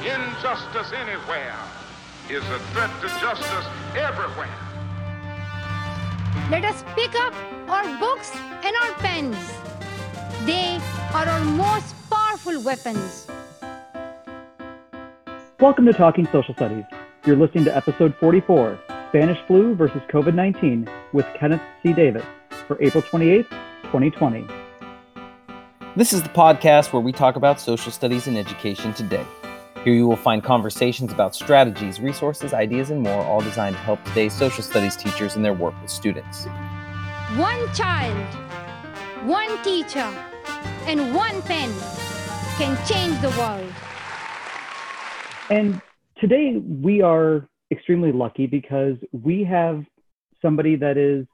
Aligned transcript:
Injustice 0.00 0.92
anywhere 0.94 1.54
is 2.30 2.42
a 2.42 2.58
threat 2.72 2.90
to 3.02 3.08
justice 3.20 3.66
everywhere. 3.94 4.48
Let 6.50 6.64
us 6.64 6.82
pick 6.96 7.14
up 7.16 7.34
our 7.68 7.98
books 7.98 8.34
and 8.64 8.74
our 8.76 8.94
pens. 8.94 9.36
They 10.46 10.80
are 11.12 11.26
our 11.26 11.44
most 11.44 11.94
powerful 12.08 12.62
weapons. 12.62 13.28
Welcome 15.60 15.84
to 15.84 15.92
Talking 15.92 16.26
Social 16.32 16.54
Studies. 16.54 16.84
You're 17.26 17.36
listening 17.36 17.66
to 17.66 17.76
episode 17.76 18.14
44 18.14 18.78
Spanish 19.10 19.38
Flu 19.46 19.74
versus 19.74 20.00
COVID 20.08 20.34
19 20.34 20.88
with 21.12 21.26
Kenneth 21.38 21.60
C. 21.82 21.92
Davis 21.92 22.24
for 22.66 22.82
April 22.82 23.02
28, 23.02 23.46
2020. 23.82 24.46
This 25.94 26.14
is 26.14 26.22
the 26.22 26.30
podcast 26.30 26.94
where 26.94 27.02
we 27.02 27.12
talk 27.12 27.36
about 27.36 27.60
social 27.60 27.92
studies 27.92 28.26
and 28.28 28.38
education 28.38 28.94
today. 28.94 29.26
Here 29.84 29.94
you 29.94 30.06
will 30.06 30.16
find 30.16 30.44
conversations 30.44 31.10
about 31.10 31.34
strategies, 31.34 32.00
resources, 32.00 32.52
ideas, 32.52 32.90
and 32.90 33.02
more, 33.02 33.24
all 33.24 33.40
designed 33.40 33.76
to 33.76 33.80
help 33.80 34.04
today's 34.04 34.34
social 34.34 34.62
studies 34.62 34.94
teachers 34.94 35.36
in 35.36 35.42
their 35.42 35.54
work 35.54 35.72
with 35.80 35.90
students. 35.90 36.44
One 37.36 37.72
child, 37.72 38.14
one 39.24 39.62
teacher, 39.62 40.06
and 40.84 41.14
one 41.14 41.40
pen 41.42 41.72
can 42.58 42.76
change 42.86 43.18
the 43.22 43.30
world. 43.38 43.72
And 45.48 45.80
today 46.20 46.58
we 46.58 47.00
are 47.00 47.48
extremely 47.70 48.12
lucky 48.12 48.46
because 48.46 48.96
we 49.12 49.44
have 49.44 49.82
somebody 50.42 50.76
that 50.76 50.98
is 50.98 51.26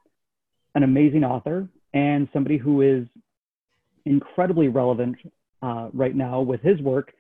an 0.76 0.84
amazing 0.84 1.24
author 1.24 1.68
and 1.94 2.28
somebody 2.32 2.58
who 2.58 2.82
is 2.82 3.08
incredibly 4.04 4.68
relevant 4.68 5.16
uh, 5.62 5.88
right 5.92 6.14
now 6.14 6.42
with 6.42 6.60
his 6.60 6.80
work 6.80 7.12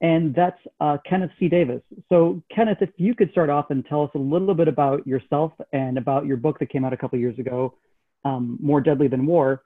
and 0.00 0.34
that's 0.34 0.58
uh, 0.80 0.96
Kenneth 1.08 1.30
C. 1.38 1.48
Davis. 1.48 1.82
So, 2.08 2.42
Kenneth, 2.54 2.78
if 2.80 2.90
you 2.96 3.14
could 3.14 3.30
start 3.32 3.50
off 3.50 3.70
and 3.70 3.84
tell 3.84 4.02
us 4.02 4.10
a 4.14 4.18
little 4.18 4.54
bit 4.54 4.68
about 4.68 5.06
yourself 5.06 5.52
and 5.72 5.98
about 5.98 6.26
your 6.26 6.36
book 6.38 6.58
that 6.58 6.70
came 6.70 6.84
out 6.84 6.92
a 6.92 6.96
couple 6.96 7.18
years 7.18 7.38
ago, 7.38 7.74
um, 8.24 8.58
More 8.62 8.80
Deadly 8.80 9.08
Than 9.08 9.26
War, 9.26 9.62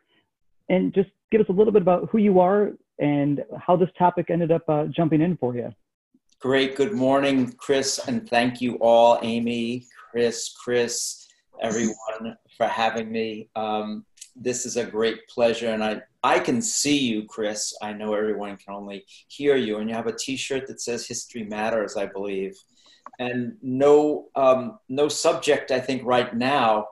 and 0.69 0.92
just 0.92 1.11
give 1.31 1.41
us 1.41 1.47
a 1.48 1.53
little 1.53 1.73
bit 1.73 1.83
about 1.83 2.08
who 2.11 2.19
you 2.19 2.41
are 2.41 2.73
and 2.98 3.45
how 3.61 3.77
this 3.77 3.89
topic 3.98 4.27
ended 4.31 4.50
up 4.50 4.62
uh, 4.69 4.86
jumping 4.86 5.20
in 5.20 5.36
for 5.36 5.55
you. 5.55 5.73
Great. 6.41 6.77
Good 6.77 6.92
morning, 6.92 7.53
Chris, 7.53 8.01
and 8.06 8.28
thank 8.28 8.61
you 8.61 8.75
all, 8.80 9.19
Amy, 9.23 9.86
Chris, 10.11 10.53
Chris, 10.62 11.27
everyone, 11.62 12.36
for 12.56 12.67
having 12.67 13.11
me. 13.11 13.48
Um, 13.56 14.05
this 14.36 14.66
is 14.66 14.77
a 14.77 14.84
great 14.84 15.27
pleasure, 15.28 15.70
and 15.70 15.82
I 15.82 16.02
I 16.22 16.38
can 16.38 16.62
see 16.62 16.98
you, 16.98 17.27
Chris. 17.27 17.74
I 17.82 17.92
know 17.92 18.14
everyone 18.14 18.56
can 18.56 18.74
only 18.74 19.04
hear 19.28 19.56
you, 19.56 19.78
and 19.78 19.88
you 19.88 19.94
have 19.94 20.06
a 20.06 20.16
T-shirt 20.16 20.66
that 20.68 20.80
says 20.80 21.06
"History 21.06 21.44
Matters," 21.44 21.96
I 21.96 22.06
believe. 22.06 22.55
And 23.18 23.56
no, 23.62 24.28
um, 24.34 24.78
no 24.88 25.08
subject, 25.08 25.70
I 25.70 25.80
think, 25.80 26.02
right 26.05 26.34
now 26.34 26.86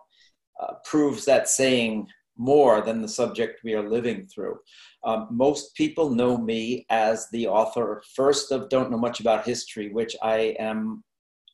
uh, 0.60 0.74
proves 0.84 1.24
that 1.24 1.48
saying 1.48 2.06
more 2.36 2.80
than 2.80 3.02
the 3.02 3.08
subject 3.08 3.60
we 3.64 3.74
are 3.74 3.88
living 3.88 4.26
through. 4.26 4.58
Um, 5.04 5.28
most 5.30 5.74
people 5.74 6.10
know 6.10 6.36
me 6.38 6.86
as 6.90 7.28
the 7.30 7.46
author, 7.46 8.02
first 8.14 8.52
of 8.52 8.68
Don't 8.68 8.90
Know 8.90 8.98
Much 8.98 9.20
About 9.20 9.44
History, 9.44 9.92
which 9.92 10.16
I 10.22 10.56
am 10.58 11.02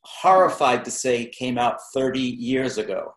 horrified 0.03 0.85
to 0.85 0.91
say 0.91 1.25
came 1.27 1.57
out 1.57 1.77
30 1.93 2.19
years 2.19 2.77
ago. 2.77 3.13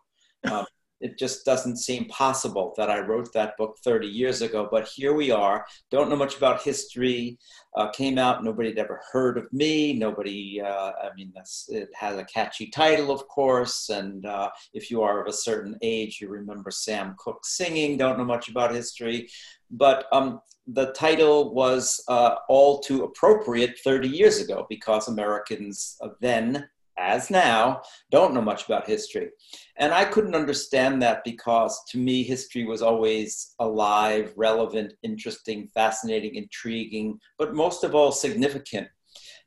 Um, 0.49 0.65
it 1.03 1.19
just 1.19 1.45
doesn't 1.45 1.75
seem 1.75 2.05
possible 2.05 2.73
that 2.77 2.89
I 2.89 3.01
wrote 3.01 3.33
that 3.33 3.57
book 3.57 3.77
30 3.83 4.07
years 4.07 4.41
ago. 4.41 4.69
But 4.71 4.87
here 4.87 5.13
we 5.13 5.31
are. 5.31 5.65
Don't 5.91 6.09
know 6.09 6.15
much 6.15 6.37
about 6.37 6.63
history. 6.63 7.37
Uh, 7.75 7.89
came 7.89 8.17
out. 8.17 8.41
Nobody 8.41 8.69
had 8.69 8.79
ever 8.79 9.01
heard 9.11 9.37
of 9.37 9.51
me. 9.51 9.91
Nobody. 9.91 10.61
Uh, 10.61 10.93
I 11.03 11.09
mean, 11.17 11.33
it 11.67 11.89
has 11.93 12.17
a 12.17 12.23
catchy 12.23 12.67
title, 12.67 13.11
of 13.11 13.27
course. 13.27 13.89
And 13.89 14.25
uh, 14.25 14.49
if 14.73 14.89
you 14.89 15.01
are 15.01 15.21
of 15.21 15.27
a 15.27 15.33
certain 15.33 15.77
age, 15.81 16.19
you 16.21 16.29
remember 16.29 16.71
Sam 16.71 17.15
Cooke 17.19 17.45
singing. 17.45 17.97
Don't 17.97 18.17
know 18.17 18.23
much 18.23 18.47
about 18.47 18.73
history, 18.73 19.27
but 19.71 20.05
um, 20.13 20.39
the 20.67 20.93
title 20.93 21.53
was 21.53 22.01
uh, 22.07 22.35
all 22.47 22.79
too 22.79 23.03
appropriate 23.03 23.77
30 23.83 24.07
years 24.07 24.39
ago 24.39 24.65
because 24.69 25.09
Americans 25.09 25.97
then 26.21 26.69
as 27.03 27.29
now, 27.29 27.81
don't 28.11 28.33
know 28.33 28.41
much 28.41 28.65
about 28.65 28.87
history. 28.87 29.29
And 29.77 29.93
I 29.93 30.05
couldn't 30.05 30.35
understand 30.35 31.01
that 31.01 31.23
because 31.23 31.79
to 31.89 31.97
me, 31.97 32.23
history 32.23 32.65
was 32.65 32.81
always 32.81 33.53
alive, 33.59 34.33
relevant, 34.35 34.93
interesting, 35.03 35.67
fascinating, 35.73 36.35
intriguing, 36.35 37.19
but 37.37 37.53
most 37.53 37.83
of 37.83 37.93
all, 37.93 38.11
significant. 38.11 38.87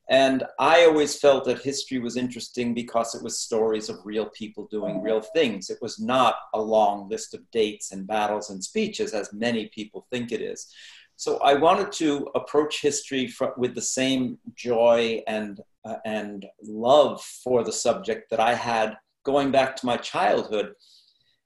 And 0.08 0.44
I 0.60 0.84
always 0.84 1.18
felt 1.18 1.46
that 1.46 1.62
history 1.62 1.98
was 1.98 2.16
interesting 2.16 2.74
because 2.74 3.14
it 3.14 3.24
was 3.24 3.40
stories 3.40 3.88
of 3.88 4.04
real 4.04 4.26
people 4.26 4.68
doing 4.70 5.02
real 5.02 5.20
things. 5.20 5.68
It 5.68 5.78
was 5.82 5.98
not 5.98 6.36
a 6.54 6.60
long 6.60 7.08
list 7.08 7.34
of 7.34 7.50
dates 7.50 7.90
and 7.90 8.06
battles 8.06 8.50
and 8.50 8.62
speeches, 8.62 9.14
as 9.14 9.32
many 9.32 9.68
people 9.74 10.06
think 10.10 10.30
it 10.30 10.40
is. 10.40 10.72
So 11.16 11.38
I 11.38 11.54
wanted 11.54 11.90
to 11.92 12.28
approach 12.34 12.82
history 12.82 13.32
with 13.56 13.74
the 13.74 13.82
same 13.82 14.38
joy 14.54 15.22
and 15.26 15.58
uh, 15.86 15.96
and 16.04 16.46
love 16.62 17.22
for 17.22 17.62
the 17.64 17.72
subject 17.72 18.30
that 18.30 18.40
I 18.40 18.54
had 18.54 18.96
going 19.24 19.50
back 19.50 19.76
to 19.76 19.86
my 19.86 19.96
childhood. 19.96 20.72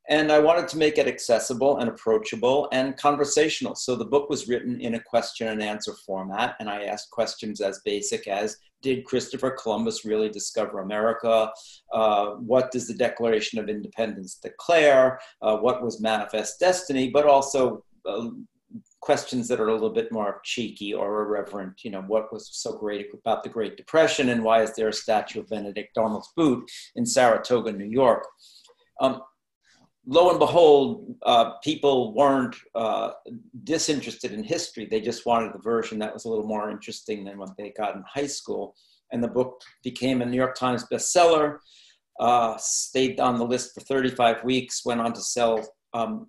And 0.08 0.32
I 0.32 0.40
wanted 0.40 0.66
to 0.68 0.78
make 0.78 0.98
it 0.98 1.06
accessible 1.06 1.78
and 1.78 1.88
approachable 1.88 2.68
and 2.72 2.96
conversational. 2.96 3.76
So 3.76 3.94
the 3.94 4.04
book 4.04 4.28
was 4.28 4.48
written 4.48 4.80
in 4.80 4.94
a 4.94 5.00
question 5.00 5.48
and 5.48 5.62
answer 5.62 5.94
format. 6.04 6.56
And 6.58 6.68
I 6.68 6.84
asked 6.84 7.10
questions 7.10 7.60
as 7.60 7.80
basic 7.84 8.26
as 8.26 8.56
Did 8.82 9.04
Christopher 9.04 9.50
Columbus 9.50 10.04
really 10.04 10.28
discover 10.28 10.80
America? 10.80 11.52
Uh, 11.92 12.30
what 12.52 12.72
does 12.72 12.88
the 12.88 12.94
Declaration 12.94 13.60
of 13.60 13.68
Independence 13.68 14.34
declare? 14.42 15.20
Uh, 15.42 15.58
what 15.58 15.80
was 15.82 16.00
Manifest 16.00 16.58
Destiny? 16.58 17.10
But 17.10 17.26
also, 17.26 17.84
uh, 18.04 18.30
questions 19.00 19.49
that 19.49 19.61
are 19.61 19.69
a 19.69 19.72
little 19.72 19.91
bit 19.91 20.12
more 20.12 20.41
cheeky 20.44 20.93
or 20.93 21.22
irreverent. 21.22 21.84
You 21.84 21.91
know, 21.91 22.03
what 22.03 22.33
was 22.33 22.49
so 22.53 22.77
great 22.77 23.09
about 23.15 23.43
the 23.43 23.49
Great 23.49 23.77
Depression 23.77 24.28
and 24.28 24.44
why 24.44 24.62
is 24.62 24.75
there 24.75 24.88
a 24.88 24.93
statue 24.93 25.41
of 25.41 25.49
Benedict 25.49 25.97
Arnold's 25.97 26.33
boot 26.37 26.71
in 26.97 27.06
Saratoga, 27.06 27.72
New 27.72 27.87
York? 27.87 28.27
Um, 29.00 29.22
lo 30.06 30.31
and 30.31 30.38
behold, 30.38 31.15
uh, 31.22 31.53
people 31.62 32.15
weren't 32.15 32.56
uh, 32.75 33.12
disinterested 33.65 34.33
in 34.33 34.43
history. 34.43 34.87
They 34.87 35.00
just 35.00 35.27
wanted 35.27 35.55
the 35.55 35.62
version 35.62 35.99
that 36.00 36.12
was 36.12 36.25
a 36.25 36.28
little 36.28 36.47
more 36.47 36.71
interesting 36.71 37.25
than 37.25 37.38
what 37.38 37.56
they 37.56 37.71
got 37.71 37.94
in 37.94 38.05
high 38.06 38.27
school. 38.27 38.75
And 39.12 39.22
the 39.22 39.28
book 39.28 39.62
became 39.82 40.22
a 40.22 40.27
New 40.27 40.37
York 40.37 40.56
Times 40.56 40.84
bestseller, 40.93 41.59
uh, 42.21 42.56
stayed 42.59 43.19
on 43.19 43.38
the 43.38 43.47
list 43.47 43.75
for 43.75 43.81
35 43.81 44.44
weeks, 44.44 44.84
went 44.84 45.00
on 45.00 45.12
to 45.15 45.21
sell 45.21 45.67
um, 45.94 46.28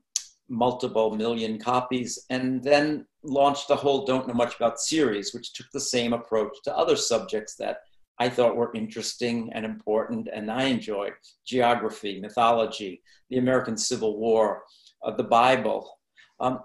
multiple 0.51 1.15
million 1.15 1.57
copies, 1.57 2.25
and 2.29 2.61
then 2.61 3.05
launched 3.23 3.69
the 3.69 3.75
whole 3.75 4.05
Don't 4.05 4.27
Know 4.27 4.33
Much 4.33 4.55
About 4.57 4.79
series, 4.79 5.33
which 5.33 5.53
took 5.53 5.67
the 5.71 5.79
same 5.79 6.11
approach 6.11 6.57
to 6.65 6.77
other 6.77 6.97
subjects 6.97 7.55
that 7.55 7.77
I 8.19 8.29
thought 8.29 8.57
were 8.57 8.71
interesting 8.75 9.49
and 9.53 9.65
important 9.65 10.27
and 10.31 10.51
I 10.51 10.65
enjoyed 10.65 11.13
geography, 11.45 12.19
mythology, 12.19 13.01
the 13.29 13.37
American 13.37 13.77
Civil 13.77 14.17
War, 14.17 14.63
uh, 15.03 15.15
the 15.15 15.23
Bible. 15.23 15.97
Um, 16.39 16.59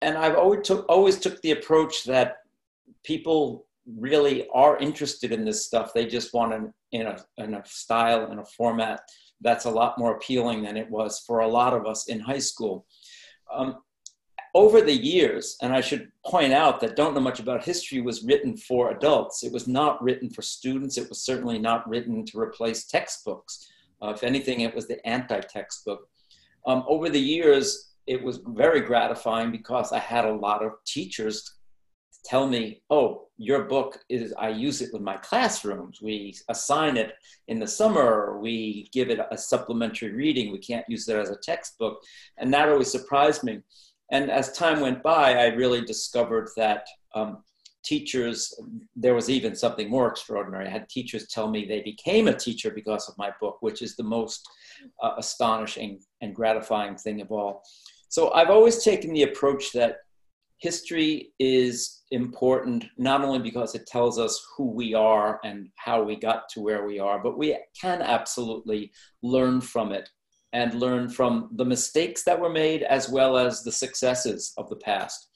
and 0.00 0.16
I've 0.16 0.36
always 0.36 0.66
took, 0.66 0.88
always 0.88 1.18
took 1.18 1.40
the 1.42 1.52
approach 1.52 2.04
that 2.04 2.38
people 3.04 3.66
really 3.86 4.48
are 4.52 4.78
interested 4.78 5.30
in 5.32 5.44
this 5.44 5.66
stuff. 5.66 5.92
They 5.92 6.06
just 6.06 6.34
want 6.34 6.54
an, 6.54 6.74
in, 6.90 7.06
a, 7.06 7.16
in 7.38 7.54
a 7.54 7.62
style 7.66 8.30
and 8.30 8.40
a 8.40 8.44
format 8.44 9.02
that's 9.42 9.66
a 9.66 9.70
lot 9.70 9.98
more 9.98 10.16
appealing 10.16 10.62
than 10.62 10.76
it 10.76 10.90
was 10.90 11.20
for 11.26 11.40
a 11.40 11.48
lot 11.48 11.74
of 11.74 11.86
us 11.86 12.08
in 12.08 12.20
high 12.20 12.38
school. 12.38 12.86
Um, 13.52 13.76
over 14.54 14.82
the 14.82 14.92
years, 14.92 15.56
and 15.62 15.72
I 15.72 15.80
should 15.80 16.12
point 16.26 16.52
out 16.52 16.80
that 16.80 16.94
Don't 16.94 17.14
Know 17.14 17.20
Much 17.20 17.40
About 17.40 17.64
History 17.64 18.02
was 18.02 18.22
written 18.22 18.56
for 18.56 18.90
adults. 18.90 19.42
It 19.42 19.52
was 19.52 19.66
not 19.66 20.02
written 20.02 20.28
for 20.28 20.42
students. 20.42 20.98
It 20.98 21.08
was 21.08 21.24
certainly 21.24 21.58
not 21.58 21.88
written 21.88 22.24
to 22.26 22.38
replace 22.38 22.84
textbooks. 22.86 23.66
Uh, 24.02 24.10
if 24.10 24.22
anything, 24.22 24.60
it 24.60 24.74
was 24.74 24.86
the 24.86 25.04
anti 25.06 25.40
textbook. 25.40 26.06
Um, 26.66 26.84
over 26.86 27.08
the 27.08 27.20
years, 27.20 27.92
it 28.06 28.22
was 28.22 28.40
very 28.46 28.80
gratifying 28.80 29.50
because 29.50 29.92
I 29.92 29.98
had 29.98 30.24
a 30.26 30.34
lot 30.34 30.62
of 30.62 30.72
teachers 30.86 31.50
tell 32.24 32.46
me, 32.46 32.82
oh, 32.90 33.28
your 33.36 33.64
book 33.64 33.98
is, 34.08 34.32
I 34.38 34.50
use 34.50 34.82
it 34.82 34.90
with 34.92 35.02
my 35.02 35.16
classrooms. 35.16 36.00
We 36.00 36.36
assign 36.48 36.96
it 36.96 37.14
in 37.48 37.58
the 37.58 37.66
summer, 37.66 38.38
we 38.40 38.88
give 38.92 39.10
it 39.10 39.20
a 39.30 39.38
supplementary 39.38 40.12
reading. 40.12 40.52
We 40.52 40.58
can't 40.58 40.88
use 40.88 41.08
it 41.08 41.16
as 41.16 41.30
a 41.30 41.36
textbook. 41.42 42.00
And 42.38 42.52
that 42.54 42.68
always 42.68 42.90
surprised 42.90 43.42
me. 43.42 43.60
And 44.10 44.30
as 44.30 44.52
time 44.52 44.80
went 44.80 45.02
by, 45.02 45.34
I 45.34 45.46
really 45.46 45.80
discovered 45.80 46.50
that 46.56 46.86
um, 47.14 47.42
teachers, 47.82 48.54
there 48.94 49.14
was 49.14 49.28
even 49.28 49.56
something 49.56 49.90
more 49.90 50.08
extraordinary. 50.08 50.66
I 50.66 50.70
had 50.70 50.88
teachers 50.88 51.26
tell 51.28 51.48
me 51.48 51.64
they 51.64 51.82
became 51.82 52.28
a 52.28 52.36
teacher 52.36 52.70
because 52.70 53.08
of 53.08 53.18
my 53.18 53.30
book, 53.40 53.56
which 53.60 53.82
is 53.82 53.96
the 53.96 54.04
most 54.04 54.48
uh, 55.02 55.12
astonishing 55.18 56.00
and 56.20 56.34
gratifying 56.34 56.96
thing 56.96 57.20
of 57.20 57.32
all. 57.32 57.62
So 58.08 58.30
I've 58.32 58.50
always 58.50 58.84
taken 58.84 59.12
the 59.12 59.22
approach 59.22 59.72
that 59.72 59.96
history 60.62 61.32
is 61.40 62.02
important 62.12 62.84
not 62.96 63.24
only 63.24 63.40
because 63.40 63.74
it 63.74 63.84
tells 63.84 64.16
us 64.16 64.40
who 64.56 64.70
we 64.70 64.94
are 64.94 65.40
and 65.42 65.68
how 65.74 66.00
we 66.04 66.14
got 66.14 66.48
to 66.50 66.60
where 66.60 66.86
we 66.86 67.00
are, 67.00 67.20
but 67.20 67.36
we 67.36 67.58
can 67.78 68.00
absolutely 68.00 68.92
learn 69.24 69.60
from 69.60 69.90
it 69.90 70.08
and 70.52 70.74
learn 70.74 71.08
from 71.08 71.48
the 71.56 71.64
mistakes 71.64 72.22
that 72.22 72.38
were 72.38 72.48
made 72.48 72.84
as 72.84 73.08
well 73.08 73.36
as 73.36 73.64
the 73.64 73.72
successes 73.72 74.52
of 74.56 74.68
the 74.68 74.76
past. 74.76 75.28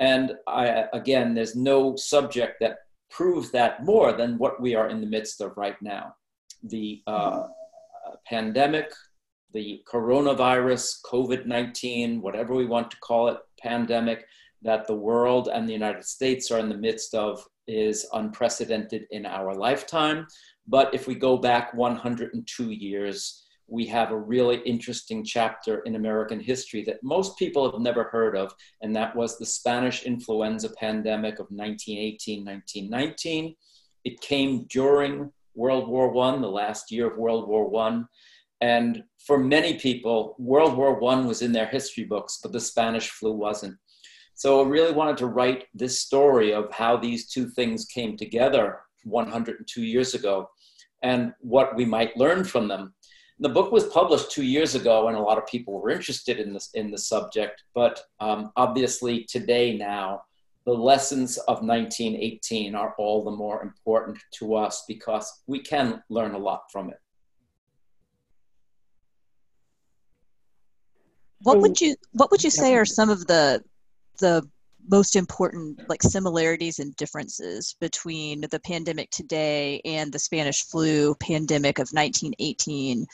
And 0.00 0.32
I, 0.48 0.86
again, 0.92 1.32
there's 1.32 1.54
no 1.54 1.94
subject 1.94 2.56
that 2.60 2.78
proves 3.08 3.52
that 3.52 3.84
more 3.84 4.12
than 4.12 4.36
what 4.36 4.60
we 4.60 4.74
are 4.74 4.88
in 4.88 5.00
the 5.00 5.06
midst 5.06 5.40
of 5.40 5.56
right 5.56 5.80
now. 5.80 6.12
The 6.64 7.02
uh, 7.06 7.44
pandemic, 8.26 8.90
the 9.52 9.80
coronavirus, 9.88 10.96
COVID 11.04 11.46
19, 11.46 12.20
whatever 12.20 12.54
we 12.54 12.66
want 12.66 12.90
to 12.90 12.96
call 12.98 13.28
it, 13.28 13.38
pandemic, 13.60 14.24
that 14.66 14.86
the 14.86 14.94
world 14.94 15.48
and 15.52 15.68
the 15.68 15.72
United 15.72 16.04
States 16.04 16.50
are 16.50 16.58
in 16.58 16.68
the 16.68 16.76
midst 16.76 17.14
of 17.14 17.42
is 17.66 18.06
unprecedented 18.12 19.06
in 19.10 19.24
our 19.24 19.54
lifetime. 19.54 20.26
But 20.66 20.92
if 20.94 21.06
we 21.06 21.14
go 21.14 21.36
back 21.36 21.72
102 21.74 22.70
years, 22.70 23.46
we 23.68 23.86
have 23.86 24.10
a 24.10 24.18
really 24.18 24.58
interesting 24.58 25.24
chapter 25.24 25.80
in 25.80 25.96
American 25.96 26.40
history 26.40 26.84
that 26.84 27.02
most 27.02 27.36
people 27.38 27.70
have 27.70 27.80
never 27.80 28.04
heard 28.04 28.36
of, 28.36 28.54
and 28.82 28.94
that 28.94 29.14
was 29.16 29.38
the 29.38 29.46
Spanish 29.46 30.04
influenza 30.04 30.70
pandemic 30.70 31.34
of 31.34 31.46
1918 31.50 32.44
1919. 32.44 33.54
It 34.04 34.20
came 34.20 34.66
during 34.70 35.32
World 35.54 35.88
War 35.88 36.16
I, 36.24 36.38
the 36.38 36.48
last 36.48 36.92
year 36.92 37.10
of 37.10 37.18
World 37.18 37.48
War 37.48 37.74
I. 37.82 38.02
And 38.60 39.02
for 39.26 39.38
many 39.38 39.74
people, 39.78 40.36
World 40.38 40.76
War 40.76 41.02
I 41.12 41.26
was 41.26 41.42
in 41.42 41.52
their 41.52 41.66
history 41.66 42.04
books, 42.04 42.38
but 42.42 42.52
the 42.52 42.60
Spanish 42.60 43.10
flu 43.10 43.32
wasn't. 43.32 43.76
So 44.36 44.62
I 44.62 44.68
really 44.68 44.92
wanted 44.92 45.16
to 45.18 45.28
write 45.28 45.64
this 45.72 46.00
story 46.00 46.52
of 46.52 46.70
how 46.70 46.98
these 46.98 47.26
two 47.26 47.48
things 47.48 47.86
came 47.86 48.18
together 48.18 48.80
102 49.04 49.82
years 49.82 50.12
ago 50.12 50.50
and 51.02 51.32
what 51.40 51.74
we 51.74 51.86
might 51.86 52.14
learn 52.18 52.44
from 52.44 52.68
them. 52.68 52.92
The 53.38 53.48
book 53.48 53.72
was 53.72 53.84
published 53.84 54.30
two 54.30 54.44
years 54.44 54.74
ago, 54.74 55.08
and 55.08 55.16
a 55.16 55.20
lot 55.20 55.38
of 55.38 55.46
people 55.46 55.80
were 55.80 55.88
interested 55.88 56.38
in 56.38 56.52
this 56.52 56.70
in 56.74 56.90
the 56.90 56.98
subject. 56.98 57.62
But 57.74 57.98
um, 58.20 58.52
obviously, 58.56 59.24
today 59.24 59.76
now, 59.76 60.22
the 60.66 60.72
lessons 60.72 61.38
of 61.48 61.62
1918 61.62 62.74
are 62.74 62.94
all 62.98 63.24
the 63.24 63.30
more 63.30 63.62
important 63.62 64.18
to 64.34 64.54
us 64.54 64.84
because 64.86 65.42
we 65.46 65.60
can 65.60 66.02
learn 66.10 66.34
a 66.34 66.38
lot 66.38 66.64
from 66.70 66.90
it. 66.90 67.00
What 71.42 71.60
would 71.60 71.80
you 71.80 71.96
What 72.12 72.30
would 72.30 72.44
you 72.44 72.50
say 72.50 72.74
are 72.74 72.84
some 72.84 73.08
of 73.08 73.26
the 73.26 73.62
the 74.18 74.48
most 74.88 75.16
important 75.16 75.88
like 75.88 76.02
similarities 76.02 76.78
and 76.78 76.94
differences 76.96 77.74
between 77.80 78.42
the 78.50 78.60
pandemic 78.60 79.10
today 79.10 79.80
and 79.84 80.12
the 80.12 80.18
Spanish 80.18 80.62
flu 80.64 81.14
pandemic 81.16 81.78
of 81.78 81.88
1918? 81.92 83.06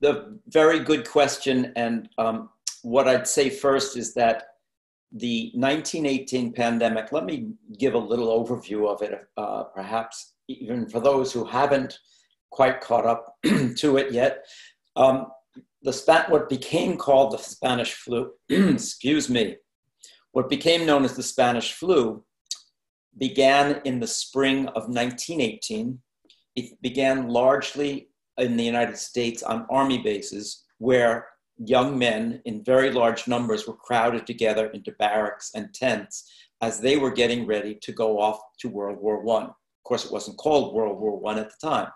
The 0.00 0.38
very 0.48 0.80
good 0.80 1.08
question, 1.08 1.72
and 1.76 2.08
um, 2.18 2.50
what 2.82 3.06
I'd 3.06 3.28
say 3.28 3.48
first 3.48 3.96
is 3.96 4.14
that 4.14 4.44
the 5.12 5.52
1918 5.54 6.52
pandemic. 6.52 7.12
Let 7.12 7.24
me 7.24 7.52
give 7.78 7.94
a 7.94 7.98
little 7.98 8.28
overview 8.28 8.88
of 8.88 9.02
it, 9.02 9.26
uh, 9.36 9.64
perhaps 9.64 10.34
even 10.48 10.88
for 10.88 11.00
those 11.00 11.32
who 11.32 11.44
haven't 11.44 11.98
quite 12.50 12.80
caught 12.80 13.06
up 13.06 13.36
to 13.76 13.96
it 13.96 14.12
yet. 14.12 14.46
Um, 14.96 15.26
the 15.82 15.92
spat, 15.92 16.30
what 16.30 16.48
became 16.48 16.96
called 16.96 17.32
the 17.32 17.38
Spanish 17.38 17.94
flu, 17.94 18.32
excuse 18.48 19.28
me, 19.28 19.56
what 20.32 20.48
became 20.48 20.86
known 20.86 21.04
as 21.04 21.14
the 21.14 21.22
Spanish 21.22 21.72
flu 21.72 22.24
began 23.18 23.80
in 23.84 24.00
the 24.00 24.06
spring 24.06 24.66
of 24.68 24.88
1918. 24.88 25.98
It 26.56 26.80
began 26.82 27.28
largely 27.28 28.08
in 28.38 28.56
the 28.56 28.64
United 28.64 28.96
States 28.96 29.42
on 29.42 29.66
army 29.70 29.98
bases 29.98 30.64
where 30.78 31.28
young 31.58 31.98
men 31.98 32.40
in 32.44 32.64
very 32.64 32.90
large 32.90 33.28
numbers 33.28 33.66
were 33.66 33.76
crowded 33.76 34.26
together 34.26 34.66
into 34.68 34.92
barracks 34.92 35.50
and 35.54 35.72
tents 35.74 36.30
as 36.60 36.80
they 36.80 36.96
were 36.96 37.10
getting 37.10 37.46
ready 37.46 37.78
to 37.82 37.92
go 37.92 38.18
off 38.18 38.40
to 38.60 38.68
World 38.68 38.98
War 39.00 39.28
I. 39.40 39.44
Of 39.44 39.54
course, 39.84 40.04
it 40.04 40.12
wasn't 40.12 40.38
called 40.38 40.74
World 40.74 40.98
War 40.98 41.20
I 41.28 41.40
at 41.40 41.50
the 41.50 41.68
time. 41.68 41.88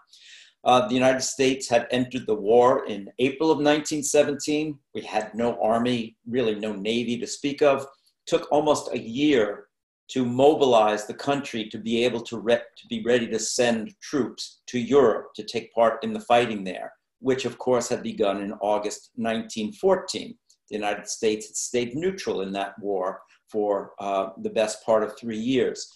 Uh, 0.67 0.89
the 0.89 0.95
United 0.95 1.23
States 1.23 1.69
had 1.69 1.87
entered 1.93 2.27
the 2.27 2.35
war 2.35 2.87
in 2.87 3.09
April 3.21 3.53
of 3.53 3.59
1917. 3.59 4.77
We 4.95 5.03
had 5.03 5.33
no 5.33 5.57
army, 5.63 6.17
really 6.29 6.57
no 6.57 6.73
navy 6.73 7.17
to 7.19 7.27
speak 7.27 7.63
of. 7.63 7.87
took 8.27 8.51
almost 8.51 8.93
a 8.93 8.99
year 8.99 9.69
to 10.09 10.25
mobilize 10.25 11.07
the 11.07 11.15
country 11.15 11.69
to 11.69 11.79
be 11.79 12.05
able 12.05 12.21
to, 12.21 12.39
re- 12.39 12.57
to 12.57 12.87
be 12.89 13.05
ready 13.05 13.29
to 13.29 13.39
send 13.39 13.95
troops 14.03 14.63
to 14.67 14.81
Europe 14.81 15.29
to 15.37 15.45
take 15.45 15.73
part 15.73 16.03
in 16.03 16.13
the 16.13 16.21
fighting 16.21 16.65
there, 16.65 16.93
which 17.21 17.45
of 17.45 17.59
course 17.59 17.89
had 17.89 18.03
begun 18.03 18.41
in 18.43 18.53
August 18.55 19.11
1914. 19.15 20.37
The 20.69 20.75
United 20.75 21.07
States 21.07 21.47
had 21.47 21.57
stayed 21.57 21.95
neutral 21.95 22.41
in 22.41 22.51
that 22.53 22.77
war 22.81 23.21
for 23.49 23.93
uh, 24.01 24.31
the 24.43 24.51
best 24.51 24.85
part 24.85 25.05
of 25.05 25.17
three 25.17 25.39
years. 25.39 25.89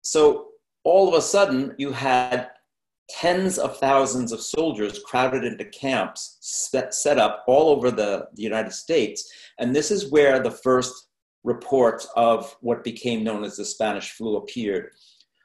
So 0.00 0.48
all 0.84 1.08
of 1.08 1.14
a 1.14 1.20
sudden, 1.20 1.74
you 1.76 1.92
had 1.92 2.48
tens 3.18 3.58
of 3.58 3.78
thousands 3.78 4.32
of 4.32 4.40
soldiers 4.40 5.00
crowded 5.04 5.44
into 5.44 5.64
camps 5.66 6.38
set, 6.40 7.18
up 7.18 7.44
all 7.46 7.68
over 7.68 7.90
the, 7.90 8.26
the 8.34 8.42
United 8.42 8.72
States. 8.72 9.30
And 9.58 9.74
this 9.74 9.90
is 9.90 10.10
where 10.10 10.40
the 10.40 10.50
first 10.50 11.08
reports 11.44 12.06
of 12.16 12.54
what 12.60 12.84
became 12.84 13.24
known 13.24 13.44
as 13.44 13.56
the 13.56 13.64
Spanish 13.64 14.10
flu 14.12 14.36
appeared. 14.36 14.90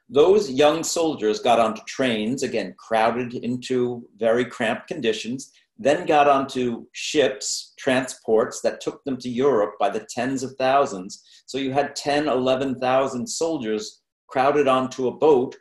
Those 0.08 0.50
young 0.50 0.84
soldiers 0.84 1.40
got 1.40 1.58
onto 1.58 1.82
trains, 1.86 2.42
again, 2.42 2.74
crowded 2.78 3.34
into 3.34 4.08
very 4.16 4.44
cramped 4.44 4.86
conditions, 4.86 5.50
then 5.78 6.06
got 6.06 6.28
onto 6.28 6.86
ships, 6.92 7.74
transports 7.78 8.60
that 8.60 8.80
took 8.80 9.02
them 9.04 9.16
to 9.18 9.28
Europe 9.28 9.74
by 9.78 9.90
the 9.90 10.06
tens 10.08 10.42
of 10.42 10.54
thousands. 10.56 11.22
So 11.46 11.58
you 11.58 11.72
had 11.72 11.96
10, 11.96 12.28
11,000 12.28 13.26
soldiers 13.26 14.02
crowded 14.28 14.68
onto 14.68 15.08
a 15.08 15.16
boat 15.16 15.56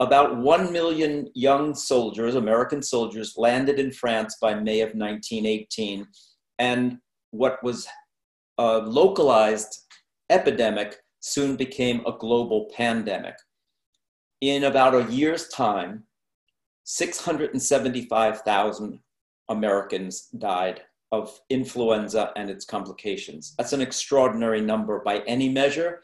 about 0.00 0.36
1 0.36 0.72
million 0.72 1.28
young 1.34 1.74
soldiers, 1.74 2.36
American 2.36 2.80
soldiers, 2.82 3.34
landed 3.36 3.80
in 3.80 3.90
France 3.90 4.36
by 4.40 4.54
May 4.54 4.80
of 4.80 4.94
1918. 4.94 6.06
And 6.58 6.98
what 7.30 7.62
was 7.62 7.86
a 8.58 8.78
localized 8.78 9.76
epidemic 10.30 10.96
soon 11.20 11.56
became 11.56 12.00
a 12.06 12.12
global 12.12 12.70
pandemic. 12.76 13.34
In 14.40 14.64
about 14.64 14.94
a 14.94 15.12
year's 15.12 15.48
time, 15.48 16.04
675,000 16.84 19.00
Americans 19.48 20.28
died 20.38 20.82
of 21.10 21.40
influenza 21.50 22.32
and 22.36 22.48
its 22.50 22.64
complications. 22.64 23.54
That's 23.56 23.72
an 23.72 23.80
extraordinary 23.80 24.60
number 24.60 25.02
by 25.04 25.24
any 25.26 25.48
measure. 25.48 26.02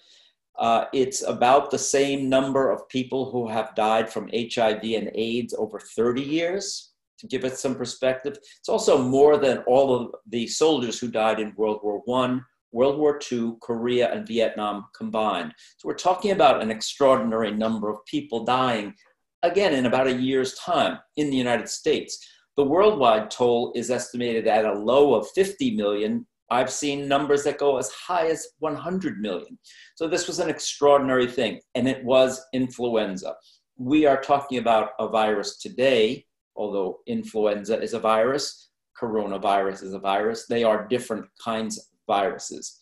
Uh, 0.58 0.84
it's 0.92 1.22
about 1.22 1.70
the 1.70 1.78
same 1.78 2.28
number 2.28 2.70
of 2.70 2.88
people 2.88 3.30
who 3.30 3.48
have 3.48 3.74
died 3.74 4.10
from 4.10 4.30
HIV 4.32 4.82
and 4.82 5.10
AIDS 5.14 5.54
over 5.54 5.80
30 5.80 6.22
years, 6.22 6.92
to 7.18 7.26
give 7.26 7.44
it 7.44 7.56
some 7.56 7.74
perspective. 7.74 8.38
It's 8.58 8.68
also 8.68 8.98
more 8.98 9.36
than 9.36 9.58
all 9.66 9.94
of 9.94 10.14
the 10.28 10.46
soldiers 10.46 10.98
who 10.98 11.08
died 11.08 11.40
in 11.40 11.54
World 11.56 11.80
War 11.82 12.02
I, 12.22 12.40
World 12.72 12.98
War 12.98 13.20
II, 13.30 13.54
Korea, 13.60 14.12
and 14.12 14.26
Vietnam 14.26 14.86
combined. 14.96 15.54
So 15.78 15.88
we're 15.88 15.94
talking 15.94 16.32
about 16.32 16.62
an 16.62 16.70
extraordinary 16.70 17.52
number 17.52 17.88
of 17.88 18.04
people 18.04 18.44
dying, 18.44 18.94
again, 19.42 19.74
in 19.74 19.86
about 19.86 20.08
a 20.08 20.12
year's 20.12 20.54
time 20.54 20.98
in 21.16 21.30
the 21.30 21.36
United 21.36 21.68
States. 21.68 22.18
The 22.56 22.64
worldwide 22.64 23.30
toll 23.30 23.72
is 23.74 23.90
estimated 23.90 24.46
at 24.46 24.64
a 24.64 24.72
low 24.72 25.14
of 25.14 25.30
50 25.30 25.76
million 25.76 26.26
I've 26.50 26.70
seen 26.70 27.08
numbers 27.08 27.42
that 27.44 27.58
go 27.58 27.78
as 27.78 27.90
high 27.90 28.28
as 28.28 28.46
100 28.58 29.20
million. 29.20 29.58
So 29.94 30.06
this 30.06 30.26
was 30.26 30.38
an 30.38 30.50
extraordinary 30.50 31.26
thing, 31.26 31.60
and 31.74 31.88
it 31.88 32.04
was 32.04 32.44
influenza. 32.52 33.34
We 33.76 34.06
are 34.06 34.20
talking 34.20 34.58
about 34.58 34.90
a 34.98 35.08
virus 35.08 35.58
today, 35.58 36.26
although 36.54 37.00
influenza 37.06 37.80
is 37.80 37.94
a 37.94 37.98
virus, 37.98 38.70
coronavirus 39.00 39.82
is 39.82 39.94
a 39.94 39.98
virus. 39.98 40.46
They 40.46 40.64
are 40.64 40.86
different 40.86 41.26
kinds 41.42 41.78
of 41.78 41.84
viruses. 42.06 42.78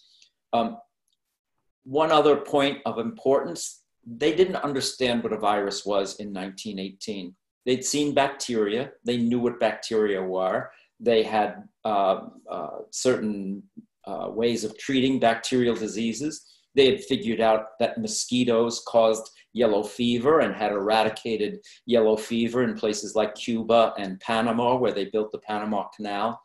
Um, 0.53 0.77
one 1.85 2.13
other 2.13 2.37
point 2.37 2.79
of 2.85 2.99
importance 2.99 3.83
they 4.07 4.35
didn't 4.35 4.57
understand 4.57 5.23
what 5.23 5.33
a 5.33 5.39
virus 5.39 5.87
was 5.87 6.19
in 6.19 6.33
1918. 6.33 7.35
They'd 7.65 7.85
seen 7.85 8.15
bacteria, 8.15 8.91
they 9.05 9.17
knew 9.17 9.39
what 9.39 9.61
bacteria 9.61 10.21
were, 10.21 10.71
they 11.03 11.23
had 11.23 11.65
uh, 11.85 12.21
uh, 12.51 12.79
certain 12.91 13.63
uh, 14.07 14.29
ways 14.31 14.65
of 14.65 14.79
treating 14.79 15.19
bacterial 15.19 15.75
diseases. 15.75 16.47
They 16.75 16.87
had 16.91 17.05
figured 17.05 17.41
out 17.41 17.79
that 17.81 17.99
mosquitoes 17.99 18.83
caused 18.87 19.31
yellow 19.53 19.83
fever 19.83 20.41
and 20.41 20.55
had 20.55 20.73
eradicated 20.73 21.59
yellow 21.87 22.17
fever 22.17 22.63
in 22.63 22.75
places 22.75 23.15
like 23.15 23.35
Cuba 23.35 23.93
and 23.99 24.19
Panama, 24.21 24.77
where 24.77 24.93
they 24.93 25.07
built 25.07 25.33
the 25.33 25.39
Panama 25.39 25.89
Canal. 25.95 26.41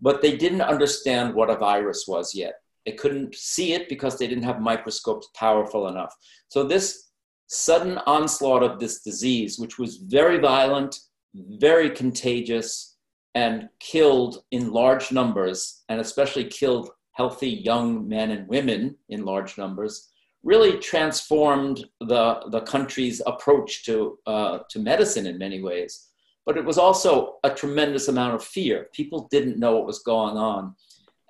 But 0.00 0.20
they 0.20 0.36
didn't 0.36 0.60
understand 0.60 1.34
what 1.34 1.50
a 1.50 1.56
virus 1.56 2.04
was 2.06 2.34
yet. 2.34 2.54
They 2.84 2.92
couldn't 2.92 3.34
see 3.34 3.72
it 3.74 3.88
because 3.88 4.18
they 4.18 4.26
didn't 4.26 4.44
have 4.44 4.60
microscopes 4.60 5.28
powerful 5.34 5.88
enough. 5.88 6.14
So 6.48 6.64
this 6.64 7.10
sudden 7.46 7.98
onslaught 8.06 8.62
of 8.62 8.78
this 8.78 9.02
disease, 9.02 9.58
which 9.58 9.78
was 9.78 9.96
very 9.96 10.38
violent, 10.38 10.98
very 11.34 11.90
contagious, 11.90 12.89
and 13.34 13.68
killed 13.78 14.42
in 14.50 14.72
large 14.72 15.12
numbers, 15.12 15.82
and 15.88 16.00
especially 16.00 16.44
killed 16.44 16.90
healthy 17.12 17.50
young 17.50 18.08
men 18.08 18.30
and 18.30 18.48
women 18.48 18.96
in 19.08 19.24
large 19.24 19.58
numbers, 19.58 20.10
really 20.42 20.78
transformed 20.78 21.84
the, 22.00 22.40
the 22.50 22.62
country's 22.62 23.20
approach 23.26 23.84
to, 23.84 24.18
uh, 24.26 24.60
to 24.70 24.78
medicine 24.78 25.26
in 25.26 25.38
many 25.38 25.60
ways. 25.62 26.08
But 26.46 26.56
it 26.56 26.64
was 26.64 26.78
also 26.78 27.36
a 27.44 27.50
tremendous 27.50 28.08
amount 28.08 28.34
of 28.34 28.42
fear. 28.42 28.88
People 28.92 29.28
didn't 29.30 29.58
know 29.58 29.76
what 29.76 29.86
was 29.86 30.00
going 30.00 30.36
on. 30.36 30.74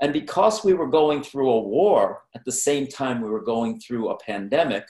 And 0.00 0.12
because 0.12 0.64
we 0.64 0.73
were 0.73 0.88
going 0.88 1.23
through 1.23 1.50
a 1.50 1.61
war 1.61 2.23
at 2.35 2.45
the 2.45 2.52
same 2.52 2.87
time 2.87 3.21
we 3.21 3.28
were 3.28 3.45
going 3.45 3.80
through 3.80 4.09
a 4.09 4.19
pandemic, 4.19 4.85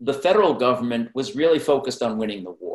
the 0.00 0.14
federal 0.14 0.54
government 0.54 1.10
was 1.14 1.36
really 1.36 1.60
focused 1.60 2.02
on 2.02 2.18
winning 2.18 2.42
the 2.42 2.56
war. 2.60 2.71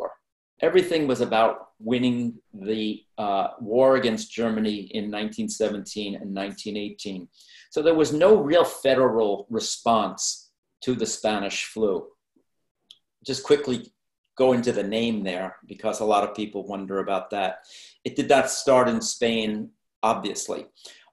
Everything 0.60 1.06
was 1.06 1.20
about 1.20 1.68
winning 1.78 2.34
the 2.52 3.04
uh, 3.16 3.48
war 3.60 3.96
against 3.96 4.32
Germany 4.32 4.90
in 4.92 5.04
1917 5.04 6.16
and 6.16 6.34
1918. 6.34 7.28
So 7.70 7.82
there 7.82 7.94
was 7.94 8.12
no 8.12 8.36
real 8.36 8.64
federal 8.64 9.46
response 9.50 10.50
to 10.82 10.94
the 10.94 11.06
Spanish 11.06 11.64
flu. 11.64 12.06
Just 13.24 13.44
quickly 13.44 13.92
go 14.36 14.52
into 14.52 14.72
the 14.72 14.82
name 14.82 15.22
there 15.22 15.56
because 15.66 16.00
a 16.00 16.04
lot 16.04 16.24
of 16.24 16.34
people 16.34 16.66
wonder 16.66 17.00
about 17.00 17.30
that. 17.30 17.64
It 18.04 18.16
did 18.16 18.28
not 18.28 18.50
start 18.50 18.88
in 18.88 19.00
Spain, 19.00 19.70
obviously. 20.02 20.66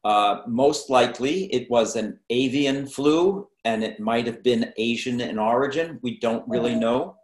Uh, 0.04 0.42
most 0.48 0.92
likely, 0.92 1.46
it 1.46 1.70
was 1.70 1.96
an 1.96 2.20
avian 2.30 2.86
flu 2.86 3.48
and 3.66 3.84
it 3.84 4.00
might 4.00 4.28
have 4.28 4.44
been 4.44 4.72
Asian 4.78 5.20
in 5.20 5.40
origin. 5.40 6.00
We 6.04 6.20
don't 6.20 6.48
really 6.48 6.76
know. 6.76 7.18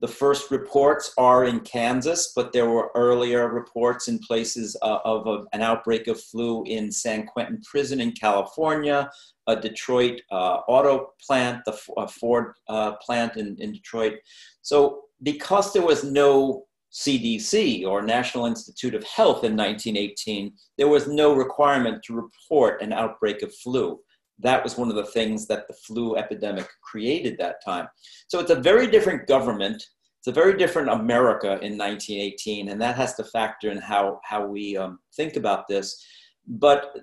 The 0.00 0.08
first 0.08 0.50
reports 0.50 1.12
are 1.18 1.44
in 1.44 1.60
Kansas, 1.60 2.32
but 2.34 2.52
there 2.52 2.70
were 2.70 2.90
earlier 2.94 3.48
reports 3.48 4.08
in 4.08 4.18
places 4.18 4.74
uh, 4.80 4.98
of 5.04 5.26
a, 5.26 5.44
an 5.52 5.60
outbreak 5.60 6.06
of 6.08 6.18
flu 6.18 6.64
in 6.64 6.90
San 6.90 7.26
Quentin 7.26 7.60
Prison 7.62 8.00
in 8.00 8.12
California, 8.12 9.10
a 9.46 9.56
Detroit 9.56 10.22
uh, 10.32 10.60
auto 10.68 11.12
plant, 11.26 11.62
the 11.66 11.72
Ford 12.08 12.54
uh, 12.68 12.92
plant 13.04 13.36
in, 13.36 13.56
in 13.60 13.72
Detroit. 13.72 14.14
So, 14.62 15.02
because 15.22 15.74
there 15.74 15.84
was 15.84 16.02
no 16.02 16.64
CDC 16.92 17.86
or 17.86 18.02
National 18.02 18.46
Institute 18.46 18.94
of 18.94 19.04
Health 19.04 19.44
in 19.44 19.54
1918, 19.54 20.52
there 20.78 20.88
was 20.88 21.08
no 21.08 21.34
requirement 21.34 22.02
to 22.04 22.14
report 22.14 22.80
an 22.80 22.92
outbreak 22.92 23.42
of 23.42 23.54
flu. 23.54 24.00
That 24.40 24.64
was 24.64 24.76
one 24.76 24.88
of 24.88 24.96
the 24.96 25.06
things 25.06 25.46
that 25.46 25.68
the 25.68 25.74
flu 25.74 26.16
epidemic 26.16 26.68
created 26.82 27.36
that 27.38 27.64
time. 27.64 27.88
So 28.28 28.40
it's 28.40 28.50
a 28.50 28.56
very 28.56 28.86
different 28.86 29.26
government. 29.26 29.82
It's 30.18 30.28
a 30.28 30.32
very 30.32 30.56
different 30.56 30.90
America 30.90 31.52
in 31.62 31.78
1918, 31.78 32.68
and 32.68 32.80
that 32.80 32.96
has 32.96 33.14
to 33.14 33.24
factor 33.24 33.70
in 33.70 33.78
how, 33.78 34.20
how 34.24 34.46
we 34.46 34.76
um, 34.76 34.98
think 35.14 35.36
about 35.36 35.66
this. 35.68 36.04
But 36.46 36.94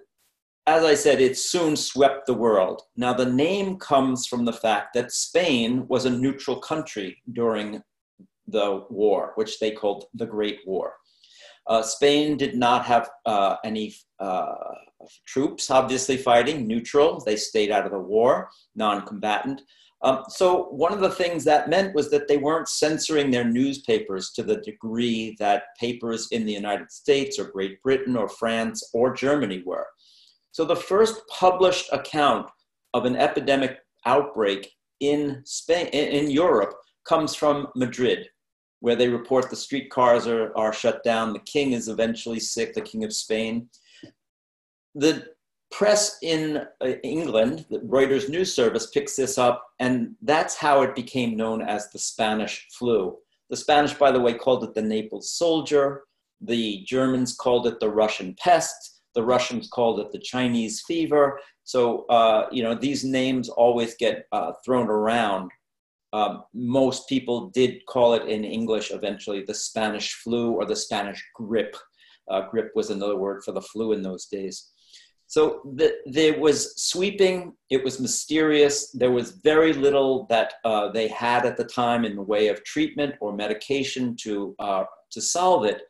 as 0.68 0.84
I 0.84 0.96
said, 0.96 1.22
it 1.22 1.38
soon 1.38 1.78
swept 1.78 2.28
the 2.28 2.34
world. 2.34 2.82
Now, 2.98 3.14
the 3.14 3.26
name 3.26 3.78
comes 3.78 4.28
from 4.28 4.44
the 4.44 4.54
fact 4.54 4.94
that 4.94 5.14
Spain 5.14 5.88
was 5.88 6.06
a 6.06 6.10
neutral 6.10 6.60
country 6.60 7.18
during 7.32 7.82
the 8.48 8.86
war, 8.90 9.32
which 9.36 9.60
they 9.60 9.72
called 9.72 10.06
the 10.14 10.26
Great 10.26 10.60
War. 10.66 10.94
Uh, 11.68 11.82
Spain 11.82 12.38
did 12.38 12.56
not 12.56 12.86
have 12.86 13.10
uh, 13.26 13.58
any 13.64 13.94
uh, 14.20 14.56
troops, 15.26 15.70
obviously 15.70 16.18
fighting, 16.18 16.68
neutral. 16.68 17.22
They 17.26 17.36
stayed 17.36 17.72
out 17.72 17.86
of 17.86 17.92
the 17.92 18.00
war, 18.00 18.50
non 18.76 19.06
combatant. 19.06 19.62
Um, 20.04 20.24
so, 20.30 20.66
one 20.66 20.94
of 20.94 21.00
the 21.00 21.10
things 21.10 21.44
that 21.46 21.70
meant 21.70 21.96
was 21.96 22.12
that 22.12 22.28
they 22.28 22.38
weren't 22.38 22.70
censoring 22.70 23.32
their 23.32 23.44
newspapers 23.44 24.32
to 24.36 24.44
the 24.44 24.58
degree 24.58 25.36
that 25.40 25.64
papers 25.80 26.28
in 26.32 26.46
the 26.46 26.54
United 26.54 26.92
States 26.92 27.40
or 27.40 27.52
Great 27.52 27.82
Britain 27.82 28.16
or 28.16 28.30
France 28.30 28.88
or 28.94 29.14
Germany 29.14 29.64
were. 29.66 29.88
So, 30.52 30.66
the 30.66 30.76
first 30.76 31.22
published 31.28 31.92
account 31.92 32.50
of 32.94 33.06
an 33.06 33.16
epidemic 33.16 33.80
outbreak 34.06 34.72
in 35.00 35.42
Spain, 35.46 35.88
in 35.88 36.30
Europe, 36.30 36.74
comes 37.08 37.34
from 37.34 37.68
Madrid, 37.76 38.28
where 38.80 38.96
they 38.96 39.08
report 39.08 39.50
the 39.50 39.56
streetcars 39.56 40.28
are, 40.28 40.56
are 40.56 40.74
shut 40.74 41.04
down. 41.04 41.34
The 41.34 41.40
king 41.40 41.74
is 41.74 41.88
eventually 41.88 42.40
sick, 42.40 42.74
the 42.74 42.82
king 42.82 43.04
of 43.04 43.14
Spain. 43.14 43.70
The 44.96 45.28
press 45.72 46.18
in 46.22 46.66
uh, 46.82 46.88
England, 47.04 47.66
the 47.70 47.80
Reuters 47.80 48.30
news 48.30 48.54
service, 48.54 48.88
picks 48.88 49.16
this 49.16 49.38
up, 49.38 49.64
and 49.80 50.16
that's 50.22 50.56
how 50.56 50.82
it 50.82 50.96
became 50.96 51.36
known 51.36 51.62
as 51.62 51.90
the 51.90 52.00
Spanish 52.00 52.68
flu. 52.72 53.18
The 53.50 53.58
Spanish, 53.58 53.94
by 53.94 54.12
the 54.12 54.20
way, 54.20 54.34
called 54.34 54.64
it 54.64 54.74
the 54.74 54.82
Naples 54.82 55.32
soldier. 55.32 56.04
The 56.42 56.84
Germans 56.86 57.36
called 57.36 57.68
it 57.68 57.80
the 57.80 57.90
Russian 57.90 58.36
pest. 58.40 59.02
The 59.16 59.24
Russians 59.24 59.68
called 59.70 60.00
it 60.00 60.12
the 60.12 60.20
Chinese 60.20 60.84
fever. 60.88 61.40
So, 61.64 62.06
uh, 62.06 62.48
you 62.52 62.62
know, 62.62 62.76
these 62.76 63.04
names 63.04 63.50
always 63.50 63.96
get 63.96 64.26
uh, 64.32 64.54
thrown 64.64 64.88
around 64.88 65.52
um, 66.14 66.44
most 66.54 67.10
people 67.10 67.50
did 67.50 67.86
call 67.86 68.14
it 68.14 68.28
in 68.28 68.44
English 68.44 68.92
eventually 68.92 69.44
the 69.44 69.54
Spanish 69.54 70.14
flu 70.14 70.52
or 70.52 70.66
the 70.66 70.76
Spanish 70.76 71.24
grippe. 71.38 71.76
Uh, 72.30 72.44
grippe 72.50 72.70
was 72.76 72.90
another 72.90 73.18
word 73.18 73.44
for 73.44 73.52
the 73.52 73.62
flu 73.62 73.92
in 73.92 74.02
those 74.02 74.26
days. 74.26 74.72
So 75.30 75.62
the, 75.76 75.98
there 76.06 76.40
was 76.40 76.82
sweeping, 76.82 77.54
it 77.70 77.84
was 77.84 78.00
mysterious. 78.00 78.92
There 78.92 79.12
was 79.12 79.32
very 79.44 79.74
little 79.74 80.26
that 80.30 80.54
uh, 80.64 80.90
they 80.92 81.10
had 81.10 81.46
at 81.46 81.58
the 81.58 81.66
time 81.66 82.06
in 82.06 82.16
the 82.16 82.22
way 82.22 82.48
of 82.48 82.64
treatment 82.64 83.16
or 83.20 83.36
medication 83.36 84.16
to, 84.22 84.56
uh, 84.60 84.86
to 85.12 85.22
solve 85.22 85.66
it. 85.66 85.82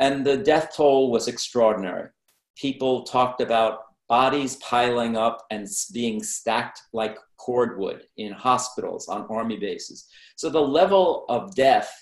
And 0.00 0.26
the 0.26 0.36
death 0.36 0.72
toll 0.76 1.12
was 1.12 1.28
extraordinary. 1.28 2.08
People 2.56 3.04
talked 3.04 3.40
about 3.40 3.78
bodies 4.08 4.56
piling 4.56 5.16
up 5.16 5.44
and 5.52 5.68
being 5.92 6.22
stacked 6.22 6.82
like 6.92 7.16
cordwood 7.36 8.02
in 8.16 8.32
hospitals, 8.32 9.08
on 9.08 9.26
army 9.30 9.56
bases. 9.56 10.06
So 10.36 10.50
the 10.50 10.60
level 10.60 11.24
of 11.28 11.54
death 11.54 11.92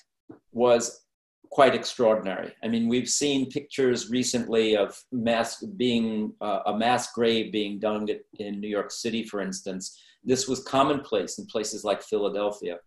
was 0.52 1.02
quite 1.50 1.74
extraordinary. 1.74 2.52
I 2.64 2.68
mean, 2.68 2.88
we've 2.88 3.08
seen 3.08 3.50
pictures 3.50 4.10
recently 4.10 4.74
of 4.74 4.98
mass 5.12 5.62
being 5.76 6.32
uh, 6.40 6.60
a 6.66 6.76
mass 6.76 7.12
grave 7.12 7.52
being 7.52 7.78
dug 7.78 8.10
in 8.38 8.60
New 8.60 8.68
York 8.68 8.90
City, 8.90 9.24
for 9.24 9.40
instance. 9.40 10.00
This 10.24 10.48
was 10.48 10.64
commonplace 10.64 11.38
in 11.38 11.46
places 11.46 11.84
like 11.84 12.02
Philadelphia. 12.02 12.78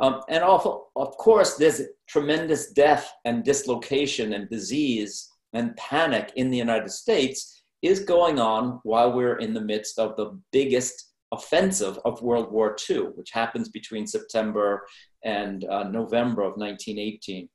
Um, 0.00 0.20
and 0.28 0.44
also, 0.44 0.88
of 0.94 1.16
course, 1.16 1.56
there's 1.56 1.80
tremendous 2.06 2.72
death 2.72 3.10
and 3.24 3.42
dislocation 3.42 4.34
and 4.34 4.48
disease 4.50 5.30
and 5.54 5.74
panic 5.76 6.32
in 6.36 6.50
the 6.50 6.58
United 6.58 6.90
States 6.90 7.62
is 7.80 8.00
going 8.00 8.38
on 8.38 8.80
while 8.82 9.12
we're 9.12 9.38
in 9.38 9.54
the 9.54 9.60
midst 9.60 9.98
of 9.98 10.16
the 10.16 10.38
biggest 10.52 11.12
offensive 11.36 11.98
of 12.04 12.22
World 12.22 12.50
War 12.50 12.76
II, 12.88 13.10
which 13.16 13.30
happens 13.32 13.68
between 13.68 14.06
September 14.06 14.86
and 15.24 15.64
uh, 15.64 15.84
November 15.84 16.42
of 16.42 16.56
1918. 16.56 17.48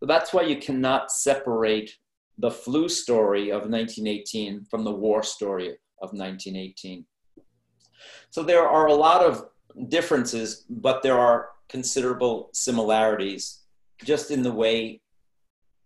So 0.00 0.06
that's 0.06 0.32
why 0.32 0.42
you 0.42 0.56
cannot 0.56 1.10
separate 1.10 1.90
the 2.38 2.50
flu 2.50 2.88
story 2.88 3.50
of 3.50 3.62
1918 3.62 4.64
from 4.70 4.84
the 4.84 4.92
war 4.92 5.22
story 5.22 5.70
of 6.02 6.12
1918. 6.12 7.04
So 8.30 8.42
there 8.42 8.66
are 8.66 8.86
a 8.86 8.94
lot 8.94 9.24
of 9.24 9.44
differences, 9.88 10.64
but 10.68 11.02
there 11.02 11.18
are 11.18 11.48
considerable 11.68 12.50
similarities 12.52 13.60
just 14.04 14.30
in 14.30 14.42
the 14.42 14.52
way 14.52 15.00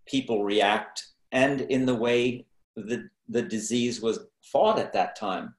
people 0.06 0.44
react 0.44 1.06
and 1.32 1.62
in 1.62 1.87
the 1.87 1.94
way 1.94 2.44
the, 2.76 3.09
the 3.28 3.42
disease 3.42 4.00
was 4.00 4.26
fought 4.42 4.78
at 4.78 4.92
that 4.92 5.16
time. 5.16 5.54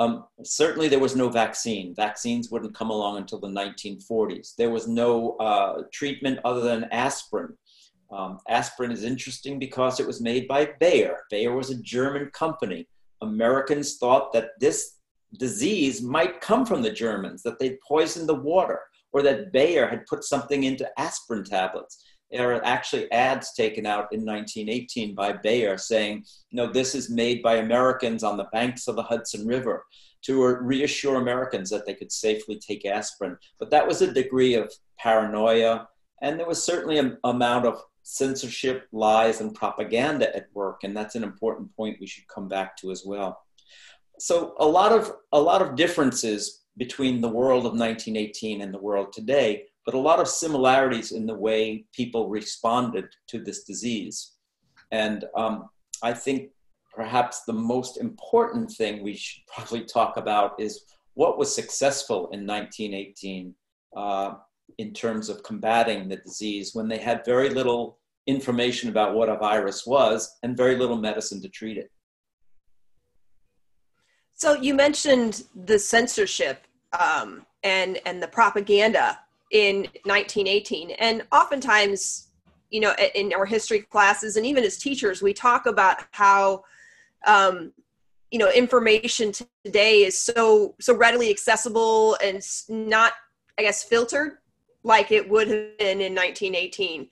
Um, 0.00 0.24
certainly, 0.42 0.88
there 0.88 0.98
was 0.98 1.14
no 1.14 1.28
vaccine. 1.28 1.94
Vaccines 1.94 2.50
wouldn't 2.50 2.74
come 2.74 2.88
along 2.88 3.18
until 3.18 3.38
the 3.38 3.48
1940s. 3.48 4.54
There 4.56 4.70
was 4.70 4.88
no 4.88 5.36
uh, 5.36 5.82
treatment 5.92 6.40
other 6.42 6.62
than 6.62 6.84
aspirin. 6.84 7.54
Um, 8.10 8.38
aspirin 8.48 8.92
is 8.92 9.04
interesting 9.04 9.58
because 9.58 10.00
it 10.00 10.06
was 10.06 10.22
made 10.22 10.48
by 10.48 10.70
Bayer. 10.80 11.18
Bayer 11.30 11.54
was 11.54 11.68
a 11.68 11.82
German 11.82 12.30
company. 12.32 12.88
Americans 13.20 13.98
thought 13.98 14.32
that 14.32 14.58
this 14.58 14.96
disease 15.38 16.00
might 16.00 16.40
come 16.40 16.64
from 16.64 16.80
the 16.80 16.90
Germans, 16.90 17.42
that 17.42 17.58
they'd 17.58 17.78
poisoned 17.86 18.26
the 18.26 18.34
water, 18.34 18.80
or 19.12 19.20
that 19.20 19.52
Bayer 19.52 19.86
had 19.86 20.06
put 20.06 20.24
something 20.24 20.64
into 20.64 20.88
aspirin 20.98 21.44
tablets. 21.44 22.02
There 22.30 22.54
are 22.54 22.64
actually 22.64 23.10
ads 23.10 23.52
taken 23.54 23.86
out 23.86 24.12
in 24.12 24.24
1918 24.24 25.14
by 25.14 25.32
Bayer 25.32 25.76
saying, 25.76 26.24
you 26.50 26.56
know, 26.56 26.72
this 26.72 26.94
is 26.94 27.10
made 27.10 27.42
by 27.42 27.56
Americans 27.56 28.22
on 28.22 28.36
the 28.36 28.48
banks 28.52 28.86
of 28.86 28.96
the 28.96 29.02
Hudson 29.02 29.46
River 29.46 29.84
to 30.22 30.44
reassure 30.44 31.16
Americans 31.16 31.70
that 31.70 31.86
they 31.86 31.94
could 31.94 32.12
safely 32.12 32.58
take 32.58 32.84
aspirin. 32.84 33.36
But 33.58 33.70
that 33.70 33.86
was 33.86 34.02
a 34.02 34.12
degree 34.12 34.54
of 34.54 34.72
paranoia, 34.98 35.88
and 36.22 36.38
there 36.38 36.46
was 36.46 36.62
certainly 36.62 36.98
an 36.98 37.16
amount 37.24 37.66
of 37.66 37.82
censorship, 38.02 38.86
lies, 38.92 39.40
and 39.40 39.54
propaganda 39.54 40.34
at 40.34 40.48
work, 40.52 40.84
and 40.84 40.96
that's 40.96 41.14
an 41.14 41.24
important 41.24 41.74
point 41.74 41.98
we 42.00 42.06
should 42.06 42.26
come 42.28 42.48
back 42.48 42.76
to 42.78 42.90
as 42.90 43.04
well. 43.04 43.40
so 44.18 44.54
a 44.58 44.66
lot 44.66 44.92
of 44.92 45.12
a 45.32 45.40
lot 45.40 45.62
of 45.62 45.76
differences 45.76 46.60
between 46.76 47.20
the 47.20 47.28
world 47.28 47.64
of 47.66 47.72
1918 47.72 48.60
and 48.60 48.72
the 48.72 48.78
world 48.78 49.12
today, 49.12 49.64
but 49.84 49.94
a 49.94 49.98
lot 49.98 50.20
of 50.20 50.28
similarities 50.28 51.12
in 51.12 51.26
the 51.26 51.34
way 51.34 51.84
people 51.92 52.28
responded 52.28 53.06
to 53.28 53.42
this 53.42 53.64
disease. 53.64 54.32
And 54.90 55.24
um, 55.36 55.68
I 56.02 56.12
think 56.12 56.50
perhaps 56.94 57.42
the 57.46 57.52
most 57.52 57.98
important 57.98 58.70
thing 58.70 59.02
we 59.02 59.16
should 59.16 59.42
probably 59.54 59.84
talk 59.84 60.16
about 60.16 60.58
is 60.58 60.84
what 61.14 61.38
was 61.38 61.54
successful 61.54 62.28
in 62.32 62.46
1918 62.46 63.54
uh, 63.96 64.34
in 64.78 64.92
terms 64.92 65.28
of 65.28 65.42
combating 65.42 66.08
the 66.08 66.16
disease 66.16 66.74
when 66.74 66.88
they 66.88 66.98
had 66.98 67.24
very 67.24 67.50
little 67.50 67.98
information 68.26 68.88
about 68.88 69.14
what 69.14 69.28
a 69.28 69.36
virus 69.36 69.86
was 69.86 70.38
and 70.42 70.56
very 70.56 70.76
little 70.76 70.96
medicine 70.96 71.40
to 71.42 71.48
treat 71.48 71.76
it. 71.76 71.90
So 74.34 74.54
you 74.54 74.74
mentioned 74.74 75.44
the 75.54 75.78
censorship 75.78 76.66
um, 76.98 77.44
and 77.62 77.98
and 78.06 78.22
the 78.22 78.28
propaganda 78.28 79.18
in 79.50 79.82
1918, 80.04 80.92
and 80.92 81.22
oftentimes, 81.32 82.28
you 82.70 82.80
know, 82.80 82.94
in 83.14 83.32
our 83.34 83.46
history 83.46 83.80
classes 83.80 84.36
and 84.36 84.46
even 84.46 84.64
as 84.64 84.76
teachers, 84.76 85.22
we 85.22 85.32
talk 85.32 85.66
about 85.66 86.04
how 86.12 86.64
um, 87.26 87.72
you 88.30 88.38
know 88.38 88.50
information 88.50 89.32
today 89.64 90.04
is 90.04 90.20
so 90.20 90.74
so 90.80 90.94
readily 90.94 91.30
accessible 91.30 92.16
and 92.22 92.42
not 92.68 93.12
i 93.58 93.62
guess 93.62 93.82
filtered 93.82 94.38
like 94.82 95.10
it 95.10 95.28
would 95.28 95.48
have 95.48 95.78
been 95.78 96.00
in 96.00 96.14
1918 96.14 97.08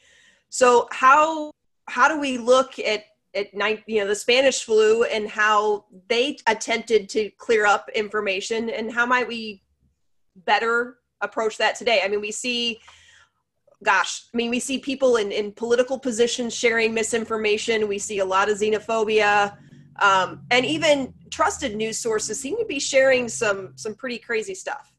so 0.48 0.88
how 0.92 1.50
how 1.88 2.08
do 2.08 2.18
we 2.18 2.38
look 2.38 2.78
at 2.78 3.04
at 3.34 3.52
night 3.52 3.82
you 3.86 4.00
know 4.00 4.06
the 4.06 4.14
spanish 4.14 4.62
flu 4.62 5.02
and 5.04 5.28
how 5.28 5.84
they 6.08 6.36
attempted 6.46 7.08
to 7.08 7.30
clear 7.30 7.66
up 7.66 7.88
information 7.94 8.70
and 8.70 8.92
how 8.92 9.04
might 9.04 9.26
we 9.26 9.62
better 10.46 10.97
approach 11.20 11.58
that 11.58 11.74
today. 11.74 12.00
I 12.04 12.08
mean 12.08 12.20
we 12.20 12.32
see 12.32 12.80
gosh 13.84 14.24
i 14.34 14.36
mean 14.36 14.50
we 14.50 14.58
see 14.58 14.76
people 14.76 15.18
in 15.18 15.30
in 15.30 15.52
political 15.52 15.98
positions 15.98 16.54
sharing 16.54 16.92
misinformation. 16.92 17.88
We 17.88 17.98
see 17.98 18.18
a 18.18 18.24
lot 18.24 18.50
of 18.50 18.58
xenophobia. 18.58 19.56
Um, 20.00 20.42
and 20.52 20.64
even 20.64 21.12
trusted 21.30 21.74
news 21.74 21.98
sources 21.98 22.38
seem 22.38 22.56
to 22.58 22.64
be 22.64 22.78
sharing 22.78 23.28
some 23.28 23.72
some 23.76 23.94
pretty 23.94 24.18
crazy 24.18 24.54
stuff. 24.54 24.92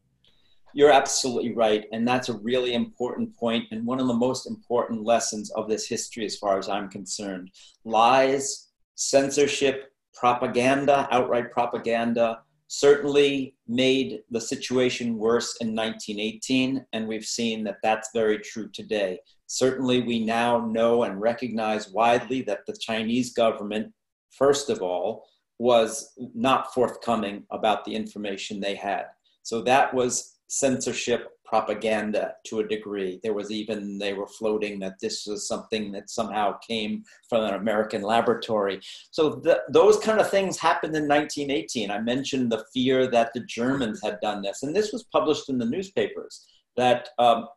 You're 0.74 0.92
absolutely 0.92 1.54
right. 1.54 1.86
And 1.92 2.08
that's 2.08 2.30
a 2.30 2.38
really 2.38 2.74
important 2.74 3.36
point 3.36 3.66
and 3.72 3.86
one 3.86 4.00
of 4.00 4.08
the 4.08 4.14
most 4.14 4.46
important 4.48 5.04
lessons 5.04 5.50
of 5.52 5.68
this 5.68 5.88
history 5.88 6.26
as 6.26 6.38
far 6.38 6.58
as 6.58 6.70
i'm 6.70 6.90
concerned. 6.90 7.52
Lies 7.86 8.68
censorship 8.96 9.92
propaganda 10.14 11.08
outright 11.12 11.52
propaganda 11.52 12.42
certainly 12.72 13.56
made 13.68 14.22
the 14.30 14.40
situation 14.40 15.18
worse 15.18 15.58
in 15.60 15.76
1918 15.76 16.86
and 16.94 17.08
we've 17.08 17.26
seen 17.26 17.64
that 17.64 17.78
that's 17.84 18.10
very 18.14 18.38
true 18.40 18.70
today 18.72 19.20
certainly 19.48 20.02
we 20.02 20.24
now 20.24 20.66
know 20.68 21.04
and 21.04 21.20
recognize 21.20 21.90
widely 21.90 22.42
that 22.42 22.60
the 22.68 22.78
chinese 22.80 23.34
government 23.34 23.92
first 24.32 24.70
of 24.70 24.82
all, 24.82 25.26
was 25.58 26.14
not 26.34 26.74
forthcoming 26.74 27.44
about 27.52 27.84
the 27.84 27.94
information 27.94 28.60
they 28.60 28.76
had. 28.76 29.06
So 29.44 29.62
that 29.64 29.94
was 29.94 30.38
censorship 30.48 31.28
propaganda 31.50 32.36
to 32.46 32.60
a 32.60 32.68
degree. 32.68 33.20
There 33.24 33.34
was 33.34 33.52
even, 33.52 33.98
they 33.98 34.14
were 34.14 34.28
floating 34.28 34.80
that 34.80 35.00
this 35.02 35.26
was 35.26 35.48
something 35.48 35.92
that 35.94 36.10
somehow 36.10 36.58
came 36.60 37.04
from 37.28 37.44
an 37.44 37.56
American 37.56 38.04
laboratory. 38.04 38.80
So 39.12 39.42
those 39.70 39.98
kind 39.98 40.22
of 40.22 40.30
things 40.30 40.58
happened 40.58 40.96
in 40.96 41.08
1918. 41.08 41.90
I 41.92 42.00
mentioned 42.00 42.52
the 42.52 42.66
fear 42.74 43.08
that 43.08 43.34
the 43.34 43.42
Germans 43.42 44.02
had 44.02 44.20
done 44.22 44.42
this, 44.42 44.64
and 44.64 44.76
this 44.76 44.94
was 44.94 45.04
published 45.04 45.50
in 45.50 45.58
the 45.58 45.66
newspapers 45.66 46.46
that 46.78 47.10
um, 47.18 47.48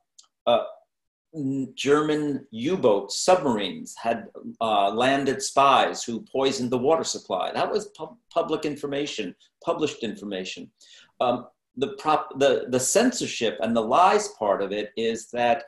uh, 0.47 0.65
German 1.75 2.47
U-boats, 2.51 3.19
submarines 3.21 3.95
had 3.97 4.27
uh, 4.61 4.91
landed 4.91 5.43
spies 5.43 6.05
who 6.05 6.25
poisoned 6.31 6.71
the 6.71 6.79
water 6.79 7.05
supply. 7.05 7.51
That 7.53 7.71
was 7.71 7.87
pu- 7.97 8.17
public 8.31 8.67
information, 8.67 9.35
published 9.65 10.03
information. 10.03 10.71
Um, 11.21 11.47
the, 11.77 11.89
prop, 11.99 12.39
the, 12.39 12.67
the 12.69 12.81
censorship 12.81 13.59
and 13.61 13.75
the 13.75 13.81
lies 13.81 14.29
part 14.39 14.63
of 14.63 14.73
it 14.73 14.91
is 14.97 15.31
that 15.31 15.65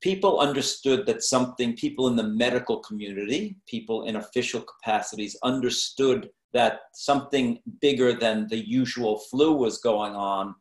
people 0.00 0.40
understood 0.40 1.06
that 1.06 1.22
something, 1.22 1.74
people 1.74 2.08
in 2.08 2.16
the 2.16 2.22
medical 2.22 2.78
community, 2.78 3.56
people 3.66 4.04
in 4.04 4.16
official 4.16 4.62
capacities 4.62 5.36
understood 5.42 6.30
that 6.54 6.80
something 6.94 7.58
bigger 7.80 8.14
than 8.14 8.46
the 8.48 8.68
usual 8.68 9.18
flu 9.30 9.52
was 9.52 9.78
going 9.78 10.14
on, 10.14 10.54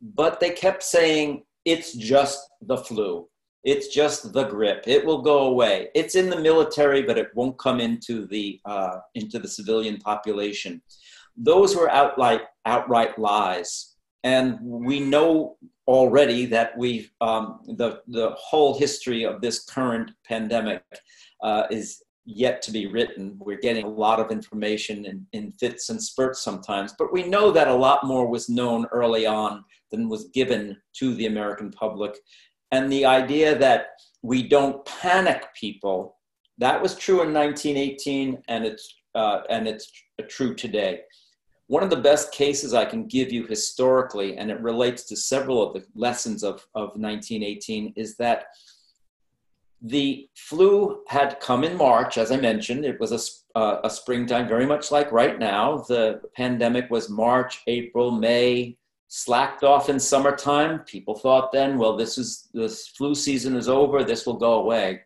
but 0.00 0.38
they 0.38 0.50
kept 0.50 0.82
saying, 0.82 1.42
it's 1.64 1.94
just 1.94 2.46
the 2.60 2.76
flu 2.76 3.26
it's 3.64 3.88
just 3.88 4.32
the 4.34 4.44
grippe. 4.44 4.86
It 4.86 5.04
will 5.04 5.22
go 5.22 5.46
away. 5.46 5.88
It's 5.94 6.14
in 6.14 6.28
the 6.28 6.38
military, 6.38 7.02
but 7.02 7.16
it 7.16 7.34
won't 7.34 7.58
come 7.58 7.80
into 7.80 8.26
the 8.26 8.60
uh, 8.66 8.98
into 9.14 9.38
the 9.38 9.48
civilian 9.48 9.98
population. 9.98 10.82
Those 11.36 11.74
were 11.74 11.90
outright 11.90 12.42
outright 12.66 13.18
lies, 13.18 13.93
and 14.24 14.58
we 14.60 15.00
know 15.00 15.56
already 15.86 16.46
that 16.46 16.76
we 16.76 17.10
um, 17.20 17.60
the 17.76 18.00
the 18.08 18.30
whole 18.30 18.76
history 18.78 19.24
of 19.24 19.40
this 19.40 19.64
current 19.64 20.10
pandemic 20.26 20.82
uh, 21.42 21.64
is 21.70 22.02
yet 22.26 22.62
to 22.62 22.72
be 22.72 22.86
written. 22.86 23.36
We're 23.38 23.58
getting 23.58 23.84
a 23.84 23.88
lot 23.88 24.18
of 24.18 24.30
information 24.30 25.04
in, 25.04 25.26
in 25.34 25.52
fits 25.52 25.90
and 25.90 26.02
spurts 26.02 26.42
sometimes, 26.42 26.94
but 26.98 27.12
we 27.12 27.22
know 27.24 27.50
that 27.50 27.68
a 27.68 27.74
lot 27.74 28.06
more 28.06 28.26
was 28.26 28.48
known 28.48 28.86
early 28.86 29.26
on 29.26 29.62
than 29.90 30.08
was 30.08 30.24
given 30.28 30.78
to 30.94 31.14
the 31.14 31.26
American 31.26 31.70
public 31.70 32.16
and 32.74 32.90
the 32.90 33.04
idea 33.04 33.56
that 33.56 33.86
we 34.22 34.48
don't 34.48 34.84
panic 34.84 35.44
people 35.54 36.16
that 36.58 36.80
was 36.80 36.94
true 36.96 37.22
in 37.22 37.32
1918 37.32 38.42
and 38.48 38.64
it's 38.64 38.96
uh, 39.14 39.40
and 39.48 39.68
it's 39.68 39.90
true 40.28 40.54
today 40.54 41.00
one 41.66 41.82
of 41.82 41.90
the 41.90 41.96
best 41.96 42.32
cases 42.32 42.74
i 42.74 42.84
can 42.84 43.06
give 43.06 43.32
you 43.32 43.46
historically 43.46 44.36
and 44.36 44.50
it 44.50 44.60
relates 44.60 45.04
to 45.04 45.16
several 45.16 45.62
of 45.62 45.74
the 45.74 45.84
lessons 45.94 46.42
of, 46.42 46.66
of 46.74 46.96
1918 46.96 47.92
is 47.96 48.16
that 48.16 48.46
the 49.82 50.28
flu 50.34 51.02
had 51.08 51.40
come 51.40 51.64
in 51.64 51.76
march 51.76 52.18
as 52.18 52.30
i 52.30 52.36
mentioned 52.36 52.84
it 52.84 52.98
was 53.00 53.12
a, 53.12 53.58
uh, 53.58 53.80
a 53.84 53.90
springtime 53.90 54.48
very 54.48 54.66
much 54.66 54.90
like 54.90 55.10
right 55.12 55.38
now 55.38 55.78
the 55.88 56.20
pandemic 56.36 56.90
was 56.90 57.10
march 57.10 57.62
april 57.66 58.10
may 58.10 58.76
slacked 59.16 59.62
off 59.62 59.88
in 59.88 60.00
summertime. 60.00 60.80
People 60.80 61.14
thought 61.14 61.52
then, 61.52 61.78
well, 61.78 61.96
this 61.96 62.18
is 62.18 62.48
this 62.52 62.88
flu 62.88 63.14
season 63.14 63.54
is 63.54 63.68
over, 63.68 64.02
this 64.02 64.26
will 64.26 64.38
go 64.38 64.54
away. 64.54 65.02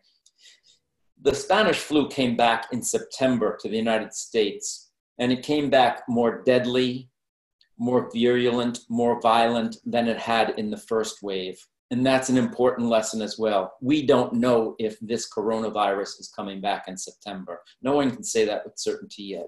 The 1.21 1.35
Spanish 1.35 1.77
flu 1.77 2.07
came 2.07 2.35
back 2.35 2.69
in 2.71 2.81
September 2.81 3.55
to 3.61 3.69
the 3.69 3.77
United 3.77 4.13
States, 4.13 4.88
and 5.19 5.31
it 5.31 5.43
came 5.43 5.69
back 5.69 6.03
more 6.07 6.41
deadly, 6.43 7.09
more 7.77 8.09
virulent, 8.13 8.79
more 8.89 9.21
violent 9.21 9.77
than 9.85 10.07
it 10.07 10.17
had 10.17 10.51
in 10.57 10.71
the 10.71 10.77
first 10.77 11.21
wave. 11.21 11.59
And 11.91 12.05
that's 12.05 12.29
an 12.29 12.37
important 12.37 12.87
lesson 12.87 13.21
as 13.21 13.37
well. 13.37 13.73
We 13.81 14.05
don't 14.05 14.33
know 14.33 14.75
if 14.79 14.97
this 14.99 15.27
coronavirus 15.31 16.19
is 16.19 16.31
coming 16.35 16.61
back 16.61 16.87
in 16.87 16.97
September. 16.97 17.61
No 17.81 17.95
one 17.95 18.11
can 18.11 18.23
say 18.23 18.45
that 18.45 18.63
with 18.63 18.77
certainty 18.77 19.23
yet. 19.23 19.47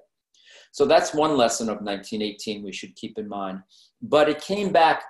So 0.72 0.86
that's 0.86 1.14
one 1.14 1.38
lesson 1.38 1.68
of 1.68 1.82
1918 1.82 2.64
we 2.64 2.72
should 2.72 2.96
keep 2.96 3.18
in 3.18 3.28
mind. 3.28 3.60
But 4.02 4.30
it 4.30 4.42
came 4.42 4.72
back 4.72 5.04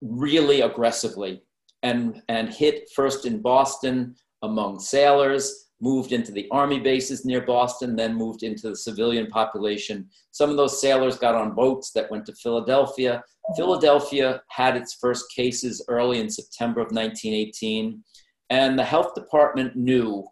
really 0.00 0.62
aggressively 0.62 1.42
and, 1.82 2.22
and 2.28 2.52
hit 2.52 2.90
first 2.94 3.24
in 3.24 3.40
Boston 3.40 4.16
among 4.42 4.80
sailors, 4.80 5.63
moved 5.80 6.12
into 6.12 6.32
the 6.32 6.48
army 6.50 6.80
bases 6.80 7.24
near 7.24 7.40
Boston, 7.40 7.96
then 7.96 8.14
moved 8.14 8.42
into 8.42 8.70
the 8.70 8.76
civilian 8.76 9.26
population. 9.26 10.08
Some 10.30 10.50
of 10.50 10.56
those 10.56 10.80
sailors 10.80 11.18
got 11.18 11.34
on 11.34 11.54
boats 11.54 11.90
that 11.92 12.10
went 12.10 12.26
to 12.26 12.34
Philadelphia. 12.34 13.22
Philadelphia 13.56 14.42
had 14.48 14.76
its 14.76 14.94
first 14.94 15.30
cases 15.34 15.84
early 15.88 16.20
in 16.20 16.30
September 16.30 16.80
of 16.80 16.92
1918, 16.92 18.02
and 18.50 18.78
the 18.78 18.84
health 18.84 19.14
department 19.14 19.76
knew 19.76 20.26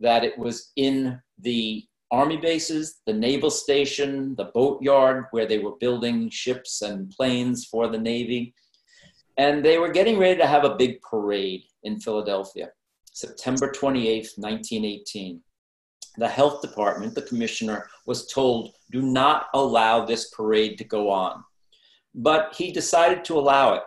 that 0.00 0.24
it 0.24 0.36
was 0.38 0.72
in 0.76 1.20
the 1.38 1.84
army 2.10 2.36
bases, 2.36 3.00
the 3.06 3.12
naval 3.12 3.50
station, 3.50 4.34
the 4.36 4.46
boatyard 4.46 5.26
where 5.30 5.46
they 5.46 5.58
were 5.58 5.76
building 5.80 6.28
ships 6.28 6.82
and 6.82 7.10
planes 7.10 7.66
for 7.66 7.88
the 7.88 7.98
Navy. 7.98 8.54
And 9.38 9.64
they 9.64 9.78
were 9.78 9.90
getting 9.90 10.18
ready 10.18 10.36
to 10.38 10.46
have 10.46 10.64
a 10.64 10.74
big 10.74 11.00
parade 11.02 11.62
in 11.84 12.00
Philadelphia, 12.00 12.70
September 13.12 13.70
28th, 13.70 14.38
1918. 14.38 15.40
The 16.16 16.28
health 16.28 16.62
department, 16.62 17.14
the 17.14 17.22
commissioner, 17.22 17.88
was 18.06 18.26
told, 18.26 18.74
do 18.90 19.02
not 19.02 19.46
allow 19.54 20.04
this 20.04 20.30
parade 20.30 20.78
to 20.78 20.84
go 20.84 21.10
on. 21.10 21.44
But 22.14 22.54
he 22.56 22.72
decided 22.72 23.24
to 23.26 23.38
allow 23.38 23.74
it. 23.74 23.82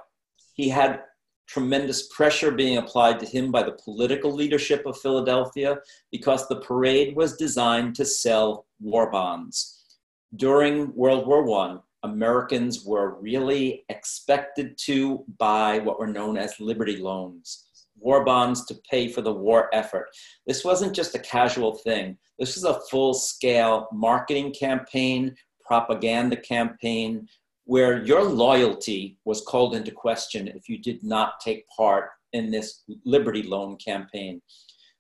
He 0.54 0.70
had 0.70 1.02
tremendous 1.48 2.08
pressure 2.08 2.52
being 2.52 2.78
applied 2.78 3.20
to 3.20 3.26
him 3.26 3.52
by 3.52 3.64
the 3.64 3.78
political 3.84 4.32
leadership 4.32 4.86
of 4.86 5.00
Philadelphia 5.00 5.78
because 6.12 6.48
the 6.48 6.62
parade 6.62 7.16
was 7.16 7.38
designed 7.38 7.96
to 7.96 8.06
sell 8.06 8.66
war 8.80 9.12
bonds. 9.12 9.98
During 10.36 10.96
World 10.96 11.28
War 11.28 11.48
I, 11.60 11.78
Americans 12.04 12.84
were 12.86 13.20
really 13.22 13.86
expected 13.90 14.78
to 14.80 15.24
buy 15.38 15.80
what 15.80 16.00
were 16.00 16.08
known 16.08 16.38
as 16.38 16.60
Liberty 16.60 16.98
loans, 16.98 17.63
war 18.04 18.24
bonds 18.26 18.66
to 18.66 18.76
pay 18.90 19.08
for 19.08 19.22
the 19.22 19.34
war 19.34 19.70
effort. 19.74 20.10
This 20.46 20.64
wasn't 20.64 20.96
just 20.96 21.16
a 21.16 21.20
casual 21.20 21.76
thing. 21.76 22.18
This 22.38 22.56
was 22.56 22.66
a 22.66 22.80
full 22.92 23.14
scale 23.14 23.88
marketing 23.92 24.54
campaign, 24.54 25.36
propaganda 25.66 26.36
campaign, 26.36 27.28
where 27.66 28.04
your 28.04 28.24
loyalty 28.24 29.18
was 29.24 29.42
called 29.42 29.74
into 29.74 29.92
question 29.92 30.48
if 30.50 30.68
you 30.68 30.78
did 30.78 31.04
not 31.04 31.40
take 31.40 31.66
part 31.70 32.10
in 32.34 32.52
this 32.52 32.84
Liberty 33.06 33.44
Loan 33.44 33.78
campaign. 33.78 34.42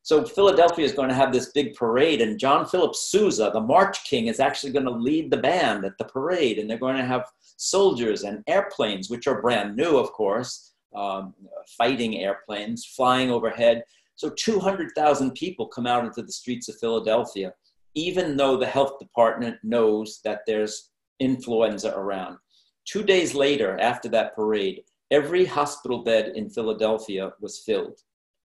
So 0.03 0.25
Philadelphia 0.25 0.85
is 0.85 0.91
going 0.91 1.07
to 1.09 1.15
have 1.15 1.31
this 1.31 1.51
big 1.53 1.75
parade, 1.75 2.21
and 2.21 2.37
John 2.37 2.65
Philip 2.65 2.93
Sousa, 2.93 3.51
the 3.53 3.61
March 3.61 4.03
King, 4.03 4.27
is 4.27 4.41
actually 4.41 4.73
going 4.73 4.85
to 4.85 4.91
lead 4.91 5.31
the 5.31 5.37
band 5.37 5.85
at 5.85 5.97
the 5.97 6.03
parade, 6.05 6.59
and 6.59 6.69
they're 6.69 6.77
going 6.77 6.97
to 6.97 7.05
have 7.05 7.25
soldiers 7.55 8.23
and 8.23 8.43
airplanes, 8.47 9.09
which 9.09 9.27
are 9.27 9.41
brand 9.41 9.77
new, 9.77 9.97
of 9.97 10.11
course, 10.11 10.72
um, 10.95 11.33
fighting 11.77 12.19
airplanes 12.19 12.85
flying 12.85 13.31
overhead. 13.31 13.83
So 14.15 14.29
200,000 14.29 15.31
people 15.31 15.67
come 15.67 15.87
out 15.87 16.05
into 16.05 16.21
the 16.21 16.31
streets 16.31 16.69
of 16.69 16.77
Philadelphia, 16.79 17.53
even 17.95 18.37
though 18.37 18.57
the 18.57 18.65
health 18.65 18.99
department 18.99 19.57
knows 19.63 20.19
that 20.23 20.41
there's 20.45 20.91
influenza 21.19 21.95
around. 21.95 22.37
Two 22.85 23.03
days 23.03 23.33
later, 23.33 23.79
after 23.79 24.09
that 24.09 24.35
parade, 24.35 24.81
every 25.11 25.45
hospital 25.45 26.03
bed 26.03 26.33
in 26.35 26.49
Philadelphia 26.49 27.31
was 27.39 27.59
filled 27.59 27.99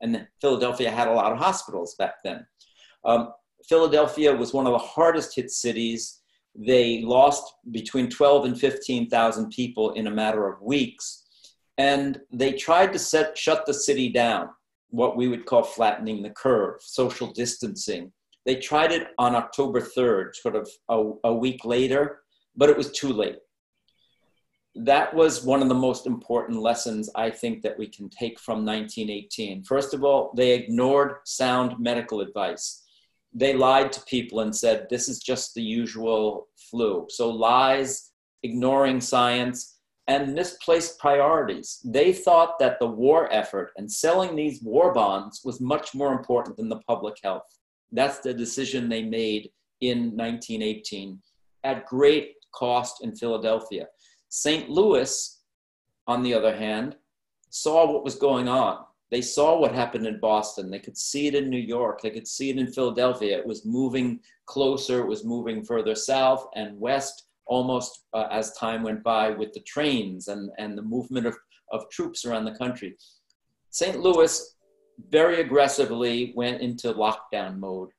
and 0.03 0.27
Philadelphia 0.41 0.91
had 0.91 1.07
a 1.07 1.13
lot 1.13 1.31
of 1.31 1.39
hospitals 1.39 1.95
back 1.95 2.15
then. 2.23 2.45
Um, 3.05 3.31
Philadelphia 3.67 4.35
was 4.35 4.53
one 4.53 4.67
of 4.67 4.73
the 4.73 4.77
hardest 4.77 5.35
hit 5.35 5.49
cities. 5.49 6.19
They 6.53 7.01
lost 7.01 7.55
between 7.71 8.09
12 8.09 8.45
and 8.45 8.59
15,000 8.59 9.49
people 9.49 9.93
in 9.93 10.07
a 10.07 10.11
matter 10.11 10.47
of 10.47 10.61
weeks. 10.61 11.22
And 11.77 12.21
they 12.31 12.53
tried 12.53 12.93
to 12.93 12.99
set, 12.99 13.37
shut 13.37 13.65
the 13.65 13.73
city 13.73 14.09
down, 14.09 14.49
what 14.89 15.17
we 15.17 15.27
would 15.27 15.45
call 15.45 15.63
flattening 15.63 16.21
the 16.21 16.29
curve, 16.29 16.75
social 16.81 17.31
distancing. 17.31 18.11
They 18.45 18.55
tried 18.55 18.91
it 18.91 19.07
on 19.17 19.35
October 19.35 19.81
3rd, 19.81 20.35
sort 20.35 20.55
of 20.55 20.69
a, 20.89 21.29
a 21.29 21.33
week 21.33 21.65
later, 21.65 22.19
but 22.55 22.69
it 22.69 22.77
was 22.77 22.91
too 22.91 23.11
late 23.11 23.37
that 24.75 25.13
was 25.13 25.43
one 25.43 25.61
of 25.61 25.69
the 25.69 25.75
most 25.75 26.07
important 26.07 26.59
lessons 26.59 27.09
I 27.15 27.29
think 27.29 27.61
that 27.61 27.77
we 27.77 27.87
can 27.87 28.09
take 28.09 28.39
from 28.39 28.65
1918. 28.65 29.63
First 29.63 29.93
of 29.93 30.03
all, 30.03 30.33
they 30.35 30.53
ignored 30.53 31.17
sound 31.25 31.79
medical 31.79 32.21
advice. 32.21 32.81
They 33.33 33.53
lied 33.53 33.91
to 33.93 34.01
people 34.01 34.39
and 34.39 34.55
said, 34.55 34.87
this 34.89 35.09
is 35.09 35.19
just 35.19 35.53
the 35.53 35.61
usual 35.61 36.47
flu. 36.71 37.05
So, 37.09 37.29
lies, 37.29 38.11
ignoring 38.41 38.99
science, 38.99 39.72
and 40.07 40.33
misplaced 40.33 40.99
priorities. 40.99 41.79
They 41.85 42.11
thought 42.11 42.59
that 42.59 42.79
the 42.79 42.87
war 42.87 43.31
effort 43.31 43.71
and 43.77 43.91
selling 43.91 44.35
these 44.35 44.61
war 44.61 44.93
bonds 44.93 45.41
was 45.45 45.61
much 45.61 45.95
more 45.95 46.11
important 46.11 46.57
than 46.57 46.69
the 46.69 46.81
public 46.87 47.15
health. 47.23 47.43
That's 47.91 48.19
the 48.19 48.33
decision 48.33 48.89
they 48.89 49.03
made 49.03 49.51
in 49.81 50.15
1918 50.17 51.21
at 51.63 51.85
great 51.85 52.33
cost 52.53 53.03
in 53.03 53.15
Philadelphia. 53.15 53.87
St. 54.29 54.69
Louis, 54.69 55.41
on 56.07 56.23
the 56.23 56.33
other 56.33 56.55
hand, 56.55 56.95
saw 57.49 57.89
what 57.89 58.03
was 58.03 58.15
going 58.15 58.47
on. 58.47 58.83
They 59.11 59.21
saw 59.21 59.59
what 59.59 59.75
happened 59.75 60.07
in 60.07 60.19
Boston. 60.19 60.71
They 60.71 60.79
could 60.79 60.97
see 60.97 61.27
it 61.27 61.35
in 61.35 61.49
New 61.49 61.59
York. 61.59 62.01
They 62.01 62.09
could 62.09 62.27
see 62.27 62.49
it 62.49 62.57
in 62.57 62.73
Philadelphia. 62.73 63.37
It 63.37 63.45
was 63.45 63.63
moving 63.63 64.19
closer, 64.47 65.01
it 65.01 65.07
was 65.07 65.23
moving 65.23 65.63
further 65.63 65.95
south 65.95 66.47
and 66.55 66.79
west 66.79 67.27
almost 67.45 68.05
uh, 68.13 68.27
as 68.31 68.53
time 68.53 68.83
went 68.83 69.03
by 69.03 69.29
with 69.29 69.53
the 69.53 69.61
trains 69.61 70.27
and, 70.27 70.49
and 70.57 70.77
the 70.77 70.81
movement 70.81 71.25
of, 71.25 71.35
of 71.71 71.89
troops 71.89 72.25
around 72.25 72.45
the 72.45 72.55
country. 72.55 72.95
St. 73.69 73.99
Louis 73.99 74.55
very 75.09 75.41
aggressively 75.41 76.33
went 76.35 76.61
into 76.61 76.93
lockdown 76.93 77.57
mode 77.57 77.89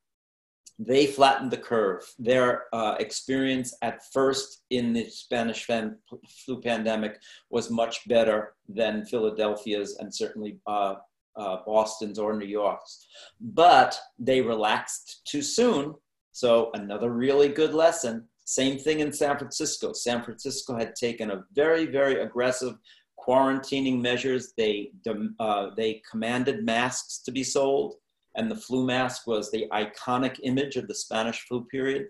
they 0.79 1.07
flattened 1.07 1.51
the 1.51 1.57
curve. 1.57 2.03
Their 2.19 2.65
uh, 2.73 2.97
experience 2.99 3.77
at 3.83 4.03
first 4.13 4.63
in 4.71 4.93
the 4.93 5.09
Spanish 5.09 5.67
flu 5.67 6.61
pandemic 6.61 7.21
was 7.51 7.71
much 7.71 8.07
better 8.09 8.55
than 8.69 9.05
Philadelphia's 9.05 9.97
and 9.99 10.13
certainly 10.13 10.59
uh, 10.67 10.97
uh, 11.37 11.59
Boston's 11.65 12.19
or 12.19 12.37
New 12.37 12.47
York's. 12.47 13.07
But 13.41 13.99
they 14.19 14.41
relaxed 14.41 15.23
too 15.27 15.43
soon. 15.43 15.95
So, 16.33 16.71
another 16.75 17.11
really 17.13 17.49
good 17.49 17.75
lesson. 17.75 18.29
Same 18.45 18.79
thing 18.79 19.01
in 19.01 19.13
San 19.13 19.39
Francisco. 19.39 19.93
San 19.93 20.23
Francisco 20.23 20.77
had 20.77 20.95
taken 20.95 21.31
a 21.31 21.45
very, 21.55 21.87
very 21.87 22.21
aggressive 22.21 22.77
quarantining 23.19 24.01
measures. 24.01 24.53
They, 24.57 24.91
uh, 25.39 25.71
they 25.77 26.03
commanded 26.11 26.65
masks 26.65 27.21
to 27.25 27.33
be 27.33 27.43
sold 27.43 27.97
and 28.37 28.51
the 28.51 28.57
flu 28.57 28.85
mask 28.85 29.27
was 29.27 29.51
the 29.51 29.67
iconic 29.73 30.39
image 30.43 30.77
of 30.77 30.89
the 30.89 30.95
Spanish 30.95 31.41
flu 31.47 31.65
period. 31.67 32.07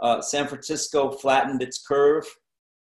Uh, 0.00 0.20
San 0.20 0.46
Francisco 0.46 1.10
flattened 1.10 1.62
its 1.62 1.84
curve. 1.86 2.26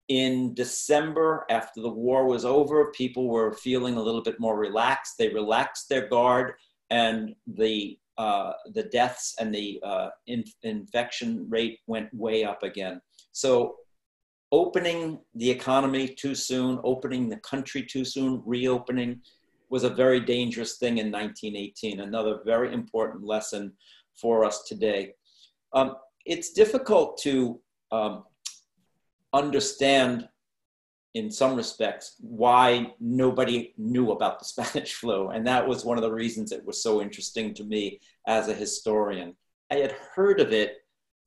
In 0.07 0.53
December, 0.53 1.45
after 1.49 1.81
the 1.81 1.89
war 1.89 2.27
was 2.27 2.45
over, 2.45 2.91
people 2.91 3.27
were 3.27 3.53
feeling 3.53 3.95
a 3.95 4.01
little 4.01 4.21
bit 4.21 4.39
more 4.39 4.57
relaxed. 4.57 5.15
They 5.17 5.29
relaxed 5.29 5.89
their 5.89 6.07
guard, 6.07 6.53
and 6.89 7.33
the 7.47 7.97
uh, 8.21 8.53
the 8.75 8.83
deaths 8.83 9.33
and 9.39 9.53
the 9.53 9.81
uh, 9.83 10.09
in, 10.27 10.43
infection 10.61 11.47
rate 11.49 11.79
went 11.87 12.13
way 12.13 12.43
up 12.43 12.61
again. 12.61 13.01
So, 13.31 13.77
opening 14.51 15.19
the 15.33 15.49
economy 15.49 16.07
too 16.07 16.35
soon, 16.35 16.79
opening 16.83 17.29
the 17.29 17.37
country 17.37 17.81
too 17.83 18.05
soon, 18.05 18.43
reopening 18.45 19.21
was 19.71 19.83
a 19.83 19.89
very 19.89 20.19
dangerous 20.19 20.77
thing 20.77 20.99
in 20.99 21.11
1918, 21.11 22.01
another 22.01 22.41
very 22.45 22.71
important 22.71 23.23
lesson 23.23 23.73
for 24.13 24.45
us 24.45 24.65
today. 24.67 25.13
Um, 25.73 25.95
it's 26.23 26.51
difficult 26.51 27.17
to 27.23 27.59
um, 27.91 28.25
understand 29.33 30.27
in 31.15 31.31
some 31.31 31.55
respects 31.55 32.17
why 32.19 32.93
nobody 32.99 33.73
knew 33.77 34.11
about 34.11 34.37
the 34.37 34.45
Spanish 34.53 34.93
flu. 34.93 35.29
And 35.29 35.47
that 35.47 35.67
was 35.67 35.85
one 35.85 35.97
of 35.97 36.03
the 36.03 36.13
reasons 36.13 36.51
it 36.51 36.63
was 36.63 36.83
so 36.83 37.01
interesting 37.01 37.55
to 37.55 37.63
me 37.63 37.99
as 38.27 38.47
a 38.47 38.53
historian. 38.53 39.35
I 39.71 39.75
had 39.75 39.91
heard 39.91 40.39
of 40.39 40.51
it, 40.51 40.77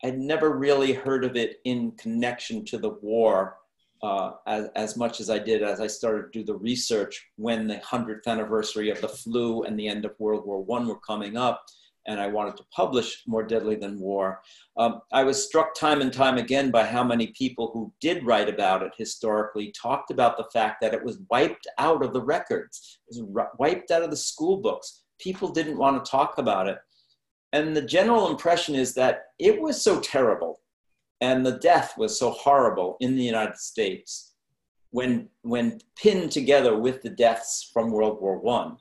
I'd 0.03 0.19
never 0.19 0.57
really 0.57 0.93
heard 0.93 1.25
of 1.25 1.37
it 1.37 1.61
in 1.65 1.93
connection 1.93 2.65
to 2.67 2.79
the 2.79 2.91
war 2.91 3.57
uh, 4.03 4.33
as, 4.47 4.69
as 4.77 4.97
much 4.97 5.19
as 5.21 5.31
I 5.31 5.39
did 5.39 5.63
as 5.63 5.81
I 5.81 5.87
started 5.87 6.31
to 6.33 6.41
do 6.41 6.45
the 6.45 6.59
research 6.59 7.27
when 7.37 7.67
the 7.67 7.77
100th 7.77 8.27
anniversary 8.27 8.91
of 8.91 9.01
the 9.01 9.09
flu 9.09 9.63
and 9.63 9.79
the 9.79 9.89
end 9.89 10.05
of 10.05 10.15
World 10.19 10.45
War 10.45 10.65
I 10.79 10.85
were 10.85 10.99
coming 11.01 11.39
up, 11.39 11.65
and 12.07 12.21
I 12.21 12.27
wanted 12.27 12.59
to 12.59 12.67
publish 12.71 13.23
More 13.27 13.43
Deadly 13.43 13.77
Than 13.77 13.99
War. 13.99 14.43
Um, 14.77 15.01
I 15.11 15.25
was 15.25 15.43
struck 15.43 15.75
time 15.75 16.03
and 16.03 16.13
time 16.13 16.37
again 16.37 16.71
by 16.71 16.85
how 16.85 17.03
many 17.03 17.29
people 17.29 17.71
who 17.73 17.91
did 18.01 18.27
write 18.27 18.51
about 18.51 18.83
it 18.83 18.93
historically 18.99 19.73
talked 19.73 20.11
about 20.11 20.37
the 20.37 20.49
fact 20.53 20.83
that 20.83 20.93
it 20.93 21.03
was 21.03 21.21
wiped 21.31 21.67
out 21.79 22.05
of 22.05 22.13
the 22.13 22.23
records, 22.23 22.99
it 23.09 23.23
was 23.23 23.49
wiped 23.59 23.91
out 23.91 24.03
of 24.03 24.11
the 24.11 24.17
school 24.17 24.59
books. 24.59 25.04
People 25.19 25.49
didn't 25.49 25.79
want 25.79 26.05
to 26.05 26.11
talk 26.11 26.39
about 26.39 26.69
it. 26.69 26.79
And 27.53 27.77
the 27.77 27.83
general 27.83 28.31
impression 28.31 28.75
is 28.75 28.95
that 28.95 29.27
it 29.39 29.61
was 29.61 29.81
so 29.81 30.01
terrible 30.01 30.61
and 31.21 31.47
the 31.47 31.59
death 31.59 31.95
was 31.97 32.19
so 32.19 32.31
horrible 32.31 32.97
in 33.01 33.17
the 33.17 33.23
United 33.23 33.57
States 33.57 34.35
when, 34.91 35.29
when 35.43 35.81
pinned 35.97 36.31
together 36.31 36.77
with 36.77 37.03
the 37.03 37.11
deaths 37.11 37.71
from 37.73 37.91
World 37.91 38.21
War 38.21 38.39
One, 38.39 38.77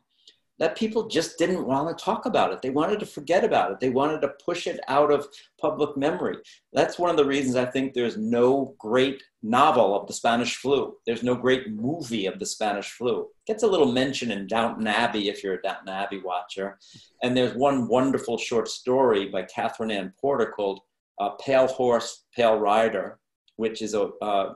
that 0.59 0.77
people 0.77 1.07
just 1.07 1.37
didn't 1.37 1.65
want 1.65 1.97
to 1.97 2.03
talk 2.03 2.25
about 2.25 2.51
it. 2.53 2.61
They 2.61 2.69
wanted 2.69 2.99
to 2.99 3.05
forget 3.05 3.43
about 3.43 3.71
it. 3.71 3.79
They 3.79 3.89
wanted 3.89 4.21
to 4.21 4.33
push 4.45 4.67
it 4.67 4.79
out 4.87 5.11
of 5.11 5.27
public 5.59 5.97
memory. 5.97 6.37
That's 6.73 6.99
one 6.99 7.09
of 7.09 7.17
the 7.17 7.25
reasons 7.25 7.55
I 7.55 7.65
think 7.65 7.93
there's 7.93 8.17
no 8.17 8.75
great 8.77 9.23
novel 9.41 9.99
of 9.99 10.07
the 10.07 10.13
Spanish 10.13 10.57
flu. 10.57 10.95
There's 11.05 11.23
no 11.23 11.35
great 11.35 11.71
movie 11.71 12.27
of 12.27 12.39
the 12.39 12.45
Spanish 12.45 12.91
flu. 12.91 13.21
It 13.21 13.51
gets 13.51 13.63
a 13.63 13.67
little 13.67 13.91
mention 13.91 14.31
in 14.31 14.47
Downton 14.47 14.87
Abbey 14.87 15.29
if 15.29 15.43
you're 15.43 15.55
a 15.55 15.61
Downton 15.61 15.89
Abbey 15.89 16.21
watcher. 16.23 16.77
And 17.23 17.35
there's 17.35 17.55
one 17.55 17.87
wonderful 17.87 18.37
short 18.37 18.67
story 18.67 19.29
by 19.29 19.43
Katherine 19.43 19.91
Anne 19.91 20.13
Porter 20.21 20.51
called 20.55 20.81
uh, 21.19 21.31
Pale 21.43 21.67
Horse, 21.67 22.25
Pale 22.35 22.57
Rider, 22.57 23.19
which 23.55 23.81
is 23.81 23.93
a 23.93 24.03
uh, 24.21 24.53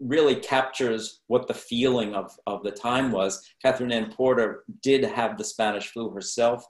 really 0.00 0.36
captures 0.36 1.22
what 1.26 1.48
the 1.48 1.54
feeling 1.54 2.14
of, 2.14 2.30
of 2.46 2.62
the 2.62 2.70
time 2.70 3.10
was. 3.10 3.42
Katherine 3.62 3.92
Anne 3.92 4.12
Porter 4.12 4.64
did 4.82 5.04
have 5.04 5.36
the 5.36 5.44
Spanish 5.44 5.88
flu 5.88 6.10
herself. 6.10 6.64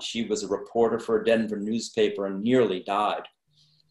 She 0.00 0.24
was 0.24 0.42
a 0.42 0.48
reporter 0.48 0.98
for 0.98 1.20
a 1.20 1.24
Denver 1.24 1.58
newspaper 1.58 2.26
and 2.26 2.42
nearly 2.42 2.80
died. 2.80 3.22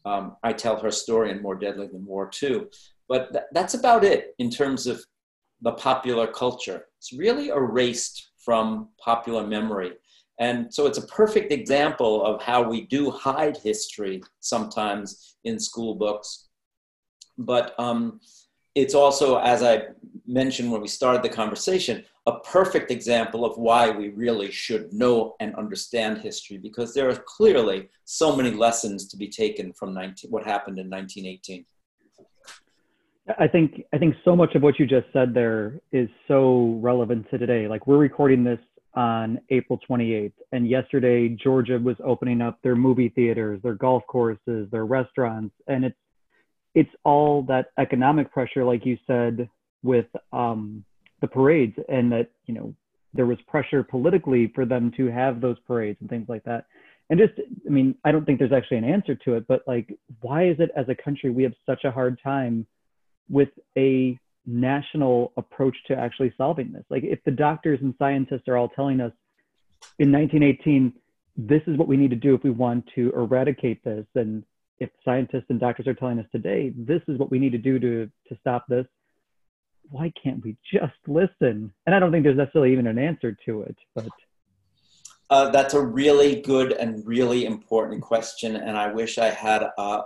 Um, 0.04 0.36
I 0.42 0.52
tell 0.52 0.78
her 0.80 0.90
story 0.90 1.30
in 1.30 1.42
More 1.42 1.54
Deadly 1.54 1.86
Than 1.86 2.04
War 2.04 2.28
too. 2.28 2.68
But 3.08 3.32
th- 3.32 3.44
that's 3.52 3.74
about 3.74 4.04
it 4.04 4.34
in 4.38 4.50
terms 4.50 4.86
of 4.86 5.02
the 5.60 5.72
popular 5.72 6.26
culture. 6.26 6.86
It's 6.98 7.12
really 7.12 7.48
erased 7.48 8.30
from 8.44 8.88
popular 9.02 9.46
memory. 9.46 9.92
And 10.40 10.72
so 10.74 10.86
it's 10.86 10.98
a 10.98 11.06
perfect 11.06 11.52
example 11.52 12.24
of 12.24 12.42
how 12.42 12.62
we 12.62 12.86
do 12.86 13.10
hide 13.10 13.56
history 13.56 14.22
sometimes 14.40 15.36
in 15.44 15.60
school 15.60 15.94
books. 15.94 16.48
But 17.38 17.78
um, 17.78 18.20
it's 18.74 18.94
also, 18.94 19.38
as 19.38 19.62
I 19.62 19.88
mentioned 20.26 20.70
when 20.70 20.80
we 20.80 20.88
started 20.88 21.22
the 21.22 21.28
conversation, 21.28 22.04
a 22.26 22.38
perfect 22.40 22.90
example 22.90 23.44
of 23.44 23.58
why 23.58 23.90
we 23.90 24.10
really 24.10 24.50
should 24.50 24.92
know 24.92 25.34
and 25.40 25.54
understand 25.56 26.18
history 26.18 26.56
because 26.56 26.94
there 26.94 27.08
are 27.08 27.16
clearly 27.26 27.88
so 28.04 28.34
many 28.34 28.50
lessons 28.50 29.08
to 29.08 29.16
be 29.16 29.28
taken 29.28 29.72
from 29.72 29.92
19, 29.92 30.30
what 30.30 30.44
happened 30.44 30.78
in 30.78 30.88
1918. 30.88 31.64
I 33.38 33.46
think 33.46 33.84
I 33.92 33.98
think 33.98 34.16
so 34.24 34.34
much 34.34 34.54
of 34.56 34.62
what 34.62 34.80
you 34.80 34.86
just 34.86 35.06
said 35.12 35.32
there 35.32 35.80
is 35.92 36.08
so 36.26 36.78
relevant 36.82 37.30
to 37.30 37.38
today. 37.38 37.68
Like 37.68 37.86
we're 37.86 37.98
recording 37.98 38.42
this 38.42 38.58
on 38.94 39.40
April 39.50 39.78
28th, 39.88 40.32
and 40.50 40.68
yesterday 40.68 41.28
Georgia 41.28 41.78
was 41.78 41.96
opening 42.04 42.42
up 42.42 42.58
their 42.62 42.74
movie 42.74 43.10
theaters, 43.10 43.60
their 43.62 43.74
golf 43.74 44.02
courses, 44.08 44.68
their 44.70 44.86
restaurants, 44.86 45.54
and 45.68 45.84
it's 45.84 45.96
it's 46.74 46.90
all 47.04 47.42
that 47.44 47.66
economic 47.78 48.32
pressure, 48.32 48.64
like 48.64 48.86
you 48.86 48.98
said, 49.06 49.48
with 49.82 50.06
um, 50.32 50.84
the 51.20 51.28
parades, 51.28 51.76
and 51.88 52.12
that 52.12 52.30
you 52.46 52.54
know 52.54 52.74
there 53.14 53.26
was 53.26 53.38
pressure 53.46 53.82
politically 53.82 54.50
for 54.54 54.64
them 54.64 54.92
to 54.96 55.06
have 55.06 55.40
those 55.40 55.58
parades 55.66 55.98
and 56.00 56.08
things 56.08 56.28
like 56.28 56.44
that. 56.44 56.66
And 57.10 57.20
just, 57.20 57.34
I 57.66 57.70
mean, 57.70 57.94
I 58.04 58.12
don't 58.12 58.24
think 58.24 58.38
there's 58.38 58.52
actually 58.52 58.78
an 58.78 58.84
answer 58.84 59.14
to 59.14 59.34
it, 59.34 59.46
but 59.46 59.62
like, 59.66 59.94
why 60.22 60.46
is 60.46 60.56
it 60.60 60.70
as 60.74 60.88
a 60.88 60.94
country 60.94 61.28
we 61.28 61.42
have 61.42 61.52
such 61.66 61.84
a 61.84 61.90
hard 61.90 62.18
time 62.22 62.66
with 63.28 63.50
a 63.76 64.18
national 64.46 65.32
approach 65.36 65.76
to 65.88 65.94
actually 65.94 66.32
solving 66.38 66.72
this? 66.72 66.84
Like, 66.88 67.04
if 67.04 67.22
the 67.24 67.30
doctors 67.30 67.80
and 67.82 67.94
scientists 67.98 68.48
are 68.48 68.56
all 68.56 68.68
telling 68.68 69.00
us 69.00 69.12
in 69.98 70.10
1918, 70.10 70.94
this 71.36 71.62
is 71.66 71.76
what 71.76 71.88
we 71.88 71.96
need 71.96 72.10
to 72.10 72.16
do 72.16 72.34
if 72.34 72.42
we 72.42 72.50
want 72.50 72.88
to 72.94 73.12
eradicate 73.14 73.84
this, 73.84 74.06
and 74.14 74.42
if 74.78 74.90
scientists 75.04 75.46
and 75.48 75.60
doctors 75.60 75.86
are 75.86 75.94
telling 75.94 76.18
us 76.18 76.26
today, 76.32 76.72
this 76.76 77.02
is 77.08 77.18
what 77.18 77.30
we 77.30 77.38
need 77.38 77.52
to 77.52 77.58
do 77.58 77.78
to, 77.78 78.10
to 78.28 78.36
stop 78.40 78.66
this, 78.68 78.86
why 79.90 80.12
can't 80.22 80.42
we 80.42 80.56
just 80.72 80.94
listen? 81.06 81.72
And 81.86 81.94
I 81.94 81.98
don't 81.98 82.10
think 82.10 82.24
there's 82.24 82.36
necessarily 82.36 82.72
even 82.72 82.86
an 82.86 82.98
answer 82.98 83.36
to 83.46 83.62
it, 83.62 83.76
but. 83.94 84.08
Uh, 85.30 85.50
that's 85.50 85.74
a 85.74 85.80
really 85.80 86.42
good 86.42 86.72
and 86.72 87.06
really 87.06 87.46
important 87.46 88.02
question, 88.02 88.56
and 88.56 88.76
I 88.76 88.92
wish 88.92 89.16
I 89.18 89.30
had 89.30 89.62
a, 89.78 90.02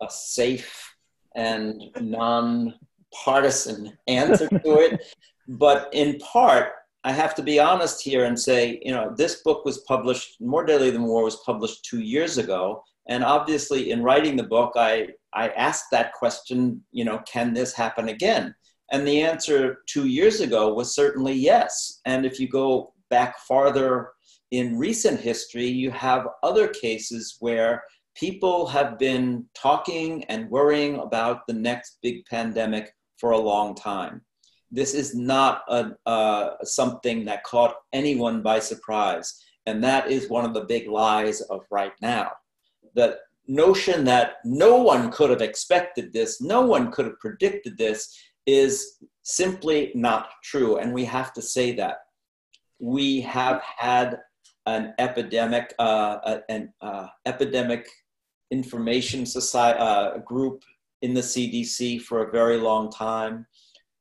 a 0.00 0.08
safe 0.08 0.94
and 1.34 1.82
non-partisan 2.00 3.98
answer 4.06 4.48
to 4.48 4.78
it. 4.78 5.14
but 5.48 5.88
in 5.92 6.18
part, 6.18 6.72
I 7.04 7.12
have 7.12 7.34
to 7.36 7.42
be 7.42 7.58
honest 7.58 8.02
here 8.02 8.24
and 8.24 8.38
say, 8.38 8.80
you 8.84 8.92
know, 8.92 9.14
this 9.16 9.42
book 9.42 9.64
was 9.64 9.78
published, 9.78 10.40
More 10.40 10.64
Deadly 10.64 10.90
Than 10.90 11.04
War 11.04 11.24
was 11.24 11.36
published 11.36 11.84
two 11.84 12.00
years 12.00 12.38
ago, 12.38 12.84
and 13.08 13.24
obviously, 13.24 13.90
in 13.90 14.02
writing 14.02 14.36
the 14.36 14.42
book, 14.42 14.74
I, 14.76 15.08
I 15.32 15.48
asked 15.50 15.86
that 15.92 16.12
question, 16.12 16.84
you 16.92 17.04
know, 17.04 17.20
can 17.26 17.54
this 17.54 17.72
happen 17.72 18.10
again? 18.10 18.54
And 18.92 19.06
the 19.06 19.22
answer 19.22 19.78
two 19.86 20.06
years 20.06 20.40
ago 20.40 20.74
was 20.74 20.94
certainly 20.94 21.32
yes. 21.32 22.00
And 22.04 22.26
if 22.26 22.38
you 22.38 22.48
go 22.48 22.92
back 23.08 23.38
farther 23.40 24.10
in 24.50 24.78
recent 24.78 25.20
history, 25.20 25.66
you 25.66 25.90
have 25.90 26.28
other 26.42 26.68
cases 26.68 27.36
where 27.40 27.82
people 28.14 28.66
have 28.66 28.98
been 28.98 29.46
talking 29.54 30.24
and 30.24 30.50
worrying 30.50 30.96
about 30.96 31.46
the 31.46 31.54
next 31.54 31.98
big 32.02 32.24
pandemic 32.26 32.92
for 33.18 33.30
a 33.30 33.38
long 33.38 33.74
time. 33.74 34.20
This 34.70 34.92
is 34.92 35.14
not 35.14 35.62
a, 35.68 35.92
uh, 36.04 36.56
something 36.62 37.24
that 37.24 37.44
caught 37.44 37.74
anyone 37.94 38.42
by 38.42 38.58
surprise. 38.58 39.42
And 39.64 39.82
that 39.84 40.10
is 40.10 40.28
one 40.28 40.44
of 40.44 40.52
the 40.52 40.64
big 40.64 40.88
lies 40.88 41.40
of 41.42 41.62
right 41.70 41.92
now 42.02 42.32
the 42.98 43.16
notion 43.46 44.04
that 44.04 44.38
no 44.44 44.82
one 44.82 45.10
could 45.12 45.30
have 45.30 45.40
expected 45.40 46.12
this, 46.12 46.40
no 46.40 46.60
one 46.62 46.90
could 46.90 47.06
have 47.06 47.20
predicted 47.20 47.78
this, 47.78 48.12
is 48.44 48.98
simply 49.22 49.92
not 49.94 50.30
true. 50.42 50.78
And 50.78 50.92
we 50.92 51.04
have 51.04 51.32
to 51.34 51.42
say 51.42 51.72
that. 51.76 51.98
We 52.80 53.20
have 53.20 53.62
had 53.62 54.18
an 54.66 54.94
epidemic, 54.98 55.74
uh, 55.78 56.38
an 56.48 56.72
uh, 56.80 57.06
epidemic 57.24 57.88
information 58.50 59.24
society, 59.26 59.78
uh, 59.78 60.18
group 60.18 60.64
in 61.02 61.14
the 61.14 61.20
CDC 61.20 62.02
for 62.02 62.22
a 62.22 62.30
very 62.32 62.56
long 62.56 62.90
time. 62.90 63.46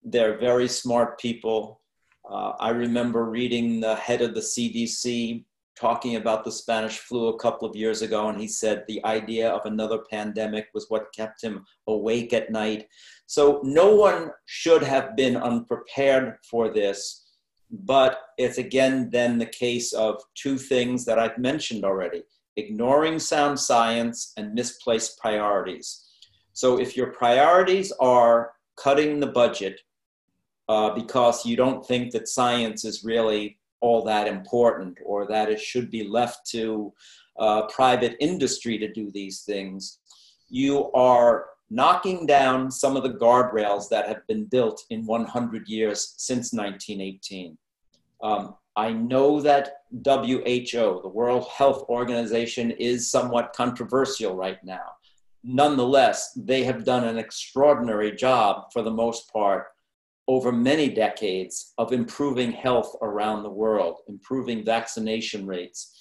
They're 0.04 0.40
very 0.40 0.68
smart 0.68 1.20
people. 1.20 1.82
Uh, 2.30 2.54
I 2.60 2.70
remember 2.70 3.26
reading 3.26 3.80
the 3.80 3.96
head 3.96 4.22
of 4.22 4.34
the 4.34 4.42
CDC 4.42 5.46
talking 5.80 6.16
about 6.16 6.44
the 6.44 6.52
Spanish 6.52 7.00
flu 7.00 7.28
a 7.28 7.40
couple 7.40 7.68
of 7.68 7.76
years 7.76 8.02
ago, 8.02 8.30
and 8.30 8.40
he 8.40 8.48
said 8.48 8.84
the 8.88 9.04
idea 9.06 9.50
of 9.50 9.66
another 9.66 10.00
pandemic 10.10 10.68
was 10.74 10.86
what 10.90 11.14
kept 11.14 11.44
him 11.44 11.66
awake 11.88 12.34
at 12.34 12.52
night. 12.52 12.88
So 13.28 13.62
no 13.64 13.96
one 13.96 14.32
should 14.46 14.84
have 14.84 15.16
been 15.16 15.38
unprepared 15.38 16.38
for 16.50 16.74
this, 16.74 17.26
but 17.70 18.22
it's 18.38 18.58
again 18.58 19.10
then 19.12 19.38
the 19.38 19.46
case 19.46 19.94
of 19.94 20.22
two 20.36 20.58
things 20.58 21.06
that 21.06 21.20
I've 21.20 21.38
mentioned 21.38 21.84
already 21.84 22.24
ignoring 22.58 23.20
sound 23.20 23.60
science 23.60 24.34
and 24.36 24.54
misplaced 24.54 25.20
priorities. 25.20 26.06
So 26.54 26.80
if 26.80 26.98
your 26.98 27.12
priorities 27.12 27.94
are 28.00 28.54
cutting 28.76 29.20
the 29.20 29.28
budget 29.28 29.80
uh, 30.68 30.90
because 30.94 31.46
you 31.46 31.56
don't 31.56 31.86
think 31.86 32.12
that 32.12 32.28
science 32.28 32.84
is 32.84 33.04
really 33.04 33.60
all 33.82 34.04
that 34.04 34.28
important 34.28 34.98
or 35.06 35.28
that 35.28 35.50
it 35.50 35.60
should 35.60 35.90
be 35.90 36.08
left 36.08 36.46
to 36.52 36.94
uh, 37.40 37.64
private 37.68 38.16
industry 38.20 38.78
to 38.78 38.92
do 38.92 39.12
these 39.12 39.42
things. 39.42 40.00
You 40.50 40.92
are 40.94 41.48
knocking 41.70 42.26
down 42.26 42.72
some 42.72 42.96
of 42.96 43.04
the 43.04 43.14
guardrails 43.14 43.90
that 43.90 44.08
have 44.08 44.26
been 44.28 44.46
built 44.46 44.84
in 44.90 45.06
100 45.06 45.68
years 45.68 46.14
since 46.18 46.54
1918. 46.54 47.58
Um, 48.22 48.56
I 48.76 48.94
know 48.94 49.42
that 49.42 49.82
WHO, 49.92 51.02
the 51.02 51.12
World 51.12 51.48
Health 51.50 51.86
Organization, 51.90 52.72
is 52.72 53.10
somewhat 53.10 53.54
controversial 53.54 54.36
right 54.36 54.64
now. 54.64 54.94
Nonetheless, 55.44 56.34
they 56.36 56.64
have 56.64 56.84
done 56.84 57.04
an 57.04 57.18
extraordinary 57.18 58.12
job 58.16 58.72
for 58.72 58.82
the 58.82 58.92
most 58.92 59.32
part 59.32 59.68
over 60.28 60.52
many 60.52 60.90
decades 60.90 61.74
of 61.78 61.94
improving 61.94 62.52
health 62.52 62.96
around 63.02 63.44
the 63.44 63.50
world, 63.50 64.00
improving 64.08 64.66
vaccination 64.66 65.46
rates. 65.48 65.94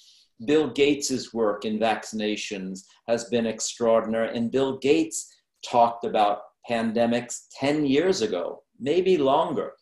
Bill 0.45 0.69
Gates's 0.69 1.33
work 1.33 1.65
in 1.65 1.79
vaccinations 1.79 2.81
has 3.07 3.25
been 3.25 3.47
extraordinary, 3.47 4.35
and 4.37 4.51
Bill 4.51 4.77
Gates 4.77 5.33
talked 5.65 6.05
about 6.05 6.41
pandemics 6.69 7.45
10 7.59 7.85
years 7.85 8.21
ago, 8.21 8.63
maybe 8.79 9.17
longer. 9.17 9.73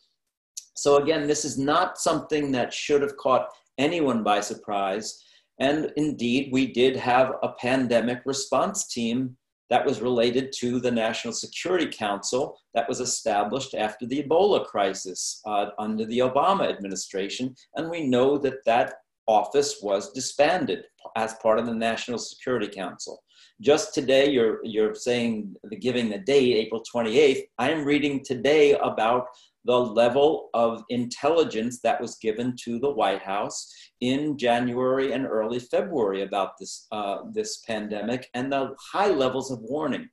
So, 0.76 1.02
again, 1.02 1.26
this 1.26 1.44
is 1.44 1.58
not 1.58 1.98
something 1.98 2.52
that 2.52 2.72
should 2.72 3.02
have 3.02 3.16
caught 3.16 3.48
anyone 3.78 4.22
by 4.22 4.40
surprise. 4.40 5.22
And 5.58 5.92
indeed, 5.96 6.50
we 6.52 6.72
did 6.72 6.96
have 6.96 7.32
a 7.42 7.52
pandemic 7.60 8.20
response 8.24 8.86
team 8.86 9.36
that 9.70 9.84
was 9.84 10.00
related 10.00 10.52
to 10.58 10.80
the 10.80 10.90
National 10.90 11.32
Security 11.32 11.86
Council 11.86 12.58
that 12.74 12.88
was 12.88 13.00
established 13.00 13.74
after 13.74 14.06
the 14.06 14.22
Ebola 14.22 14.64
crisis 14.64 15.40
uh, 15.46 15.66
under 15.78 16.04
the 16.04 16.18
Obama 16.18 16.68
administration. 16.68 17.54
And 17.74 17.90
we 17.90 18.06
know 18.06 18.38
that 18.38 18.64
that 18.64 18.94
office 19.26 19.80
was 19.82 20.12
disbanded 20.12 20.84
as 21.16 21.34
part 21.34 21.58
of 21.58 21.66
the 21.66 21.74
National 21.74 22.18
Security 22.18 22.68
Council. 22.68 23.22
Just 23.60 23.94
today, 23.94 24.30
you're, 24.30 24.60
you're 24.64 24.94
saying, 24.94 25.54
the, 25.64 25.76
giving 25.76 26.10
the 26.10 26.18
date, 26.18 26.54
April 26.56 26.82
28th, 26.94 27.42
I 27.58 27.70
am 27.70 27.84
reading 27.84 28.22
today 28.22 28.74
about 28.74 29.26
the 29.66 29.78
level 29.78 30.48
of 30.54 30.84
intelligence 30.88 31.80
that 31.80 32.00
was 32.00 32.16
given 32.16 32.54
to 32.64 32.78
the 32.78 32.90
White 32.90 33.22
House 33.22 33.72
in 34.00 34.38
January 34.38 35.12
and 35.12 35.26
early 35.26 35.58
February 35.58 36.22
about 36.22 36.52
this, 36.58 36.86
uh, 36.92 37.18
this 37.32 37.58
pandemic 37.66 38.28
and 38.34 38.50
the 38.50 38.74
high 38.92 39.10
levels 39.10 39.50
of 39.50 39.58
warning. 39.60 40.08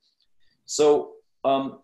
So 0.66 1.14
um, 1.46 1.80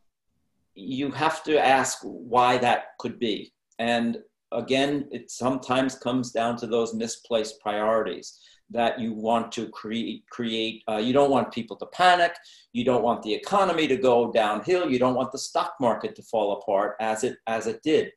you 0.73 1.11
have 1.11 1.43
to 1.43 1.63
ask 1.63 1.99
why 2.03 2.57
that 2.57 2.97
could 2.97 3.19
be. 3.19 3.53
And 3.77 4.17
again, 4.51 5.07
it 5.11 5.29
sometimes 5.29 5.95
comes 5.95 6.31
down 6.31 6.57
to 6.57 6.67
those 6.67 6.93
misplaced 6.93 7.61
priorities 7.61 8.39
that 8.71 8.99
you 8.99 9.13
want 9.13 9.51
to 9.53 9.67
create 9.69 10.23
create 10.29 10.83
uh, 10.89 10.97
you 10.97 11.13
don't 11.13 11.31
want 11.31 11.51
people 11.51 11.75
to 11.77 11.85
panic. 11.87 12.35
You 12.73 12.83
don't 12.83 13.03
want 13.03 13.23
the 13.23 13.33
economy 13.33 13.87
to 13.87 13.97
go 13.97 14.31
downhill. 14.31 14.89
You 14.89 14.99
don't 14.99 15.15
want 15.15 15.31
the 15.31 15.39
stock 15.39 15.73
market 15.79 16.15
to 16.15 16.23
fall 16.23 16.53
apart 16.53 16.95
as 16.99 17.23
it 17.23 17.37
as 17.47 17.67
it 17.67 17.81
did. 17.83 18.11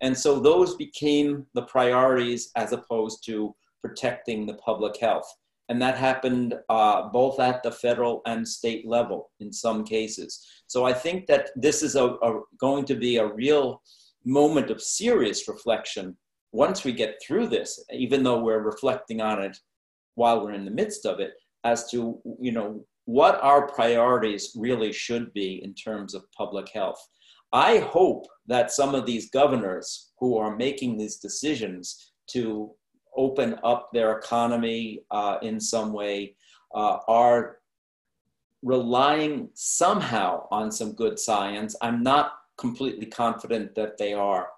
And 0.00 0.16
so 0.16 0.40
those 0.40 0.74
became 0.76 1.46
the 1.54 1.62
priorities 1.62 2.50
as 2.56 2.72
opposed 2.72 3.24
to 3.26 3.54
protecting 3.80 4.46
the 4.46 4.54
public 4.54 4.96
health. 4.98 5.30
And 5.68 5.80
that 5.80 5.96
happened 5.96 6.54
uh, 6.68 7.08
both 7.08 7.38
at 7.38 7.62
the 7.62 7.70
federal 7.70 8.20
and 8.26 8.46
state 8.46 8.86
level 8.86 9.30
in 9.40 9.52
some 9.52 9.84
cases. 9.84 10.44
So 10.66 10.84
i 10.84 10.92
think 10.92 11.26
that 11.26 11.50
this 11.54 11.82
is 11.82 11.94
a, 11.96 12.06
a 12.28 12.40
going 12.58 12.84
to 12.86 12.94
be 12.94 13.16
a 13.16 13.32
real 13.32 13.82
moment 14.24 14.70
of 14.70 14.80
serious 14.80 15.48
reflection 15.48 16.16
once 16.52 16.84
we 16.84 16.92
get 16.92 17.20
through 17.22 17.48
this 17.48 17.82
even 17.92 18.22
though 18.22 18.40
we're 18.42 18.62
reflecting 18.62 19.20
on 19.20 19.42
it 19.42 19.56
while 20.14 20.42
we're 20.42 20.52
in 20.52 20.64
the 20.64 20.70
midst 20.70 21.06
of 21.06 21.20
it 21.20 21.32
as 21.64 21.90
to 21.90 22.20
you 22.40 22.52
know 22.52 22.84
what 23.04 23.42
our 23.42 23.66
priorities 23.66 24.52
really 24.56 24.92
should 24.92 25.32
be 25.32 25.62
in 25.64 25.74
terms 25.74 26.14
of 26.14 26.30
public 26.32 26.68
health 26.68 27.08
I 27.52 27.78
hope 27.78 28.26
that 28.46 28.72
some 28.72 28.94
of 28.94 29.04
these 29.04 29.30
governors 29.30 30.12
who 30.18 30.38
are 30.38 30.56
making 30.56 30.96
these 30.96 31.16
decisions 31.16 32.12
to 32.28 32.70
open 33.16 33.56
up 33.62 33.90
their 33.92 34.16
economy 34.18 35.00
uh, 35.10 35.36
in 35.42 35.60
some 35.60 35.92
way 35.92 36.34
uh, 36.74 36.98
are 37.08 37.58
relying 38.62 39.50
somehow 39.52 40.46
on 40.50 40.72
some 40.72 40.92
good 40.92 41.18
science. 41.18 41.76
I'm 41.82 42.02
not 42.02 42.32
completely 42.56 43.06
confident 43.06 43.74
that 43.74 43.98
they 43.98 44.14
are. 44.14 44.48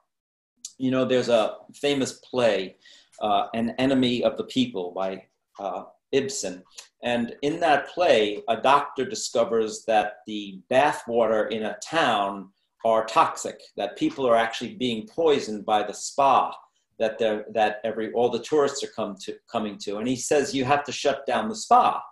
You 0.78 0.92
know, 0.92 1.04
there's 1.04 1.28
a 1.28 1.56
famous 1.74 2.12
play, 2.30 2.76
uh, 3.20 3.46
An 3.54 3.70
Enemy 3.78 4.22
of 4.22 4.36
the 4.36 4.44
People 4.44 4.92
by 4.92 5.24
uh, 5.58 5.84
Ibsen. 6.12 6.62
And 7.02 7.34
in 7.42 7.60
that 7.60 7.88
play, 7.88 8.42
a 8.48 8.60
doctor 8.60 9.04
discovers 9.04 9.84
that 9.86 10.18
the 10.26 10.60
bathwater 10.70 11.50
in 11.50 11.64
a 11.64 11.76
town 11.82 12.50
are 12.84 13.04
toxic, 13.06 13.60
that 13.76 13.96
people 13.96 14.26
are 14.26 14.36
actually 14.36 14.74
being 14.74 15.06
poisoned 15.06 15.64
by 15.64 15.82
the 15.82 15.94
spa 15.94 16.54
that 16.98 17.18
they 17.18 17.40
that 17.52 17.80
every 17.84 18.12
all 18.12 18.30
the 18.30 18.42
tourists 18.42 18.82
are 18.84 18.92
come 18.94 19.16
to 19.20 19.34
coming 19.50 19.78
to. 19.78 19.98
And 19.98 20.08
he 20.08 20.16
says 20.16 20.54
you 20.54 20.64
have 20.64 20.84
to 20.84 20.92
shut 20.92 21.26
down 21.26 21.48
the 21.48 21.56
spa 21.56 22.02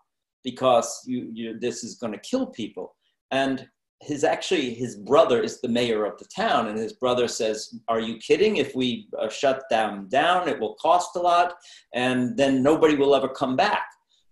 because 0.44 1.02
you, 1.06 1.30
you 1.32 1.58
this 1.58 1.84
is 1.84 1.96
going 1.96 2.12
to 2.12 2.18
kill 2.18 2.46
people. 2.46 2.96
And 3.30 3.68
his 4.02 4.24
actually 4.24 4.74
his 4.74 4.96
brother 4.96 5.40
is 5.40 5.60
the 5.60 5.68
mayor 5.68 6.04
of 6.04 6.18
the 6.18 6.24
town 6.24 6.68
and 6.68 6.78
his 6.78 6.92
brother 6.92 7.28
says 7.28 7.78
are 7.88 8.00
you 8.00 8.16
kidding 8.18 8.56
if 8.56 8.74
we 8.74 9.08
uh, 9.18 9.28
shut 9.28 9.62
them 9.70 10.08
down 10.08 10.48
it 10.48 10.58
will 10.58 10.74
cost 10.74 11.14
a 11.16 11.20
lot 11.20 11.54
and 11.94 12.36
then 12.36 12.62
nobody 12.62 12.96
will 12.96 13.14
ever 13.14 13.28
come 13.28 13.54
back 13.56 13.86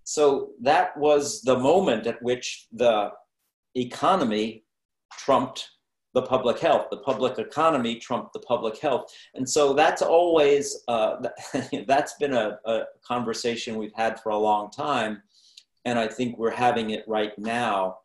so 0.04 0.50
that 0.60 0.96
was 0.96 1.40
the 1.42 1.56
moment 1.56 2.06
at 2.06 2.20
which 2.22 2.66
the 2.72 3.10
economy 3.76 4.64
trumped 5.12 5.68
the 6.14 6.22
public 6.22 6.58
health. 6.58 6.86
The 6.90 6.98
public 6.98 7.38
economy 7.38 7.96
trumped 7.96 8.32
the 8.32 8.40
public 8.40 8.78
health. 8.78 9.12
And 9.34 9.48
so 9.48 9.72
that's 9.72 10.02
always, 10.02 10.82
uh, 10.88 11.16
that's 11.86 12.14
been 12.14 12.34
a, 12.34 12.58
a, 12.64 12.82
conversation 13.06 13.76
we've 13.76 13.94
had 13.94 14.20
for 14.20 14.30
a 14.30 14.36
long 14.36 14.70
time. 14.70 15.22
And 15.84 15.98
I 15.98 16.08
think 16.08 16.36
we're 16.36 16.50
having 16.50 16.90
it 16.90 17.04
right 17.06 17.36
now. 17.38 17.98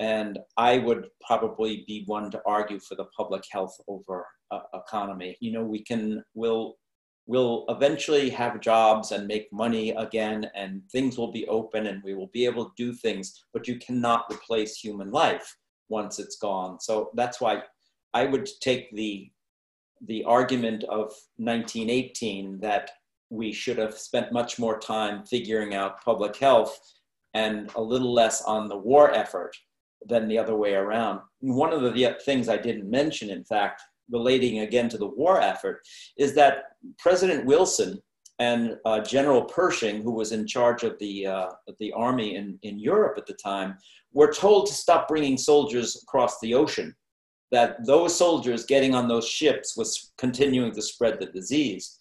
And 0.00 0.38
I 0.56 0.78
would 0.78 1.08
probably 1.26 1.84
be 1.86 2.04
one 2.06 2.30
to 2.30 2.42
argue 2.46 2.78
for 2.78 2.94
the 2.94 3.06
public 3.16 3.42
health 3.50 3.76
over 3.88 4.26
uh, 4.50 4.60
economy. 4.74 5.36
You 5.40 5.52
know, 5.52 5.64
we 5.64 5.82
can, 5.82 6.22
we'll, 6.34 6.76
we'll 7.26 7.64
eventually 7.68 8.30
have 8.30 8.60
jobs 8.60 9.12
and 9.12 9.26
make 9.26 9.52
money 9.52 9.90
again 9.90 10.50
and 10.54 10.82
things 10.90 11.18
will 11.18 11.32
be 11.32 11.46
open 11.48 11.86
and 11.86 12.02
we 12.02 12.14
will 12.14 12.30
be 12.32 12.46
able 12.46 12.66
to 12.66 12.72
do 12.76 12.92
things, 12.92 13.44
but 13.52 13.68
you 13.68 13.78
cannot 13.78 14.24
replace 14.32 14.76
human 14.76 15.10
life 15.10 15.56
once 15.88 16.18
it's 16.18 16.36
gone. 16.36 16.80
So 16.80 17.10
that's 17.14 17.40
why 17.40 17.62
I 18.14 18.24
would 18.24 18.48
take 18.60 18.90
the 18.94 19.30
the 20.06 20.22
argument 20.24 20.84
of 20.84 21.12
1918 21.38 22.60
that 22.60 22.90
we 23.30 23.52
should 23.52 23.78
have 23.78 23.98
spent 23.98 24.32
much 24.32 24.56
more 24.58 24.78
time 24.78 25.24
figuring 25.26 25.74
out 25.74 26.02
public 26.04 26.36
health 26.36 26.78
and 27.34 27.70
a 27.74 27.80
little 27.80 28.12
less 28.12 28.42
on 28.42 28.68
the 28.68 28.76
war 28.76 29.12
effort 29.12 29.56
than 30.06 30.28
the 30.28 30.38
other 30.38 30.56
way 30.56 30.74
around. 30.74 31.20
One 31.40 31.72
of 31.72 31.82
the 31.82 32.16
things 32.24 32.48
I 32.48 32.56
didn't 32.56 32.90
mention, 32.90 33.30
in 33.30 33.44
fact, 33.44 33.82
relating 34.10 34.60
again 34.60 34.88
to 34.90 34.98
the 34.98 35.06
war 35.06 35.40
effort, 35.40 35.80
is 36.16 36.34
that 36.34 36.64
President 36.98 37.44
Wilson 37.44 38.00
and 38.38 38.76
uh, 38.84 39.00
General 39.00 39.42
Pershing, 39.42 40.02
who 40.02 40.12
was 40.12 40.32
in 40.32 40.46
charge 40.46 40.84
of 40.84 40.98
the, 41.00 41.26
uh, 41.26 41.48
the 41.78 41.92
army 41.92 42.36
in, 42.36 42.58
in 42.62 42.78
Europe 42.78 43.18
at 43.18 43.26
the 43.26 43.34
time, 43.34 43.76
were 44.12 44.32
told 44.32 44.66
to 44.66 44.72
stop 44.72 45.08
bringing 45.08 45.36
soldiers 45.36 46.00
across 46.04 46.38
the 46.40 46.54
ocean, 46.54 46.94
that 47.50 47.84
those 47.84 48.16
soldiers 48.16 48.64
getting 48.64 48.94
on 48.94 49.08
those 49.08 49.26
ships 49.26 49.76
was 49.76 50.12
continuing 50.18 50.72
to 50.72 50.82
spread 50.82 51.18
the 51.18 51.26
disease. 51.26 51.98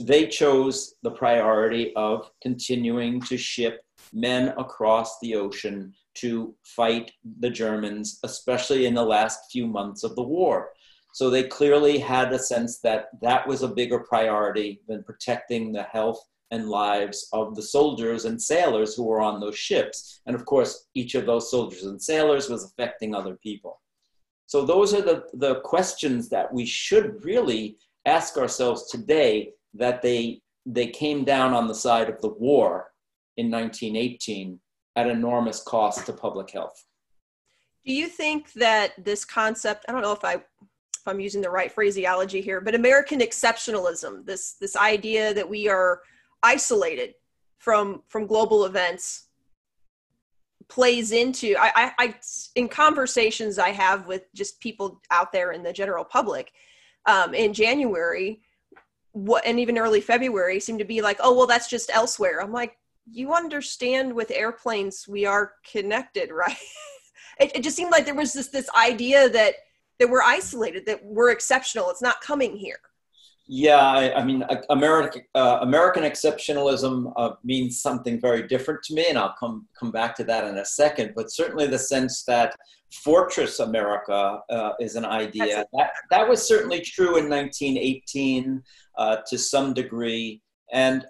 They 0.00 0.26
chose 0.26 0.94
the 1.02 1.10
priority 1.10 1.92
of 1.96 2.30
continuing 2.42 3.20
to 3.22 3.36
ship 3.36 3.80
men 4.12 4.48
across 4.58 5.18
the 5.20 5.34
ocean 5.34 5.92
to 6.14 6.54
fight 6.64 7.12
the 7.40 7.50
Germans, 7.50 8.18
especially 8.24 8.86
in 8.86 8.94
the 8.94 9.04
last 9.04 9.50
few 9.50 9.66
months 9.66 10.02
of 10.02 10.14
the 10.16 10.22
war. 10.22 10.70
So 11.12 11.30
they 11.30 11.44
clearly 11.44 11.98
had 11.98 12.32
a 12.32 12.38
sense 12.38 12.80
that 12.80 13.06
that 13.22 13.46
was 13.46 13.62
a 13.62 13.68
bigger 13.68 14.00
priority 14.00 14.82
than 14.88 15.04
protecting 15.04 15.72
the 15.72 15.84
health 15.84 16.22
and 16.50 16.68
lives 16.68 17.28
of 17.32 17.54
the 17.54 17.62
soldiers 17.62 18.24
and 18.24 18.40
sailors 18.40 18.94
who 18.94 19.04
were 19.04 19.20
on 19.20 19.40
those 19.40 19.56
ships. 19.56 20.20
And 20.26 20.34
of 20.34 20.44
course, 20.44 20.86
each 20.94 21.14
of 21.14 21.26
those 21.26 21.50
soldiers 21.50 21.84
and 21.84 22.00
sailors 22.00 22.48
was 22.48 22.64
affecting 22.64 23.14
other 23.14 23.36
people. 23.36 23.80
So 24.46 24.64
those 24.64 24.94
are 24.94 25.02
the, 25.02 25.24
the 25.34 25.60
questions 25.60 26.28
that 26.30 26.52
we 26.52 26.64
should 26.64 27.22
really 27.24 27.76
ask 28.06 28.38
ourselves 28.38 28.88
today 28.90 29.50
that 29.74 30.00
they, 30.00 30.40
they 30.64 30.86
came 30.86 31.24
down 31.24 31.52
on 31.52 31.68
the 31.68 31.74
side 31.74 32.08
of 32.08 32.20
the 32.22 32.30
war 32.30 32.88
in 33.38 33.50
1918 33.50 34.58
at 34.96 35.08
enormous 35.08 35.62
cost 35.62 36.04
to 36.06 36.12
public 36.12 36.50
health. 36.50 36.84
Do 37.86 37.94
you 37.94 38.08
think 38.08 38.52
that 38.54 38.92
this 39.02 39.24
concept, 39.24 39.86
I 39.88 39.92
don't 39.92 40.02
know 40.02 40.12
if 40.12 40.24
I 40.24 40.34
if 40.34 41.06
I'm 41.06 41.20
using 41.20 41.40
the 41.40 41.48
right 41.48 41.70
phraseology 41.70 42.40
here, 42.40 42.60
but 42.60 42.74
American 42.74 43.20
exceptionalism, 43.20 44.26
this 44.26 44.54
this 44.60 44.76
idea 44.76 45.32
that 45.32 45.48
we 45.48 45.68
are 45.68 46.02
isolated 46.42 47.14
from 47.58 48.02
from 48.08 48.26
global 48.26 48.64
events 48.64 49.28
plays 50.68 51.12
into 51.12 51.56
I, 51.58 51.72
I, 51.74 51.92
I 51.98 52.14
in 52.56 52.68
conversations 52.68 53.58
I 53.58 53.70
have 53.70 54.06
with 54.06 54.24
just 54.34 54.60
people 54.60 55.00
out 55.10 55.32
there 55.32 55.52
in 55.52 55.62
the 55.62 55.72
general 55.72 56.04
public 56.04 56.52
um, 57.06 57.34
in 57.34 57.54
January 57.54 58.42
what 59.12 59.46
and 59.46 59.58
even 59.58 59.78
early 59.78 60.00
February 60.02 60.60
seem 60.60 60.76
to 60.78 60.84
be 60.84 61.00
like 61.00 61.18
oh 61.20 61.34
well 61.34 61.46
that's 61.46 61.70
just 61.70 61.90
elsewhere 61.90 62.42
I'm 62.42 62.52
like 62.52 62.77
you 63.10 63.32
understand 63.34 64.12
with 64.12 64.30
airplanes 64.30 65.06
we 65.08 65.24
are 65.26 65.52
connected 65.70 66.30
right 66.32 66.56
it, 67.40 67.56
it 67.56 67.62
just 67.62 67.76
seemed 67.76 67.90
like 67.90 68.04
there 68.04 68.14
was 68.14 68.32
this 68.32 68.48
this 68.48 68.70
idea 68.76 69.28
that 69.28 69.54
that 69.98 70.08
we're 70.08 70.22
isolated 70.22 70.86
that 70.86 71.04
we're 71.04 71.30
exceptional 71.30 71.90
it's 71.90 72.02
not 72.02 72.20
coming 72.20 72.56
here 72.56 72.80
yeah, 73.50 73.78
I, 73.78 74.14
I 74.14 74.24
mean, 74.24 74.44
American 74.68 75.22
uh, 75.34 75.60
American 75.62 76.02
exceptionalism 76.02 77.10
uh, 77.16 77.30
means 77.42 77.80
something 77.80 78.20
very 78.20 78.46
different 78.46 78.82
to 78.84 78.94
me, 78.94 79.06
and 79.08 79.16
I'll 79.16 79.34
come 79.40 79.66
come 79.78 79.90
back 79.90 80.14
to 80.16 80.24
that 80.24 80.44
in 80.44 80.58
a 80.58 80.64
second. 80.66 81.14
But 81.16 81.32
certainly, 81.32 81.66
the 81.66 81.78
sense 81.78 82.24
that 82.24 82.54
fortress 82.92 83.60
America 83.60 84.40
uh, 84.50 84.72
is 84.80 84.96
an 84.96 85.06
idea 85.06 85.64
that 85.72 85.90
that 86.10 86.28
was 86.28 86.46
certainly 86.46 86.82
true 86.82 87.16
in 87.16 87.30
1918 87.30 88.62
uh, 88.98 89.16
to 89.26 89.38
some 89.38 89.72
degree, 89.72 90.42
and 90.70 91.06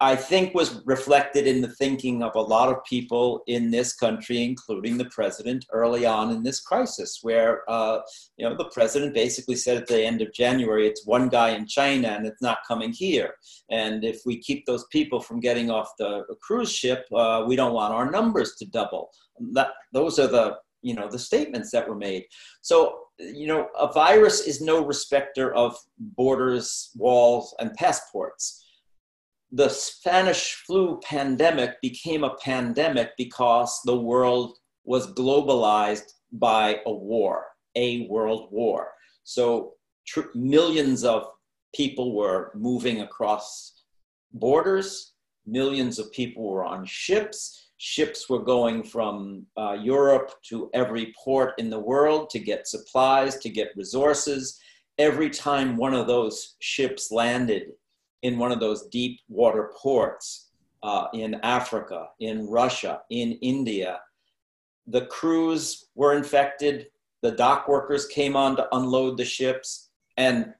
I 0.00 0.14
think 0.14 0.54
was 0.54 0.82
reflected 0.84 1.46
in 1.46 1.62
the 1.62 1.68
thinking 1.68 2.22
of 2.22 2.34
a 2.34 2.40
lot 2.40 2.68
of 2.68 2.84
people 2.84 3.42
in 3.46 3.70
this 3.70 3.94
country, 3.94 4.44
including 4.44 4.98
the 4.98 5.06
president, 5.06 5.64
early 5.72 6.04
on 6.04 6.30
in 6.32 6.42
this 6.42 6.60
crisis, 6.60 7.20
where 7.22 7.68
uh, 7.70 8.00
you 8.36 8.46
know 8.46 8.54
the 8.54 8.68
president 8.74 9.14
basically 9.14 9.56
said 9.56 9.78
at 9.78 9.86
the 9.86 10.04
end 10.04 10.20
of 10.20 10.34
January, 10.34 10.86
"It's 10.86 11.06
one 11.06 11.30
guy 11.30 11.50
in 11.50 11.66
China, 11.66 12.08
and 12.08 12.26
it's 12.26 12.42
not 12.42 12.58
coming 12.68 12.92
here. 12.92 13.36
And 13.70 14.04
if 14.04 14.20
we 14.26 14.38
keep 14.38 14.66
those 14.66 14.84
people 14.92 15.18
from 15.18 15.40
getting 15.40 15.70
off 15.70 15.96
the 15.98 16.24
cruise 16.42 16.72
ship, 16.72 17.06
uh, 17.14 17.44
we 17.46 17.56
don't 17.56 17.72
want 17.72 17.94
our 17.94 18.10
numbers 18.10 18.56
to 18.56 18.66
double." 18.66 19.10
That 19.52 19.70
those 19.94 20.18
are 20.18 20.28
the 20.28 20.58
you 20.82 20.92
know 20.92 21.08
the 21.08 21.18
statements 21.18 21.70
that 21.70 21.88
were 21.88 21.96
made. 21.96 22.26
So 22.60 22.98
you 23.18 23.46
know, 23.46 23.68
a 23.78 23.90
virus 23.90 24.46
is 24.46 24.60
no 24.60 24.84
respecter 24.84 25.54
of 25.54 25.74
borders, 25.98 26.90
walls, 26.96 27.54
and 27.60 27.72
passports 27.72 28.62
the 29.56 29.70
Spanish 29.70 30.52
flu 30.66 31.00
pandemic 31.02 31.80
became 31.80 32.24
a 32.24 32.34
pandemic 32.36 33.12
because 33.16 33.80
the 33.86 33.96
world 33.96 34.58
was 34.84 35.14
globalized 35.14 36.12
by 36.32 36.78
a 36.84 36.92
war, 36.92 37.46
a 37.74 38.06
world 38.08 38.48
war. 38.52 38.88
So 39.24 39.72
tr- 40.06 40.32
millions 40.34 41.04
of 41.04 41.28
people 41.74 42.14
were 42.14 42.52
moving 42.54 43.00
across 43.00 43.84
borders, 44.34 45.14
millions 45.46 45.98
of 45.98 46.12
people 46.12 46.50
were 46.50 46.64
on 46.64 46.84
ships. 46.84 47.62
Ships 47.78 48.28
were 48.28 48.42
going 48.42 48.82
from 48.82 49.46
uh, 49.56 49.76
Europe 49.80 50.32
to 50.50 50.68
every 50.74 51.14
port 51.24 51.54
in 51.56 51.70
the 51.70 51.78
world 51.78 52.28
to 52.30 52.38
get 52.38 52.68
supplies, 52.68 53.36
to 53.38 53.48
get 53.48 53.76
resources. 53.76 54.58
Every 54.98 55.30
time 55.30 55.78
one 55.78 55.94
of 55.94 56.06
those 56.06 56.56
ships 56.60 57.10
landed 57.10 57.72
in 58.26 58.38
one 58.38 58.52
of 58.52 58.60
those 58.60 58.88
deep 58.88 59.20
water 59.28 59.70
ports 59.80 60.50
uh, 60.82 61.06
in 61.14 61.30
Africa, 61.42 62.08
in 62.20 62.46
Russia, 62.46 63.02
in 63.10 63.32
India. 63.54 64.00
The 64.86 65.06
crews 65.06 65.86
were 65.94 66.16
infected. 66.16 66.88
The 67.22 67.32
dock 67.32 67.68
workers 67.68 68.06
came 68.06 68.34
on 68.36 68.56
to 68.56 68.68
unload 68.76 69.16
the 69.16 69.24
ships, 69.24 69.90
and 70.16 70.54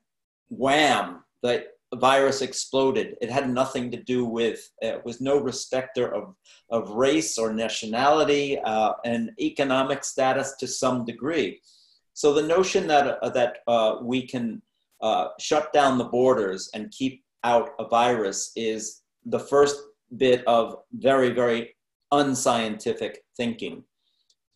wham, 0.48 1.24
the 1.42 1.66
virus 1.94 2.42
exploded. 2.42 3.16
It 3.20 3.30
had 3.30 3.48
nothing 3.48 3.90
to 3.92 4.02
do 4.02 4.24
with, 4.24 4.70
it 4.80 5.04
was 5.04 5.20
no 5.20 5.38
respecter 5.38 6.12
of, 6.12 6.34
of 6.70 6.90
race 6.90 7.38
or 7.38 7.52
nationality 7.52 8.58
uh, 8.58 8.92
and 9.04 9.30
economic 9.40 10.04
status 10.04 10.56
to 10.60 10.66
some 10.66 11.04
degree. 11.04 11.60
So 12.14 12.32
the 12.32 12.46
notion 12.56 12.86
that, 12.88 13.18
uh, 13.22 13.30
that 13.30 13.58
uh, 13.66 13.96
we 14.02 14.26
can 14.26 14.62
uh, 15.00 15.28
shut 15.38 15.72
down 15.72 15.98
the 15.98 16.04
borders 16.18 16.70
and 16.74 16.90
keep 16.90 17.22
out 17.46 17.70
a 17.78 17.86
virus 17.88 18.50
is 18.56 19.02
the 19.24 19.38
first 19.38 19.76
bit 20.16 20.44
of 20.46 20.76
very, 20.92 21.30
very 21.30 21.74
unscientific 22.12 23.22
thinking. 23.36 23.84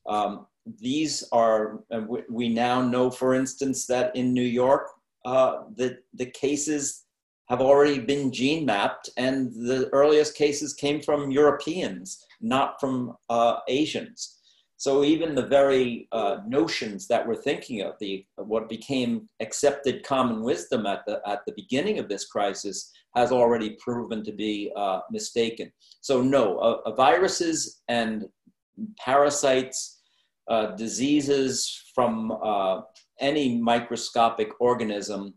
Um, 0.09 0.47
these 0.79 1.25
are, 1.33 1.81
we 2.29 2.49
now 2.49 2.83
know, 2.83 3.11
for 3.11 3.35
instance, 3.35 3.87
that 3.87 4.15
in 4.15 4.35
New 4.35 4.51
York, 4.63 4.87
uh, 5.25 5.53
the, 5.77 5.99
the 6.15 6.27
cases 6.27 7.05
have 7.49 7.61
already 7.61 7.99
been 7.99 8.33
gene 8.33 8.65
mapped, 8.65 9.11
and 9.17 9.53
the 9.53 9.89
earliest 9.93 10.37
cases 10.37 10.75
came 10.75 11.01
from 11.03 11.31
Europeans, 11.31 12.25
not 12.41 12.81
from 12.81 13.17
uh, 13.29 13.57
Asians. 13.69 14.40
So 14.81 15.05
even 15.05 15.35
the 15.35 15.47
very 15.47 16.09
uh, 16.11 16.39
notions 16.47 17.07
that 17.09 17.27
we're 17.27 17.43
thinking 17.49 17.83
of, 17.83 17.99
the 18.01 18.25
what 18.37 18.67
became 18.67 19.29
accepted 19.41 20.03
common 20.05 20.43
wisdom 20.43 20.87
at 20.87 21.05
the 21.07 21.21
at 21.27 21.41
the 21.45 21.53
beginning 21.55 21.99
of 21.99 22.09
this 22.09 22.25
crisis, 22.25 22.91
has 23.15 23.31
already 23.31 23.77
proven 23.85 24.25
to 24.25 24.33
be 24.33 24.73
uh, 24.75 25.01
mistaken. 25.11 25.71
So 26.01 26.23
no, 26.23 26.83
viruses 26.97 27.83
and 27.89 28.25
parasites, 28.99 30.01
uh, 30.49 30.69
diseases 30.77 31.55
from 31.95 32.33
uh, 32.43 32.81
any 33.21 33.59
microscopic 33.59 34.49
organism 34.61 35.35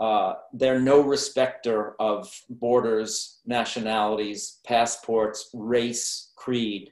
uh, 0.00 0.32
they're 0.54 0.80
no 0.80 1.02
respecter 1.02 1.94
of 2.00 2.32
borders, 2.48 3.40
nationalities, 3.44 4.60
passports, 4.66 5.50
race, 5.52 6.32
creed. 6.36 6.90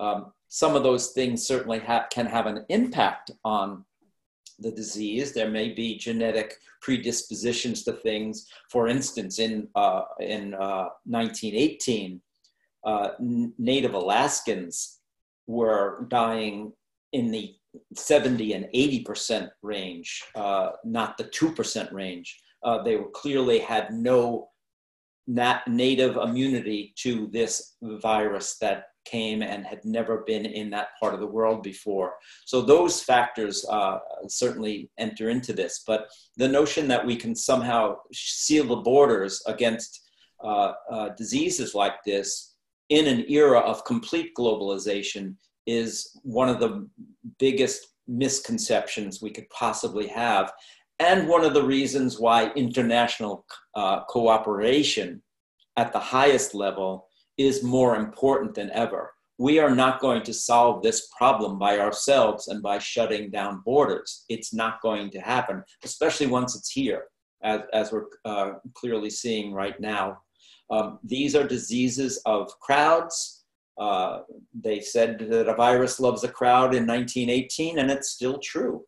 Um, 0.00 0.32
some 0.48 0.74
of 0.74 0.82
those 0.82 1.08
things 1.08 1.46
certainly 1.46 1.78
ha- 1.78 2.06
can 2.10 2.26
have 2.26 2.46
an 2.46 2.64
impact 2.68 3.30
on 3.44 3.84
the 4.58 4.70
disease. 4.70 5.32
There 5.32 5.50
may 5.50 5.70
be 5.72 5.96
genetic 5.96 6.56
predispositions 6.80 7.84
to 7.84 7.92
things. 7.92 8.48
For 8.70 8.88
instance, 8.88 9.38
in, 9.38 9.68
uh, 9.74 10.02
in 10.20 10.54
uh, 10.54 10.88
1918, 11.04 12.20
uh, 12.84 13.10
Native 13.58 13.94
Alaskans 13.94 14.98
were 15.46 16.06
dying 16.08 16.72
in 17.12 17.30
the 17.30 17.54
70 17.94 18.54
and 18.54 18.66
80% 18.74 19.50
range, 19.62 20.24
uh, 20.34 20.70
not 20.84 21.16
the 21.16 21.24
2% 21.24 21.92
range. 21.92 22.40
Uh, 22.62 22.82
they 22.82 22.98
clearly 23.12 23.58
had 23.58 23.92
no 23.92 24.48
nat- 25.26 25.68
native 25.68 26.16
immunity 26.16 26.92
to 26.96 27.28
this 27.28 27.76
virus 27.82 28.56
that 28.58 28.86
came 29.10 29.42
and 29.42 29.64
had 29.64 29.84
never 29.84 30.24
been 30.26 30.44
in 30.44 30.70
that 30.70 30.88
part 31.00 31.14
of 31.14 31.20
the 31.20 31.26
world 31.26 31.62
before. 31.62 32.14
So 32.44 32.62
those 32.62 33.02
factors 33.02 33.64
uh, 33.70 33.98
certainly 34.28 34.90
enter 34.98 35.30
into 35.30 35.52
this. 35.52 35.82
But 35.86 36.08
the 36.36 36.48
notion 36.48 36.88
that 36.88 37.04
we 37.04 37.16
can 37.16 37.34
somehow 37.34 37.96
seal 38.12 38.64
the 38.64 38.76
borders 38.76 39.42
against 39.46 40.08
uh, 40.44 40.72
uh, 40.90 41.08
diseases 41.16 41.74
like 41.74 42.04
this 42.04 42.54
in 42.88 43.06
an 43.06 43.24
era 43.28 43.60
of 43.60 43.84
complete 43.84 44.32
globalization 44.38 45.34
is 45.66 46.18
one 46.22 46.48
of 46.48 46.60
the 46.60 46.88
biggest 47.38 47.88
misconceptions 48.06 49.20
we 49.20 49.30
could 49.30 49.48
possibly 49.50 50.06
have 50.06 50.52
and 50.98 51.28
one 51.28 51.44
of 51.44 51.54
the 51.54 51.62
reasons 51.62 52.18
why 52.18 52.50
international 52.54 53.44
uh, 53.74 54.04
cooperation 54.04 55.22
at 55.76 55.92
the 55.92 55.98
highest 55.98 56.54
level 56.54 57.07
is 57.38 57.62
more 57.62 57.96
important 57.96 58.54
than 58.54 58.70
ever. 58.72 59.12
We 59.38 59.60
are 59.60 59.74
not 59.74 60.00
going 60.00 60.24
to 60.24 60.34
solve 60.34 60.82
this 60.82 61.08
problem 61.16 61.58
by 61.58 61.78
ourselves 61.78 62.48
and 62.48 62.60
by 62.60 62.78
shutting 62.78 63.30
down 63.30 63.62
borders. 63.64 64.24
It's 64.28 64.52
not 64.52 64.82
going 64.82 65.10
to 65.10 65.20
happen, 65.20 65.62
especially 65.84 66.26
once 66.26 66.56
it's 66.56 66.70
here, 66.70 67.04
as, 67.42 67.60
as 67.72 67.92
we're 67.92 68.06
uh, 68.24 68.54
clearly 68.74 69.10
seeing 69.10 69.52
right 69.52 69.78
now. 69.80 70.18
Um, 70.70 70.98
these 71.04 71.36
are 71.36 71.46
diseases 71.46 72.20
of 72.26 72.50
crowds. 72.60 73.44
Uh, 73.78 74.22
they 74.60 74.80
said 74.80 75.20
that 75.30 75.48
a 75.48 75.54
virus 75.54 76.00
loves 76.00 76.24
a 76.24 76.28
crowd 76.28 76.74
in 76.74 76.84
1918, 76.84 77.78
and 77.78 77.90
it's 77.90 78.10
still 78.10 78.38
true. 78.38 78.84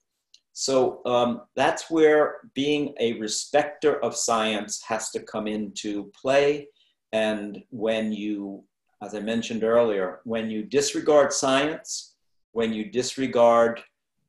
So 0.52 1.00
um, 1.06 1.42
that's 1.54 1.90
where 1.90 2.38
being 2.54 2.92
a 2.98 3.14
respecter 3.14 4.02
of 4.04 4.16
science 4.16 4.82
has 4.82 5.10
to 5.10 5.20
come 5.20 5.46
into 5.46 6.10
play. 6.20 6.66
And 7.12 7.62
when 7.70 8.12
you, 8.12 8.64
as 9.02 9.14
I 9.14 9.20
mentioned 9.20 9.64
earlier, 9.64 10.20
when 10.24 10.50
you 10.50 10.62
disregard 10.62 11.32
science, 11.32 12.14
when 12.52 12.72
you 12.72 12.84
disregard 12.90 13.80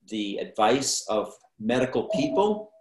the 0.10 0.38
advice 0.38 1.06
of 1.10 1.34
medical 1.60 2.10
people 2.10 2.72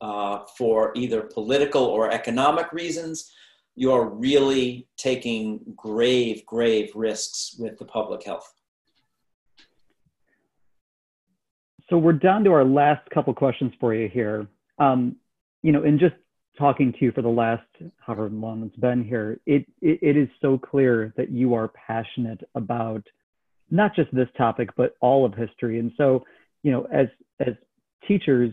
uh, 0.00 0.40
for 0.56 0.92
either 0.94 1.22
political 1.22 1.82
or 1.82 2.10
economic 2.10 2.72
reasons, 2.72 3.32
you're 3.76 4.08
really 4.08 4.88
taking 4.96 5.60
grave, 5.76 6.44
grave 6.46 6.90
risks 6.94 7.56
with 7.58 7.78
the 7.78 7.84
public 7.84 8.24
health. 8.24 8.52
so 11.88 11.96
we're 11.96 12.12
down 12.12 12.44
to 12.44 12.52
our 12.52 12.64
last 12.64 13.08
couple 13.10 13.32
questions 13.32 13.72
for 13.80 13.94
you 13.94 14.08
here. 14.08 14.46
Um, 14.78 15.16
you 15.62 15.72
know, 15.72 15.84
in 15.84 15.98
just 15.98 16.14
talking 16.58 16.92
to 16.92 16.98
you 17.00 17.12
for 17.12 17.22
the 17.22 17.28
last 17.28 17.62
however 17.98 18.28
long 18.28 18.64
it's 18.64 18.76
been 18.76 19.04
here, 19.04 19.40
it, 19.46 19.66
it, 19.80 19.98
it 20.02 20.16
is 20.16 20.28
so 20.42 20.58
clear 20.58 21.14
that 21.16 21.30
you 21.30 21.54
are 21.54 21.68
passionate 21.68 22.40
about 22.54 23.02
not 23.70 23.94
just 23.94 24.14
this 24.14 24.28
topic, 24.36 24.70
but 24.76 24.94
all 25.00 25.24
of 25.24 25.34
history. 25.34 25.78
And 25.78 25.92
so, 25.96 26.24
you 26.62 26.72
know, 26.72 26.86
as 26.92 27.06
as 27.40 27.54
teachers, 28.06 28.50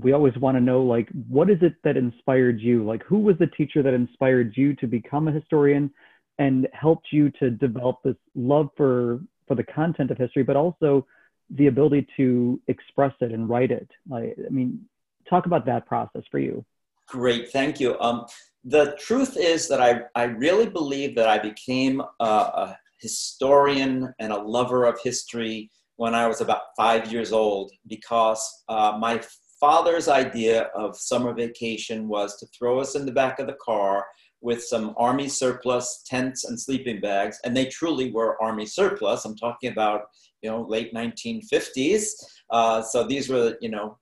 we 0.00 0.12
always 0.12 0.36
want 0.36 0.56
to 0.56 0.60
know 0.60 0.82
like 0.82 1.08
what 1.28 1.48
is 1.48 1.58
it 1.62 1.74
that 1.84 1.96
inspired 1.96 2.60
you? 2.60 2.84
Like 2.84 3.02
who 3.04 3.18
was 3.18 3.36
the 3.38 3.46
teacher 3.46 3.82
that 3.82 3.94
inspired 3.94 4.52
you 4.56 4.74
to 4.76 4.86
become 4.86 5.28
a 5.28 5.32
historian 5.32 5.90
and 6.38 6.68
helped 6.72 7.06
you 7.12 7.30
to 7.40 7.50
develop 7.50 8.02
this 8.04 8.16
love 8.34 8.68
for 8.76 9.20
for 9.48 9.54
the 9.54 9.64
content 9.64 10.10
of 10.10 10.18
history, 10.18 10.42
but 10.42 10.56
also 10.56 11.06
the 11.50 11.68
ability 11.68 12.06
to 12.16 12.60
express 12.66 13.12
it 13.20 13.32
and 13.32 13.48
write 13.48 13.70
it. 13.70 13.88
Like, 14.08 14.36
I 14.44 14.50
mean, 14.50 14.84
talk 15.30 15.46
about 15.46 15.64
that 15.66 15.86
process 15.86 16.22
for 16.30 16.40
you. 16.40 16.64
Great, 17.08 17.50
thank 17.50 17.80
you. 17.80 17.98
Um, 18.00 18.26
the 18.64 18.96
truth 18.98 19.36
is 19.36 19.68
that 19.68 19.80
I, 19.80 20.00
I 20.14 20.24
really 20.24 20.68
believe 20.68 21.14
that 21.16 21.28
I 21.28 21.38
became 21.38 22.02
a, 22.20 22.24
a 22.24 22.78
historian 22.98 24.12
and 24.18 24.32
a 24.32 24.42
lover 24.42 24.84
of 24.84 24.98
history 25.02 25.70
when 25.96 26.14
I 26.14 26.26
was 26.26 26.40
about 26.40 26.62
five 26.76 27.12
years 27.12 27.32
old 27.32 27.72
because 27.86 28.64
uh, 28.68 28.96
my 28.98 29.22
father's 29.60 30.08
idea 30.08 30.64
of 30.74 30.96
summer 30.96 31.32
vacation 31.32 32.08
was 32.08 32.36
to 32.38 32.46
throw 32.46 32.80
us 32.80 32.96
in 32.96 33.06
the 33.06 33.12
back 33.12 33.38
of 33.38 33.46
the 33.46 33.56
car 33.64 34.04
with 34.42 34.62
some 34.62 34.94
army 34.98 35.28
surplus 35.28 36.02
tents 36.06 36.44
and 36.44 36.60
sleeping 36.60 37.00
bags 37.00 37.40
and 37.44 37.56
they 37.56 37.64
truly 37.64 38.10
were 38.10 38.40
army 38.42 38.66
surplus 38.66 39.24
i'm 39.24 39.34
talking 39.34 39.72
about 39.72 40.02
you 40.42 40.50
know, 40.50 40.62
late 40.62 40.94
1950s. 40.94 42.10
Uh, 42.50 42.82
so 42.82 43.04
these 43.04 43.28
were, 43.28 43.56
you 43.60 43.68
know, 43.68 43.98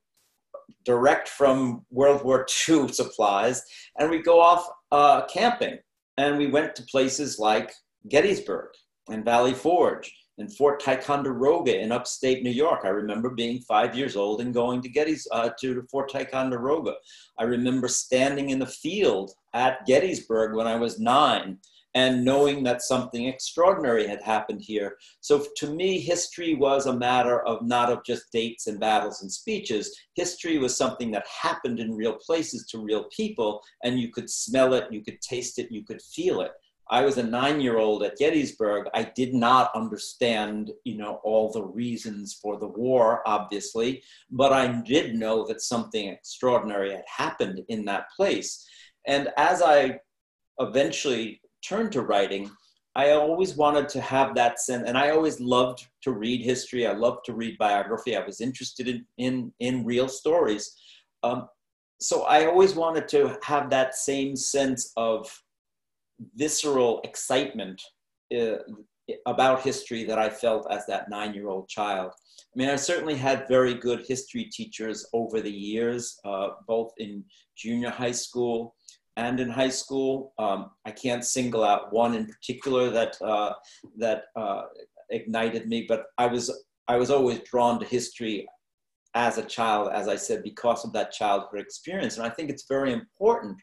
direct 0.84 1.28
from 1.28 1.84
World 1.90 2.24
War 2.24 2.46
II 2.68 2.88
supplies. 2.88 3.62
And 3.98 4.10
we 4.10 4.22
go 4.22 4.40
off 4.40 4.66
uh, 4.92 5.24
camping. 5.26 5.78
And 6.16 6.38
we 6.38 6.46
went 6.46 6.76
to 6.76 6.82
places 6.84 7.38
like 7.38 7.72
Gettysburg 8.08 8.68
and 9.08 9.24
Valley 9.24 9.54
Forge 9.54 10.14
and 10.38 10.54
Fort 10.56 10.80
Ticonderoga 10.80 11.80
in 11.80 11.92
upstate 11.92 12.42
New 12.42 12.50
York. 12.50 12.80
I 12.84 12.88
remember 12.88 13.30
being 13.30 13.60
five 13.60 13.94
years 13.94 14.16
old 14.16 14.40
and 14.40 14.52
going 14.52 14.82
to 14.82 14.90
Gettys 14.90 15.26
uh, 15.32 15.50
to 15.60 15.86
Fort 15.90 16.10
Ticonderoga. 16.10 16.94
I 17.38 17.44
remember 17.44 17.88
standing 17.88 18.50
in 18.50 18.58
the 18.58 18.66
field 18.66 19.32
at 19.52 19.86
Gettysburg 19.86 20.56
when 20.56 20.66
I 20.66 20.76
was 20.76 20.98
nine 20.98 21.58
and 21.94 22.24
knowing 22.24 22.64
that 22.64 22.82
something 22.82 23.26
extraordinary 23.26 24.06
had 24.06 24.22
happened 24.22 24.60
here. 24.60 24.96
So 25.20 25.46
to 25.56 25.70
me, 25.72 26.00
history 26.00 26.54
was 26.54 26.86
a 26.86 26.96
matter 26.96 27.40
of 27.46 27.62
not 27.62 27.90
of 27.90 28.04
just 28.04 28.32
dates 28.32 28.66
and 28.66 28.80
battles 28.80 29.22
and 29.22 29.30
speeches. 29.30 29.96
History 30.14 30.58
was 30.58 30.76
something 30.76 31.10
that 31.12 31.26
happened 31.26 31.78
in 31.78 31.94
real 31.94 32.14
places 32.14 32.66
to 32.66 32.78
real 32.78 33.04
people, 33.16 33.62
and 33.84 33.98
you 33.98 34.10
could 34.10 34.28
smell 34.28 34.74
it, 34.74 34.92
you 34.92 35.02
could 35.02 35.20
taste 35.20 35.58
it, 35.58 35.70
you 35.70 35.84
could 35.84 36.02
feel 36.02 36.40
it. 36.40 36.52
I 36.90 37.02
was 37.02 37.16
a 37.16 37.22
nine-year-old 37.22 38.02
at 38.02 38.18
Gettysburg. 38.18 38.88
I 38.92 39.04
did 39.04 39.32
not 39.32 39.70
understand, 39.74 40.70
you 40.84 40.98
know, 40.98 41.18
all 41.24 41.50
the 41.50 41.64
reasons 41.64 42.34
for 42.34 42.58
the 42.58 42.68
war, 42.68 43.22
obviously, 43.26 44.02
but 44.30 44.52
I 44.52 44.82
did 44.82 45.14
know 45.14 45.46
that 45.46 45.62
something 45.62 46.08
extraordinary 46.08 46.92
had 46.92 47.04
happened 47.06 47.62
in 47.68 47.86
that 47.86 48.10
place. 48.14 48.66
And 49.06 49.30
as 49.38 49.62
I 49.62 50.00
eventually 50.58 51.40
turned 51.66 51.92
to 51.92 52.02
writing, 52.02 52.50
I 52.96 53.10
always 53.10 53.56
wanted 53.56 53.88
to 53.90 54.00
have 54.00 54.34
that 54.36 54.60
sense, 54.60 54.84
and 54.86 54.96
I 54.96 55.10
always 55.10 55.40
loved 55.40 55.86
to 56.02 56.12
read 56.12 56.42
history. 56.42 56.86
I 56.86 56.92
loved 56.92 57.24
to 57.24 57.34
read 57.34 57.58
biography. 57.58 58.16
I 58.16 58.24
was 58.24 58.40
interested 58.40 58.86
in 58.88 59.04
in, 59.18 59.52
in 59.58 59.84
real 59.84 60.08
stories. 60.08 60.72
Um, 61.22 61.48
so 62.00 62.22
I 62.22 62.46
always 62.46 62.74
wanted 62.74 63.08
to 63.08 63.36
have 63.42 63.70
that 63.70 63.94
same 63.94 64.36
sense 64.36 64.92
of 64.96 65.30
visceral 66.36 67.00
excitement 67.02 67.80
uh, 68.36 68.58
about 69.26 69.62
history 69.62 70.04
that 70.04 70.18
I 70.18 70.30
felt 70.30 70.66
as 70.70 70.86
that 70.86 71.10
nine 71.10 71.34
year 71.34 71.48
old 71.48 71.68
child. 71.68 72.12
I 72.12 72.58
mean, 72.58 72.68
I 72.68 72.76
certainly 72.76 73.16
had 73.16 73.48
very 73.48 73.74
good 73.74 74.04
history 74.06 74.44
teachers 74.44 75.06
over 75.12 75.40
the 75.40 75.50
years, 75.50 76.18
uh, 76.24 76.50
both 76.68 76.92
in 76.98 77.24
junior 77.56 77.90
high 77.90 78.12
school 78.12 78.76
and 79.16 79.40
in 79.40 79.50
high 79.50 79.68
school. 79.68 80.32
Um, 80.38 80.70
I 80.84 80.90
can't 80.90 81.24
single 81.24 81.64
out 81.64 81.92
one 81.92 82.14
in 82.14 82.26
particular 82.26 82.90
that 82.90 83.20
uh, 83.22 83.52
that 83.96 84.24
uh, 84.36 84.62
ignited 85.10 85.68
me, 85.68 85.86
but 85.88 86.06
I 86.18 86.26
was 86.26 86.50
I 86.88 86.96
was 86.96 87.10
always 87.10 87.40
drawn 87.40 87.78
to 87.80 87.86
history 87.86 88.46
as 89.14 89.38
a 89.38 89.44
child, 89.44 89.90
as 89.92 90.08
I 90.08 90.16
said, 90.16 90.42
because 90.42 90.84
of 90.84 90.92
that 90.92 91.12
childhood 91.12 91.60
experience. 91.60 92.16
And 92.16 92.26
I 92.26 92.30
think 92.30 92.50
it's 92.50 92.66
very 92.68 92.92
important 92.92 93.56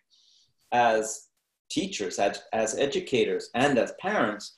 as 0.71 1.27
teachers, 1.69 2.19
as, 2.19 2.41
as 2.53 2.77
educators, 2.77 3.49
and 3.53 3.77
as 3.77 3.93
parents 3.99 4.55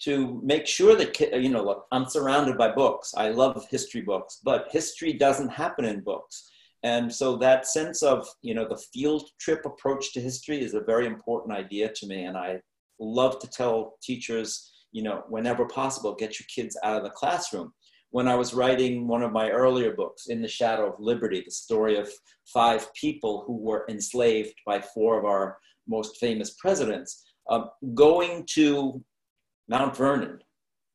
to 0.00 0.40
make 0.42 0.66
sure 0.66 0.96
that, 0.96 1.18
you 1.40 1.48
know, 1.48 1.62
look, 1.62 1.86
I'm 1.92 2.08
surrounded 2.08 2.58
by 2.58 2.72
books. 2.72 3.14
I 3.16 3.28
love 3.28 3.66
history 3.70 4.00
books, 4.00 4.40
but 4.42 4.66
history 4.72 5.12
doesn't 5.12 5.48
happen 5.48 5.84
in 5.84 6.00
books. 6.00 6.50
And 6.82 7.12
so 7.12 7.36
that 7.36 7.66
sense 7.66 8.02
of, 8.02 8.26
you 8.42 8.54
know, 8.54 8.66
the 8.68 8.82
field 8.92 9.28
trip 9.40 9.64
approach 9.64 10.12
to 10.12 10.20
history 10.20 10.60
is 10.60 10.74
a 10.74 10.80
very 10.80 11.06
important 11.06 11.56
idea 11.56 11.92
to 11.92 12.06
me. 12.06 12.24
And 12.24 12.36
I 12.36 12.60
love 12.98 13.38
to 13.40 13.48
tell 13.48 13.94
teachers, 14.02 14.72
you 14.90 15.02
know, 15.02 15.22
whenever 15.28 15.66
possible, 15.66 16.14
get 16.14 16.40
your 16.40 16.46
kids 16.54 16.76
out 16.82 16.96
of 16.96 17.04
the 17.04 17.10
classroom 17.10 17.72
when 18.12 18.28
I 18.28 18.34
was 18.34 18.52
writing 18.52 19.08
one 19.08 19.22
of 19.22 19.32
my 19.32 19.48
earlier 19.48 19.94
books, 19.94 20.26
In 20.26 20.42
the 20.42 20.48
Shadow 20.48 20.92
of 20.92 21.00
Liberty, 21.00 21.42
the 21.42 21.50
story 21.50 21.96
of 21.96 22.10
five 22.44 22.92
people 22.92 23.42
who 23.46 23.56
were 23.56 23.86
enslaved 23.88 24.54
by 24.66 24.82
four 24.82 25.18
of 25.18 25.24
our 25.24 25.56
most 25.88 26.18
famous 26.18 26.50
presidents, 26.50 27.24
um, 27.48 27.70
going 27.94 28.44
to 28.50 29.02
Mount 29.66 29.96
Vernon, 29.96 30.40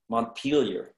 Montpelier, 0.10 0.94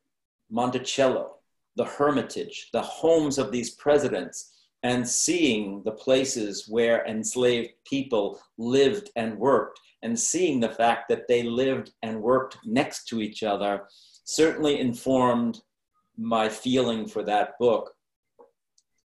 Monticello, 0.51 1.35
the 1.77 1.85
Hermitage, 1.85 2.67
the 2.73 2.81
homes 2.81 3.37
of 3.37 3.53
these 3.53 3.75
presidents, 3.75 4.58
and 4.83 5.07
seeing 5.07 5.81
the 5.83 5.91
places 5.91 6.65
where 6.67 7.05
enslaved 7.05 7.71
people 7.85 8.39
lived 8.57 9.09
and 9.15 9.37
worked, 9.37 9.79
and 10.03 10.17
seeing 10.17 10.59
the 10.59 10.69
fact 10.69 11.09
that 11.09 11.27
they 11.27 11.43
lived 11.43 11.91
and 12.03 12.21
worked 12.21 12.57
next 12.65 13.05
to 13.05 13.21
each 13.21 13.43
other 13.43 13.83
certainly 14.23 14.79
informed 14.79 15.59
my 16.17 16.47
feeling 16.47 17.07
for 17.07 17.23
that 17.23 17.57
book 17.59 17.91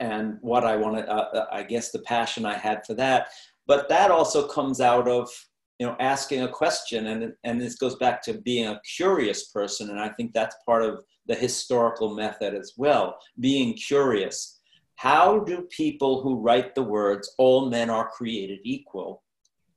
and 0.00 0.38
what 0.40 0.64
I 0.64 0.76
wanted, 0.76 1.08
uh, 1.08 1.28
uh, 1.32 1.46
I 1.50 1.62
guess 1.62 1.90
the 1.90 2.00
passion 2.00 2.44
I 2.44 2.54
had 2.54 2.84
for 2.84 2.94
that. 2.94 3.28
But 3.66 3.88
that 3.88 4.10
also 4.10 4.46
comes 4.46 4.80
out 4.80 5.08
of, 5.08 5.30
you 5.78 5.86
know, 5.86 5.96
asking 5.98 6.42
a 6.42 6.48
question. 6.48 7.06
And, 7.06 7.32
and 7.44 7.60
this 7.60 7.76
goes 7.76 7.96
back 7.96 8.22
to 8.22 8.34
being 8.34 8.66
a 8.66 8.80
curious 8.96 9.48
person. 9.48 9.90
And 9.90 10.00
I 10.00 10.10
think 10.10 10.32
that's 10.32 10.56
part 10.66 10.82
of 10.82 11.02
the 11.26 11.34
historical 11.34 12.14
method 12.14 12.54
as 12.54 12.74
well, 12.76 13.18
being 13.40 13.74
curious. 13.74 14.53
How 14.96 15.40
do 15.40 15.62
people 15.62 16.22
who 16.22 16.40
write 16.40 16.74
the 16.74 16.82
words, 16.82 17.34
all 17.38 17.68
men 17.68 17.90
are 17.90 18.08
created 18.08 18.60
equal, 18.62 19.22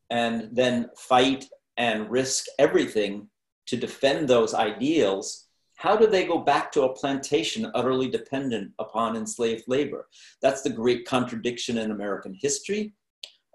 and 0.09 0.49
then 0.51 0.89
fight 0.97 1.45
and 1.75 2.09
risk 2.09 2.45
everything 2.59 3.29
to 3.67 3.77
defend 3.77 4.27
those 4.27 4.53
ideals 4.53 5.47
how 5.77 5.95
do 5.95 6.07
they 6.07 6.25
go 6.25 6.39
back 6.39 6.71
to 6.71 6.83
a 6.83 6.93
plantation 6.93 7.71
utterly 7.75 8.09
dependent 8.09 8.71
upon 8.79 9.15
enslaved 9.15 9.65
labor? 9.67 10.07
That's 10.41 10.63
the 10.63 10.71
great 10.71 11.05
contradiction 11.05 11.77
in 11.77 11.91
American 11.91 12.33
history. 12.33 12.93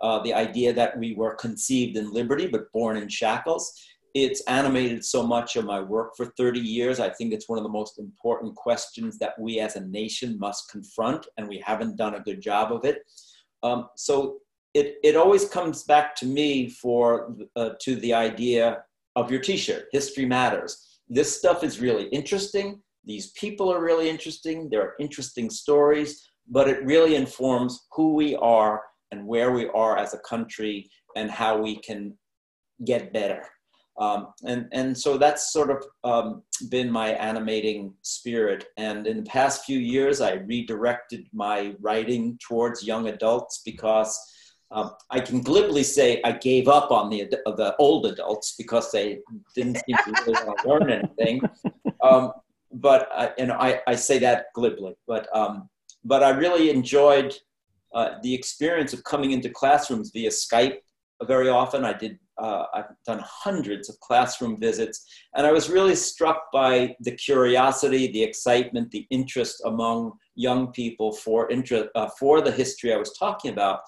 Uh, 0.00 0.22
the 0.22 0.32
idea 0.32 0.72
that 0.72 0.96
we 0.98 1.14
were 1.14 1.34
conceived 1.34 1.96
in 1.96 2.12
liberty 2.12 2.46
but 2.46 2.70
born 2.72 2.96
in 2.96 3.08
shackles. 3.08 3.72
It's 4.14 4.42
animated 4.42 5.04
so 5.04 5.26
much 5.26 5.56
of 5.56 5.64
my 5.64 5.80
work 5.80 6.16
for 6.16 6.26
30 6.36 6.60
years. 6.60 7.00
I 7.00 7.08
think 7.08 7.32
it's 7.32 7.48
one 7.48 7.58
of 7.58 7.64
the 7.64 7.70
most 7.70 7.98
important 7.98 8.54
questions 8.54 9.18
that 9.18 9.38
we 9.38 9.58
as 9.60 9.76
a 9.76 9.86
nation 9.86 10.38
must 10.38 10.70
confront, 10.70 11.26
and 11.36 11.48
we 11.48 11.58
haven't 11.58 11.96
done 11.96 12.14
a 12.14 12.20
good 12.20 12.40
job 12.40 12.72
of 12.72 12.84
it. 12.84 13.02
Um, 13.62 13.88
so 13.96 14.38
it, 14.74 14.96
it 15.02 15.16
always 15.16 15.48
comes 15.48 15.84
back 15.84 16.14
to 16.16 16.26
me 16.26 16.68
for 16.68 17.36
uh, 17.56 17.70
to 17.80 17.96
the 17.96 18.12
idea 18.12 18.82
of 19.16 19.30
your 19.30 19.40
T-shirt. 19.40 19.86
History 19.92 20.26
matters 20.26 20.92
this 21.12 21.36
stuff 21.36 21.62
is 21.62 21.78
really 21.78 22.06
interesting. 22.06 22.80
These 23.04 23.32
people 23.32 23.70
are 23.70 23.82
really 23.82 24.08
interesting. 24.08 24.70
There 24.70 24.80
are 24.80 24.94
interesting 24.98 25.50
stories, 25.50 26.26
but 26.48 26.68
it 26.68 26.84
really 26.86 27.16
informs 27.16 27.86
who 27.92 28.14
we 28.14 28.34
are 28.36 28.82
and 29.10 29.26
where 29.26 29.52
we 29.52 29.68
are 29.68 29.98
as 29.98 30.14
a 30.14 30.18
country 30.20 30.88
and 31.14 31.30
how 31.30 31.58
we 31.58 31.76
can 31.76 32.16
get 32.86 33.12
better. 33.12 33.46
Um, 33.99 34.28
and, 34.45 34.68
and 34.72 34.97
so 34.97 35.18
that's 35.18 35.53
sort 35.53 35.70
of 35.70 35.84
um, 36.03 36.43
been 36.70 36.90
my 36.90 37.11
animating 37.11 37.93
spirit. 38.03 38.66
And 38.76 39.07
in 39.07 39.18
the 39.18 39.30
past 39.30 39.64
few 39.64 39.78
years, 39.78 40.20
I 40.20 40.34
redirected 40.34 41.26
my 41.32 41.74
writing 41.80 42.38
towards 42.47 42.86
young 42.86 43.09
adults 43.09 43.61
because 43.64 44.18
um, 44.70 44.93
I 45.11 45.20
can 45.20 45.43
glibly 45.43 45.82
say 45.82 46.22
I 46.24 46.32
gave 46.32 46.66
up 46.66 46.90
on 46.90 47.11
the 47.11 47.28
the 47.28 47.76
old 47.78 48.07
adults 48.07 48.55
because 48.57 48.90
they 48.90 49.18
didn't 49.55 49.76
seem 49.84 49.97
to 49.97 50.22
really 50.26 50.45
want 50.47 50.59
to 50.61 50.68
learn 50.68 50.90
anything. 50.90 51.43
Um, 52.03 52.32
but 52.72 53.09
uh, 53.14 53.28
and 53.38 53.53
I, 53.53 53.80
I 53.86 53.95
say 53.95 54.18
that 54.20 54.47
glibly, 54.55 54.95
but 55.07 55.28
um, 55.36 55.68
but 56.05 56.22
I 56.22 56.30
really 56.30 56.70
enjoyed 56.70 57.34
uh, 57.95 58.14
the 58.22 58.34
experience 58.34 58.93
of 58.93 59.05
coming 59.05 59.32
into 59.32 59.51
classrooms 59.51 60.11
via 60.11 60.30
Skype 60.30 60.78
very 61.24 61.48
often. 61.48 61.84
I 61.84 61.92
did 61.92 62.18
uh, 62.38 62.64
I've 62.74 62.86
done 63.06 63.22
hundreds 63.24 63.88
of 63.88 64.00
classroom 64.00 64.58
visits, 64.58 65.04
and 65.36 65.46
I 65.46 65.52
was 65.52 65.70
really 65.70 65.94
struck 65.94 66.50
by 66.52 66.96
the 67.00 67.12
curiosity, 67.12 68.10
the 68.10 68.22
excitement, 68.22 68.90
the 68.90 69.06
interest 69.10 69.62
among 69.64 70.12
young 70.34 70.72
people 70.72 71.12
for 71.12 71.50
interest 71.50 71.90
uh, 71.94 72.08
for 72.18 72.40
the 72.40 72.50
history 72.50 72.92
I 72.92 72.96
was 72.96 73.16
talking 73.18 73.52
about 73.52 73.80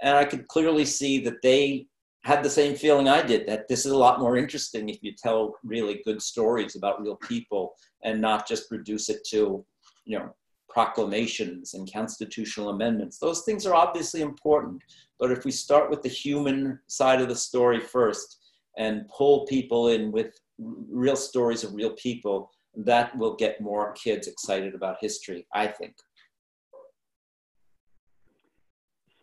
and 0.00 0.16
I 0.16 0.24
could 0.24 0.48
clearly 0.48 0.84
see 0.84 1.18
that 1.24 1.42
they 1.42 1.86
had 2.24 2.42
the 2.42 2.50
same 2.50 2.74
feeling 2.74 3.08
I 3.08 3.22
did 3.22 3.46
that 3.46 3.66
this 3.68 3.86
is 3.86 3.92
a 3.92 3.98
lot 3.98 4.20
more 4.20 4.36
interesting 4.36 4.88
if 4.88 4.98
you 5.02 5.12
tell 5.16 5.54
really 5.64 6.02
good 6.04 6.20
stories 6.20 6.76
about 6.76 7.00
real 7.00 7.16
people 7.16 7.74
and 8.04 8.20
not 8.20 8.46
just 8.46 8.70
reduce 8.70 9.08
it 9.08 9.24
to, 9.30 9.64
you 10.04 10.18
know, 10.18 10.34
proclamations 10.70 11.74
and 11.74 11.92
constitutional 11.92 12.70
amendments. 12.70 13.18
Those 13.18 13.42
things 13.42 13.66
are 13.66 13.74
obviously 13.74 14.22
important, 14.22 14.82
but 15.18 15.30
if 15.30 15.44
we 15.44 15.50
start 15.50 15.90
with 15.90 16.02
the 16.02 16.08
human 16.08 16.78
side 16.86 17.20
of 17.20 17.28
the 17.28 17.36
story 17.36 17.80
first 17.80 18.38
and 18.78 19.08
pull 19.08 19.46
people 19.46 19.88
in 19.88 20.12
with 20.12 20.32
real 20.58 21.16
stories 21.16 21.64
of 21.64 21.74
real 21.74 21.90
people, 21.94 22.50
that 22.76 23.16
will 23.18 23.34
get 23.34 23.60
more 23.60 23.92
kids 23.92 24.28
excited 24.28 24.74
about 24.74 24.96
history, 25.00 25.46
I 25.52 25.66
think. 25.66 25.94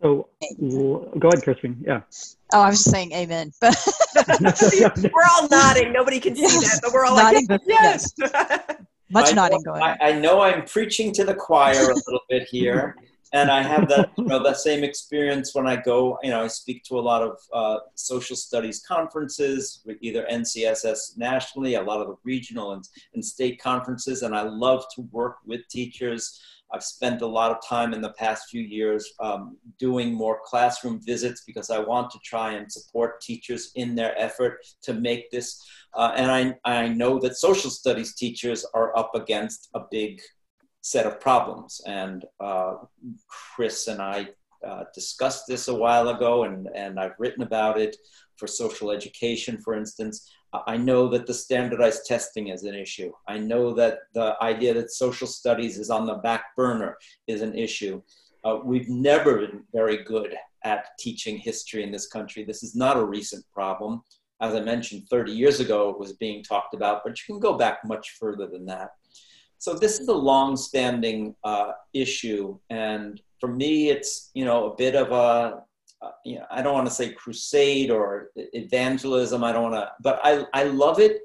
So 0.01 0.29
go 1.19 1.29
ahead, 1.29 1.43
Christine. 1.43 1.83
Yeah. 1.85 2.01
Oh, 2.53 2.61
I 2.61 2.69
was 2.69 2.83
just 2.83 2.91
saying 2.91 3.13
amen. 3.13 3.51
But 3.61 5.11
we're 5.13 5.27
all 5.31 5.47
nodding. 5.49 5.91
Nobody 5.91 6.19
can 6.19 6.35
see 6.35 6.43
that, 6.43 6.79
but 6.83 6.93
we're 6.93 7.05
all 7.05 7.15
nodding, 7.15 7.47
like, 7.49 7.61
yes. 7.65 8.13
yes. 8.17 8.75
Much 9.09 9.31
I 9.31 9.33
nodding 9.33 9.61
know, 9.65 9.73
going 9.73 9.83
I, 9.83 9.97
I, 10.01 10.11
know 10.13 10.41
I'm 10.41 10.65
preaching 10.65 11.13
to 11.13 11.23
the 11.23 11.33
choir 11.33 11.91
a 11.91 11.95
little 11.95 12.19
bit 12.29 12.43
here. 12.43 12.95
And 13.33 13.51
I 13.51 13.61
have 13.61 13.89
that, 13.89 14.11
you 14.17 14.23
know, 14.23 14.41
that 14.43 14.57
same 14.57 14.83
experience 14.83 15.53
when 15.53 15.67
I 15.67 15.75
go, 15.75 16.17
you 16.23 16.29
know, 16.29 16.43
I 16.43 16.47
speak 16.47 16.83
to 16.85 16.97
a 16.97 17.01
lot 17.01 17.21
of 17.21 17.37
uh, 17.53 17.79
social 17.95 18.35
studies 18.35 18.83
conferences, 18.87 19.81
with 19.85 19.97
either 20.01 20.25
NCSS 20.31 21.17
nationally, 21.17 21.75
a 21.75 21.81
lot 21.81 21.99
of 21.99 22.07
the 22.07 22.15
regional 22.23 22.71
and, 22.71 22.87
and 23.13 23.23
state 23.23 23.61
conferences, 23.61 24.23
and 24.23 24.35
I 24.35 24.43
love 24.43 24.85
to 24.95 25.01
work 25.11 25.37
with 25.45 25.67
teachers 25.67 26.41
I've 26.71 26.83
spent 26.83 27.21
a 27.21 27.27
lot 27.27 27.51
of 27.51 27.57
time 27.67 27.93
in 27.93 28.01
the 28.01 28.13
past 28.13 28.49
few 28.49 28.61
years 28.61 29.09
um, 29.19 29.57
doing 29.79 30.13
more 30.13 30.41
classroom 30.43 30.99
visits 31.01 31.43
because 31.45 31.69
I 31.69 31.79
want 31.79 32.11
to 32.11 32.19
try 32.25 32.53
and 32.53 32.71
support 32.71 33.21
teachers 33.21 33.71
in 33.75 33.95
their 33.95 34.19
effort 34.19 34.59
to 34.83 34.93
make 34.93 35.31
this. 35.31 35.65
Uh, 35.95 36.11
and 36.15 36.31
I, 36.31 36.55
I 36.65 36.87
know 36.89 37.19
that 37.19 37.37
social 37.37 37.69
studies 37.69 38.15
teachers 38.15 38.65
are 38.73 38.97
up 38.97 39.15
against 39.15 39.69
a 39.73 39.81
big 39.89 40.21
set 40.81 41.05
of 41.05 41.19
problems. 41.19 41.81
And 41.85 42.25
uh, 42.39 42.75
Chris 43.27 43.87
and 43.87 44.01
I 44.01 44.29
uh, 44.65 44.83
discussed 44.93 45.45
this 45.47 45.67
a 45.67 45.75
while 45.75 46.09
ago, 46.09 46.43
and, 46.43 46.67
and 46.75 46.99
I've 46.99 47.19
written 47.19 47.43
about 47.43 47.79
it 47.79 47.95
for 48.37 48.47
social 48.47 48.91
education, 48.91 49.59
for 49.63 49.75
instance. 49.75 50.31
I 50.53 50.77
know 50.77 51.09
that 51.09 51.27
the 51.27 51.33
standardized 51.33 52.05
testing 52.05 52.47
is 52.47 52.63
an 52.63 52.73
issue. 52.73 53.11
I 53.27 53.37
know 53.37 53.73
that 53.73 53.99
the 54.13 54.35
idea 54.41 54.73
that 54.75 54.91
social 54.91 55.27
studies 55.27 55.77
is 55.77 55.89
on 55.89 56.05
the 56.05 56.15
back 56.15 56.55
burner 56.55 56.97
is 57.27 57.41
an 57.41 57.55
issue. 57.55 58.01
Uh, 58.45 58.59
we've 58.63 58.87
never 58.87 59.39
been 59.39 59.63
very 59.73 60.03
good 60.03 60.35
at 60.63 60.85
teaching 60.99 61.37
history 61.37 61.83
in 61.83 61.91
this 61.91 62.07
country. 62.07 62.43
This 62.43 62.63
is 62.63 62.75
not 62.75 62.97
a 62.97 63.03
recent 63.03 63.43
problem. 63.53 64.01
As 64.39 64.55
I 64.55 64.61
mentioned, 64.61 65.07
30 65.09 65.31
years 65.31 65.59
ago 65.59 65.89
it 65.89 65.99
was 65.99 66.13
being 66.13 66.43
talked 66.43 66.73
about, 66.73 67.01
but 67.03 67.17
you 67.19 67.33
can 67.33 67.39
go 67.39 67.57
back 67.57 67.79
much 67.83 68.15
further 68.19 68.47
than 68.47 68.65
that. 68.67 68.91
So 69.57 69.73
this 69.73 69.99
is 69.99 70.07
a 70.07 70.13
long-standing 70.13 71.35
uh, 71.43 71.71
issue, 71.93 72.59
and 72.69 73.19
for 73.39 73.49
me, 73.49 73.89
it's 73.89 74.29
you 74.35 74.45
know 74.45 74.71
a 74.71 74.75
bit 74.75 74.95
of 74.95 75.11
a 75.11 75.63
uh, 76.01 76.11
you 76.25 76.35
know, 76.35 76.45
I 76.51 76.61
don't 76.61 76.73
want 76.73 76.87
to 76.87 76.93
say 76.93 77.11
crusade 77.11 77.89
or 77.89 78.29
evangelism. 78.35 79.43
I 79.43 79.51
don't 79.51 79.71
want 79.71 79.75
to, 79.75 79.91
but 80.01 80.19
I, 80.23 80.45
I 80.53 80.63
love 80.63 80.99
it 80.99 81.21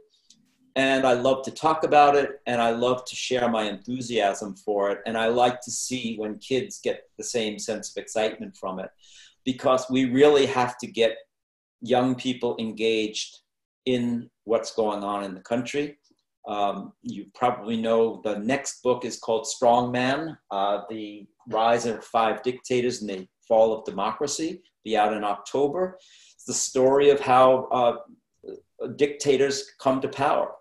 and 0.77 1.07
I 1.07 1.13
love 1.13 1.45
to 1.45 1.51
talk 1.51 1.85
about 1.85 2.17
it 2.17 2.41
and 2.47 2.61
I 2.61 2.71
love 2.71 3.05
to 3.05 3.15
share 3.15 3.49
my 3.49 3.65
enthusiasm 3.65 4.55
for 4.57 4.91
it. 4.91 5.01
And 5.07 5.19
I 5.19 5.27
like 5.27 5.61
to 5.63 5.71
see 5.71 6.17
when 6.17 6.39
kids 6.39 6.81
get 6.83 7.03
the 7.19 7.25
same 7.25 7.59
sense 7.59 7.91
of 7.91 8.01
excitement 8.01 8.57
from 8.57 8.79
it 8.79 8.91
because 9.45 9.87
we 9.91 10.07
really 10.07 10.47
have 10.47 10.79
to 10.79 10.87
get 10.87 11.17
young 11.83 12.15
people 12.15 12.57
engaged 12.59 13.41
in 13.85 14.31
what's 14.45 14.75
going 14.75 15.03
on 15.03 15.25
in 15.25 15.35
the 15.35 15.41
country. 15.41 15.99
Um, 16.49 16.93
you 17.03 17.27
probably 17.35 17.77
know 17.77 18.21
the 18.25 18.39
next 18.39 18.83
book 18.83 19.05
is 19.05 19.19
called 19.19 19.47
Strongman 19.47 20.37
uh, 20.51 20.83
The 20.89 21.27
Rise 21.49 21.87
of 21.87 22.05
Five 22.05 22.43
Dictators 22.43 23.01
and 23.01 23.11
the 23.11 23.29
Fall 23.53 23.75
of 23.75 23.85
Democracy, 23.85 24.63
be 24.83 24.97
out 24.97 25.13
in 25.13 25.25
October. 25.25 25.99
It's 26.35 26.47
the 26.47 26.55
story 26.55 27.11
of 27.11 27.21
how 27.21 27.69
uh, 27.71 27.97
dictators 28.97 29.73
come 29.79 30.01
to 30.01 30.09
power 30.09 30.53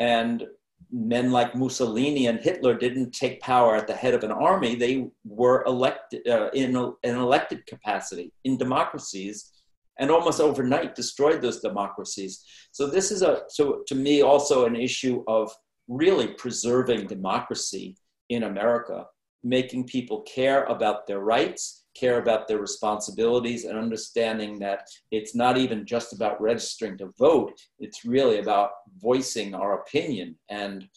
and 0.00 0.44
men 0.90 1.30
like 1.30 1.54
Mussolini 1.54 2.26
and 2.26 2.40
Hitler 2.40 2.74
didn't 2.74 3.12
take 3.12 3.40
power 3.40 3.76
at 3.76 3.86
the 3.86 3.94
head 3.94 4.12
of 4.12 4.24
an 4.24 4.32
army. 4.32 4.74
They 4.74 5.06
were 5.24 5.62
elected 5.66 6.26
uh, 6.26 6.50
in 6.52 6.74
a, 6.74 6.86
an 7.04 7.14
elected 7.14 7.64
capacity 7.64 8.32
in 8.42 8.58
democracies 8.58 9.52
and 10.00 10.10
almost 10.10 10.40
overnight 10.40 10.96
destroyed 10.96 11.40
those 11.40 11.60
democracies. 11.60 12.42
So 12.72 12.88
this 12.88 13.12
is 13.12 13.22
a, 13.22 13.42
so 13.46 13.84
to 13.86 13.94
me 13.94 14.22
also 14.22 14.66
an 14.66 14.74
issue 14.74 15.22
of 15.28 15.52
really 15.86 16.26
preserving 16.26 17.06
democracy 17.06 17.96
in 18.30 18.42
America, 18.42 19.06
making 19.44 19.86
people 19.86 20.22
care 20.22 20.64
about 20.64 21.06
their 21.06 21.20
rights 21.20 21.84
care 21.98 22.18
about 22.20 22.46
their 22.46 22.58
responsibilities 22.58 23.64
and 23.64 23.78
understanding 23.78 24.58
that 24.58 24.88
it's 25.10 25.34
not 25.34 25.56
even 25.56 25.86
just 25.86 26.12
about 26.12 26.40
registering 26.40 26.98
to 26.98 27.10
vote, 27.18 27.58
it's 27.78 28.04
really 28.04 28.38
about 28.38 28.70
voicing 28.98 29.54
our 29.54 29.80
opinion 29.80 30.36
and 30.50 30.88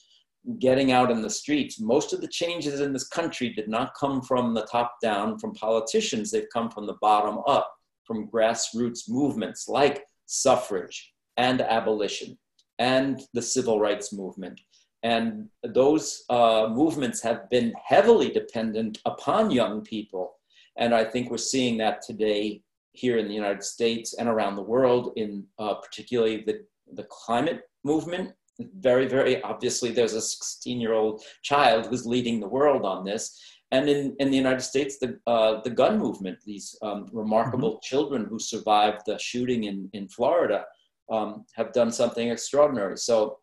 getting 0.60 0.92
out 0.92 1.12
in 1.12 1.22
the 1.22 1.30
streets. 1.30 1.80
Most 1.80 2.14
of 2.14 2.22
the 2.22 2.28
changes 2.28 2.80
in 2.80 2.94
this 2.94 3.08
country 3.08 3.50
did 3.50 3.68
not 3.68 3.94
come 4.00 4.22
from 4.22 4.54
the 4.54 4.66
top 4.66 4.96
down, 5.02 5.38
from 5.38 5.54
politicians, 5.54 6.32
they've 6.32 6.48
come 6.52 6.72
from 6.72 6.88
the 6.88 6.98
bottom 7.02 7.40
up, 7.48 7.72
from 8.06 8.28
grassroots 8.28 9.10
movements 9.10 9.68
like 9.68 10.04
suffrage 10.26 11.14
and 11.38 11.62
abolition 11.62 12.38
and 12.80 13.22
the 13.34 13.42
civil 13.42 13.80
rights 13.80 14.12
movement. 14.14 14.60
And 15.04 15.48
those 15.64 16.24
uh, 16.30 16.68
movements 16.72 17.22
have 17.22 17.50
been 17.50 17.74
heavily 17.86 18.30
dependent 18.30 19.00
upon 19.06 19.52
young 19.52 19.82
people 19.82 20.39
and 20.80 20.96
I 20.96 21.04
think 21.04 21.30
we're 21.30 21.38
seeing 21.38 21.78
that 21.78 22.02
today 22.02 22.64
here 22.94 23.18
in 23.18 23.28
the 23.28 23.34
United 23.34 23.64
States 23.64 24.14
and 24.14 24.28
around 24.28 24.56
the 24.56 24.64
world, 24.64 25.12
in 25.16 25.46
uh, 25.60 25.76
particularly 25.76 26.44
the, 26.46 26.66
the 26.94 27.04
climate 27.04 27.62
movement. 27.84 28.32
Very, 28.80 29.08
very 29.08 29.42
obviously, 29.44 29.92
there's 29.92 30.14
a 30.14 30.22
16 30.22 30.82
year 30.82 30.94
old 30.94 31.22
child 31.44 31.86
who's 31.86 32.06
leading 32.06 32.40
the 32.40 32.48
world 32.48 32.86
on 32.86 33.06
this. 33.06 33.40
And 33.72 33.88
in, 33.88 34.16
in 34.20 34.32
the 34.32 34.38
United 34.38 34.62
States, 34.62 34.98
the, 35.00 35.20
uh, 35.28 35.62
the 35.62 35.70
gun 35.70 36.00
movement, 36.00 36.40
these 36.46 36.76
um, 36.82 37.08
remarkable 37.14 37.74
mm-hmm. 37.74 37.88
children 37.88 38.26
who 38.26 38.40
survived 38.40 39.02
the 39.06 39.20
shooting 39.20 39.66
in, 39.66 39.90
in 39.94 40.08
Florida, 40.08 40.66
um, 41.12 41.46
have 41.56 41.74
done 41.74 41.92
something 41.92 42.30
extraordinary. 42.30 42.98
So 42.98 43.40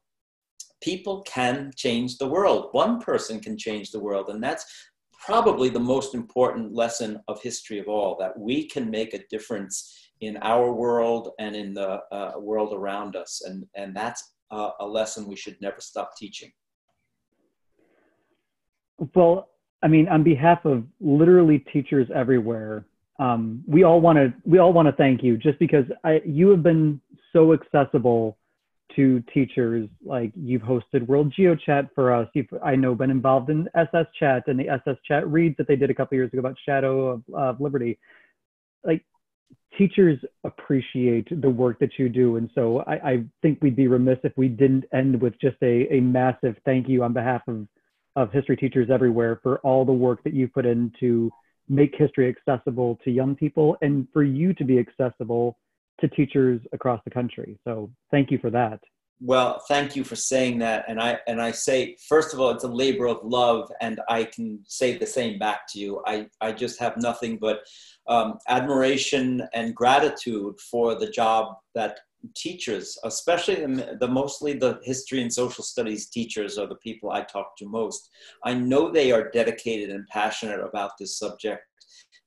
people 0.82 1.22
can 1.22 1.70
change 1.76 2.18
the 2.18 2.28
world. 2.28 2.68
One 2.72 3.00
person 3.00 3.40
can 3.40 3.56
change 3.56 3.90
the 3.90 4.00
world, 4.00 4.28
and 4.28 4.42
that's 4.42 4.64
probably 5.24 5.68
the 5.68 5.80
most 5.80 6.14
important 6.14 6.74
lesson 6.74 7.20
of 7.28 7.40
history 7.42 7.78
of 7.78 7.88
all 7.88 8.16
that 8.18 8.38
we 8.38 8.68
can 8.68 8.90
make 8.90 9.14
a 9.14 9.24
difference 9.30 10.10
in 10.20 10.36
our 10.38 10.72
world 10.72 11.30
and 11.38 11.54
in 11.54 11.74
the 11.74 12.00
uh, 12.12 12.32
world 12.38 12.72
around 12.72 13.16
us. 13.16 13.42
And, 13.46 13.66
and 13.74 13.94
that's 13.94 14.32
uh, 14.50 14.70
a 14.80 14.86
lesson 14.86 15.26
we 15.26 15.36
should 15.36 15.56
never 15.60 15.80
stop 15.80 16.16
teaching. 16.16 16.50
Well, 19.14 19.48
I 19.82 19.88
mean, 19.88 20.08
on 20.08 20.22
behalf 20.22 20.64
of 20.64 20.84
literally 21.00 21.58
teachers 21.58 22.08
everywhere, 22.14 22.86
um, 23.18 23.62
we 23.66 23.82
all 23.82 24.00
want 24.00 24.16
to 24.18 24.32
we 24.44 24.58
all 24.58 24.72
want 24.72 24.86
to 24.86 24.92
thank 24.92 25.22
you 25.22 25.36
just 25.38 25.58
because 25.58 25.84
I, 26.04 26.20
you 26.24 26.48
have 26.50 26.62
been 26.62 27.00
so 27.32 27.52
accessible 27.52 28.36
to 28.96 29.22
teachers. 29.32 29.88
Like 30.04 30.32
you've 30.34 30.62
hosted 30.62 31.06
World 31.06 31.32
Geo 31.36 31.54
Chat 31.54 31.86
for 31.94 32.12
us. 32.12 32.28
You've, 32.34 32.48
I 32.64 32.74
know, 32.74 32.94
been 32.94 33.10
involved 33.10 33.50
in 33.50 33.68
SS 33.74 34.06
Chat 34.18 34.44
and 34.48 34.58
the 34.58 34.68
SS 34.68 34.96
Chat 35.06 35.26
reads 35.30 35.56
that 35.58 35.68
they 35.68 35.76
did 35.76 35.90
a 35.90 35.94
couple 35.94 36.16
years 36.16 36.32
ago 36.32 36.40
about 36.40 36.56
Shadow 36.64 37.08
of, 37.08 37.22
of 37.32 37.60
Liberty. 37.60 37.98
Like 38.84 39.04
teachers 39.76 40.18
appreciate 40.44 41.28
the 41.40 41.50
work 41.50 41.78
that 41.80 41.98
you 41.98 42.08
do. 42.08 42.36
And 42.36 42.50
so 42.54 42.80
I, 42.80 42.94
I, 42.94 43.24
think 43.42 43.58
we'd 43.60 43.76
be 43.76 43.88
remiss 43.88 44.18
if 44.24 44.32
we 44.36 44.48
didn't 44.48 44.84
end 44.92 45.20
with 45.20 45.38
just 45.40 45.56
a, 45.62 45.92
a 45.92 46.00
massive 46.00 46.56
thank 46.64 46.88
you 46.88 47.02
on 47.02 47.12
behalf 47.12 47.42
of, 47.46 47.66
of 48.16 48.32
history 48.32 48.56
teachers 48.56 48.88
everywhere 48.90 49.40
for 49.42 49.58
all 49.58 49.84
the 49.84 49.92
work 49.92 50.24
that 50.24 50.32
you've 50.32 50.52
put 50.52 50.66
in 50.66 50.92
to 51.00 51.30
make 51.68 51.94
history 51.96 52.28
accessible 52.28 52.98
to 53.04 53.10
young 53.10 53.34
people 53.34 53.76
and 53.82 54.06
for 54.12 54.22
you 54.22 54.54
to 54.54 54.64
be 54.64 54.78
accessible 54.78 55.58
to 56.00 56.08
teachers 56.08 56.60
across 56.72 57.00
the 57.04 57.10
country. 57.10 57.58
So 57.64 57.90
thank 58.10 58.30
you 58.30 58.38
for 58.38 58.50
that. 58.50 58.80
Well, 59.20 59.62
thank 59.66 59.96
you 59.96 60.04
for 60.04 60.14
saying 60.14 60.58
that. 60.58 60.84
And 60.88 61.00
I 61.00 61.18
and 61.26 61.40
I 61.40 61.50
say, 61.50 61.96
first 62.06 62.34
of 62.34 62.40
all, 62.40 62.50
it's 62.50 62.64
a 62.64 62.68
labor 62.68 63.06
of 63.06 63.24
love, 63.24 63.70
and 63.80 63.98
I 64.10 64.24
can 64.24 64.60
say 64.66 64.98
the 64.98 65.06
same 65.06 65.38
back 65.38 65.66
to 65.68 65.78
you. 65.78 66.02
I, 66.06 66.26
I 66.42 66.52
just 66.52 66.78
have 66.80 66.98
nothing 66.98 67.38
but 67.40 67.60
um, 68.08 68.38
admiration 68.46 69.48
and 69.54 69.74
gratitude 69.74 70.60
for 70.70 70.96
the 70.96 71.08
job 71.08 71.54
that 71.74 72.00
teachers, 72.34 72.98
especially 73.04 73.54
the, 73.54 73.96
the, 74.00 74.08
mostly 74.08 74.52
the 74.54 74.80
history 74.82 75.22
and 75.22 75.32
social 75.32 75.64
studies 75.64 76.08
teachers, 76.08 76.58
are 76.58 76.66
the 76.66 76.76
people 76.76 77.10
I 77.10 77.22
talk 77.22 77.56
to 77.58 77.68
most. 77.68 78.10
I 78.44 78.54
know 78.54 78.90
they 78.90 79.12
are 79.12 79.30
dedicated 79.30 79.90
and 79.90 80.06
passionate 80.08 80.60
about 80.60 80.92
this 80.98 81.18
subject, 81.18 81.62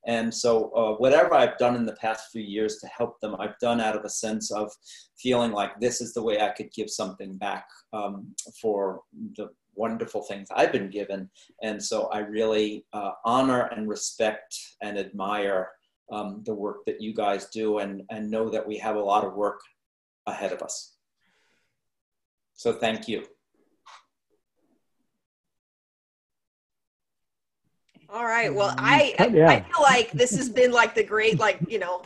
and 0.06 0.32
so, 0.32 0.70
uh, 0.74 0.96
whatever 0.96 1.34
I've 1.34 1.58
done 1.58 1.76
in 1.76 1.84
the 1.84 1.96
past 1.96 2.30
few 2.32 2.42
years 2.42 2.76
to 2.78 2.86
help 2.86 3.20
them, 3.20 3.36
I've 3.38 3.58
done 3.58 3.80
out 3.80 3.96
of 3.96 4.04
a 4.04 4.08
sense 4.08 4.50
of 4.50 4.72
feeling 5.18 5.52
like 5.52 5.78
this 5.78 6.00
is 6.00 6.14
the 6.14 6.22
way 6.22 6.40
I 6.40 6.50
could 6.50 6.72
give 6.72 6.88
something 6.88 7.36
back 7.36 7.66
um, 7.92 8.34
for 8.60 9.02
the 9.36 9.50
wonderful 9.74 10.22
things 10.22 10.48
I've 10.54 10.72
been 10.72 10.90
given. 10.90 11.28
And 11.62 11.82
so, 11.82 12.06
I 12.06 12.20
really 12.20 12.86
uh, 12.94 13.12
honor 13.26 13.68
and 13.76 13.88
respect 13.88 14.56
and 14.80 14.98
admire 14.98 15.68
um, 16.10 16.42
the 16.46 16.54
work 16.54 16.78
that 16.86 17.00
you 17.00 17.14
guys 17.14 17.46
do 17.46 17.78
and, 17.78 18.02
and 18.10 18.30
know 18.30 18.48
that 18.48 18.66
we 18.66 18.78
have 18.78 18.96
a 18.96 19.00
lot 19.00 19.24
of 19.24 19.34
work 19.34 19.60
ahead 20.26 20.52
of 20.52 20.62
us. 20.62 20.96
So, 22.54 22.72
thank 22.72 23.06
you. 23.06 23.26
All 28.12 28.24
right. 28.24 28.52
Well, 28.52 28.74
I 28.76 29.14
I, 29.18 29.26
yeah. 29.28 29.48
I, 29.48 29.60
feel 29.60 29.82
like 29.82 30.10
this 30.10 30.36
has 30.36 30.48
been 30.48 30.72
like 30.72 30.94
the 30.94 31.04
great 31.04 31.38
like 31.38 31.60
you 31.68 31.78
know, 31.78 32.02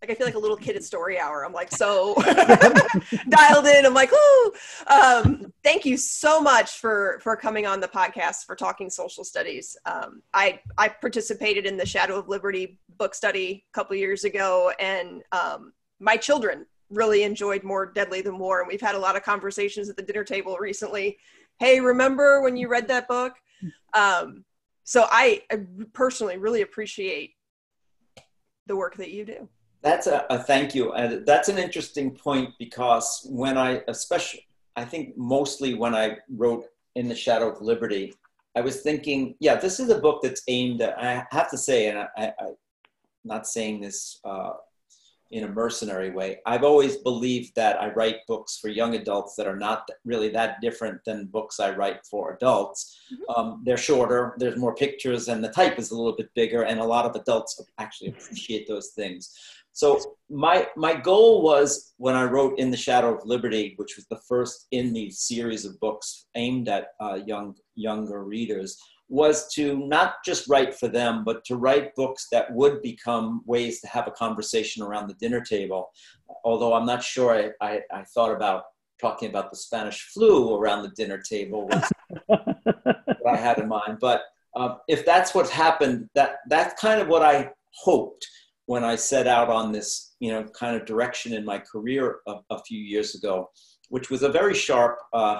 like 0.00 0.10
I 0.10 0.14
feel 0.14 0.26
like 0.26 0.36
a 0.36 0.38
little 0.38 0.56
kid 0.56 0.76
at 0.76 0.84
story 0.84 1.18
hour. 1.18 1.44
I'm 1.44 1.52
like 1.52 1.72
so 1.72 2.14
dialed 3.28 3.66
in. 3.66 3.84
I'm 3.84 3.94
like, 3.94 4.12
ooh. 4.12 4.52
Um, 4.86 5.52
thank 5.64 5.84
you 5.84 5.96
so 5.96 6.40
much 6.40 6.78
for 6.78 7.18
for 7.20 7.36
coming 7.36 7.66
on 7.66 7.80
the 7.80 7.88
podcast 7.88 8.44
for 8.44 8.54
talking 8.54 8.88
social 8.88 9.24
studies. 9.24 9.76
Um, 9.86 10.22
I 10.32 10.60
I 10.78 10.88
participated 10.88 11.66
in 11.66 11.76
the 11.76 11.86
Shadow 11.86 12.16
of 12.16 12.28
Liberty 12.28 12.78
book 12.96 13.12
study 13.12 13.64
a 13.68 13.72
couple 13.72 13.96
years 13.96 14.22
ago, 14.22 14.72
and 14.78 15.22
um, 15.32 15.72
my 15.98 16.16
children 16.16 16.64
really 16.90 17.24
enjoyed 17.24 17.64
More 17.64 17.86
Deadly 17.86 18.20
Than 18.20 18.38
War, 18.38 18.60
and 18.60 18.68
we've 18.68 18.80
had 18.80 18.94
a 18.94 19.00
lot 19.00 19.16
of 19.16 19.24
conversations 19.24 19.88
at 19.88 19.96
the 19.96 20.02
dinner 20.02 20.22
table 20.22 20.58
recently. 20.60 21.18
Hey, 21.58 21.80
remember 21.80 22.40
when 22.40 22.56
you 22.56 22.68
read 22.68 22.86
that 22.86 23.08
book? 23.08 23.34
Um, 23.94 24.44
so 24.84 25.06
I, 25.10 25.42
I 25.50 25.60
personally 25.92 26.36
really 26.36 26.62
appreciate 26.62 27.34
the 28.66 28.76
work 28.76 28.96
that 28.96 29.10
you 29.10 29.24
do. 29.24 29.48
That's 29.82 30.06
a, 30.06 30.24
a, 30.30 30.38
thank 30.38 30.74
you. 30.74 30.92
And 30.92 31.26
that's 31.26 31.48
an 31.48 31.58
interesting 31.58 32.10
point 32.10 32.50
because 32.58 33.26
when 33.30 33.58
I, 33.58 33.82
especially, 33.88 34.46
I 34.76 34.84
think 34.84 35.16
mostly 35.16 35.74
when 35.74 35.94
I 35.94 36.18
wrote 36.30 36.66
In 36.94 37.08
the 37.08 37.14
Shadow 37.14 37.50
of 37.50 37.60
Liberty, 37.60 38.14
I 38.56 38.60
was 38.60 38.82
thinking, 38.82 39.34
yeah, 39.40 39.56
this 39.56 39.80
is 39.80 39.90
a 39.90 39.98
book 39.98 40.22
that's 40.22 40.42
aimed 40.48 40.80
at, 40.80 40.98
I 40.98 41.26
have 41.30 41.50
to 41.50 41.58
say, 41.58 41.88
and 41.88 41.98
I, 41.98 42.08
I, 42.16 42.32
am 42.38 42.56
not 43.24 43.46
saying 43.46 43.80
this 43.80 44.20
uh, 44.24 44.52
in 45.30 45.44
a 45.44 45.48
mercenary 45.48 46.10
way. 46.10 46.38
I've 46.46 46.64
always 46.64 46.98
believed 46.98 47.54
that 47.56 47.80
I 47.80 47.92
write 47.92 48.18
books 48.28 48.58
for 48.60 48.68
young 48.68 48.94
adults 48.94 49.34
that 49.36 49.46
are 49.46 49.56
not 49.56 49.88
really 50.04 50.28
that 50.30 50.60
different 50.60 51.00
than 51.04 51.26
books 51.26 51.60
I 51.60 51.74
write 51.74 52.04
for 52.10 52.34
adults. 52.34 52.98
Mm-hmm. 53.12 53.40
Um, 53.40 53.62
they're 53.64 53.76
shorter, 53.76 54.34
there's 54.38 54.56
more 54.56 54.74
pictures, 54.74 55.28
and 55.28 55.42
the 55.42 55.48
type 55.48 55.78
is 55.78 55.90
a 55.90 55.96
little 55.96 56.16
bit 56.16 56.30
bigger, 56.34 56.62
and 56.62 56.80
a 56.80 56.84
lot 56.84 57.06
of 57.06 57.16
adults 57.16 57.60
actually 57.78 58.10
appreciate 58.10 58.68
those 58.68 58.90
things. 58.94 59.32
So 59.74 60.00
my 60.30 60.68
my 60.76 60.94
goal 60.94 61.42
was 61.42 61.94
when 61.96 62.14
I 62.14 62.22
wrote 62.22 62.60
In 62.60 62.70
the 62.70 62.76
Shadow 62.76 63.12
of 63.12 63.26
Liberty, 63.26 63.74
which 63.76 63.96
was 63.96 64.06
the 64.06 64.20
first 64.28 64.68
in 64.70 64.92
the 64.92 65.10
series 65.10 65.64
of 65.64 65.80
books 65.80 66.26
aimed 66.36 66.68
at 66.68 66.88
uh, 67.00 67.18
young 67.26 67.56
younger 67.74 68.22
readers, 68.22 68.78
was 69.14 69.46
to 69.54 69.78
not 69.86 70.16
just 70.24 70.48
write 70.48 70.74
for 70.74 70.88
them, 70.88 71.22
but 71.22 71.44
to 71.44 71.54
write 71.54 71.94
books 71.94 72.26
that 72.32 72.52
would 72.52 72.82
become 72.82 73.42
ways 73.46 73.80
to 73.80 73.86
have 73.86 74.08
a 74.08 74.10
conversation 74.10 74.82
around 74.82 75.06
the 75.06 75.14
dinner 75.14 75.40
table. 75.40 75.90
Although 76.44 76.74
I'm 76.74 76.84
not 76.84 77.00
sure 77.00 77.30
I, 77.32 77.50
I, 77.64 77.80
I 77.92 78.02
thought 78.02 78.32
about 78.34 78.64
talking 79.00 79.28
about 79.28 79.52
the 79.52 79.56
Spanish 79.56 80.08
flu 80.12 80.56
around 80.56 80.82
the 80.82 80.88
dinner 80.96 81.18
table 81.18 81.68
was 81.68 81.88
what 82.26 83.34
I 83.34 83.36
had 83.36 83.58
in 83.58 83.68
mind. 83.68 83.98
But 84.00 84.22
um, 84.56 84.78
if 84.88 85.06
that's 85.06 85.32
what's 85.32 85.50
happened, 85.50 86.08
that 86.16 86.38
that's 86.48 86.80
kind 86.80 87.00
of 87.00 87.06
what 87.06 87.22
I 87.22 87.50
hoped 87.70 88.26
when 88.66 88.82
I 88.82 88.96
set 88.96 89.28
out 89.28 89.48
on 89.48 89.70
this, 89.70 90.16
you 90.18 90.32
know, 90.32 90.42
kind 90.42 90.74
of 90.74 90.86
direction 90.86 91.34
in 91.34 91.44
my 91.44 91.58
career 91.60 92.18
a, 92.26 92.34
a 92.50 92.62
few 92.64 92.80
years 92.80 93.14
ago, 93.14 93.48
which 93.90 94.10
was 94.10 94.24
a 94.24 94.28
very 94.28 94.54
sharp 94.54 94.98
uh, 95.12 95.38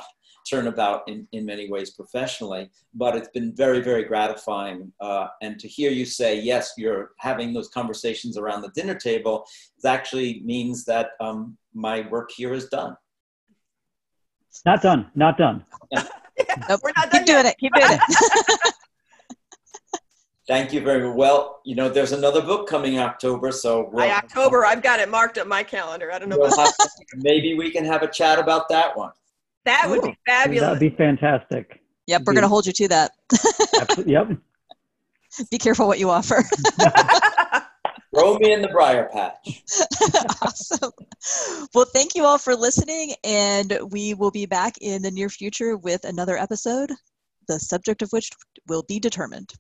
turnabout 0.49 1.03
in, 1.09 1.27
in 1.33 1.45
many 1.47 1.71
ways 1.71 1.91
professionally. 1.91 2.71
But 2.95 3.17
it's 3.17 3.29
been 3.29 3.55
very, 3.55 3.81
very 3.81 4.05
gratifying. 4.05 4.93
Uh, 5.01 5.29
and 5.43 5.59
to 5.59 5.69
hear 5.69 5.91
you 5.91 6.05
say, 6.05 6.39
yes, 6.41 6.73
you're 6.77 7.11
having 7.19 7.53
those 7.53 7.69
conversations 7.69 8.37
around 8.39 8.63
the 8.63 8.71
dinner 8.75 8.95
table, 8.95 9.45
it 9.83 9.87
actually 9.87 10.43
means 10.45 10.85
that 10.85 11.11
um, 11.21 11.57
my 11.75 12.07
work 12.09 12.31
here 12.35 12.53
is 12.55 12.69
done. 12.69 12.97
not 14.65 14.83
done. 14.83 15.11
Not 15.15 15.39
done. 15.39 15.65
Nope. 16.69 16.81
We're 16.83 16.91
not 16.97 17.11
done 17.13 17.21
Keep 17.21 17.27
doing 17.27 17.47
it. 17.47 17.57
Keep 17.59 17.73
doing 17.75 17.93
it. 17.93 18.75
Thank 20.49 20.73
you 20.73 20.81
very 20.83 21.11
well. 21.11 21.61
You 21.65 21.75
know, 21.75 21.89
there's 21.89 22.13
another 22.13 22.43
book 22.43 22.69
coming 22.69 22.99
October, 22.99 23.51
so 23.51 23.91
By 23.95 24.11
October, 24.11 24.65
I've 24.67 24.83
got 24.83 25.01
it 25.01 25.09
marked 25.09 25.39
up 25.39 25.47
my 25.47 25.63
calendar. 25.63 26.13
I 26.13 26.19
don't 26.19 26.29
know. 26.29 26.37
we'll 26.37 26.53
About 26.53 26.67
have 26.67 26.77
to- 26.77 26.89
maybe 27.17 27.55
we 27.55 27.71
can 27.71 27.85
have 27.85 28.03
a 28.03 28.09
chat 28.09 28.39
about 28.39 28.69
that 28.69 28.97
one. 28.97 29.13
That 29.65 29.87
would 29.89 30.03
be 30.03 30.09
oh, 30.09 30.15
fabulous. 30.27 30.63
That'd 30.63 30.81
be 30.81 30.97
fantastic. 30.97 31.81
Yep, 32.07 32.23
we're 32.27 32.35
going 32.35 32.43
to 32.43 32.49
hold 32.49 32.67
you 32.67 32.73
to 32.73 32.89
that. 32.89 33.13
Yep. 34.07 34.29
Be 35.51 35.59
careful 35.59 35.89
what 35.89 35.99
you 35.99 36.11
offer. 36.11 36.45
Throw 38.15 38.39
me 38.39 38.53
in 38.53 38.63
the 38.63 38.69
briar 38.69 39.09
patch. 39.13 39.65
awesome. 40.43 40.93
Well, 41.75 41.87
thank 41.87 42.15
you 42.15 42.25
all 42.25 42.39
for 42.39 42.55
listening, 42.55 43.15
and 43.25 43.77
we 43.91 44.15
will 44.15 44.31
be 44.31 44.47
back 44.47 44.75
in 44.81 45.03
the 45.03 45.11
near 45.11 45.29
future 45.29 45.77
with 45.77 46.05
another 46.05 46.37
episode, 46.37 46.93
the 47.49 47.59
subject 47.59 48.03
of 48.03 48.11
which 48.11 48.31
will 48.69 48.85
be 48.85 49.01
determined. 49.01 49.53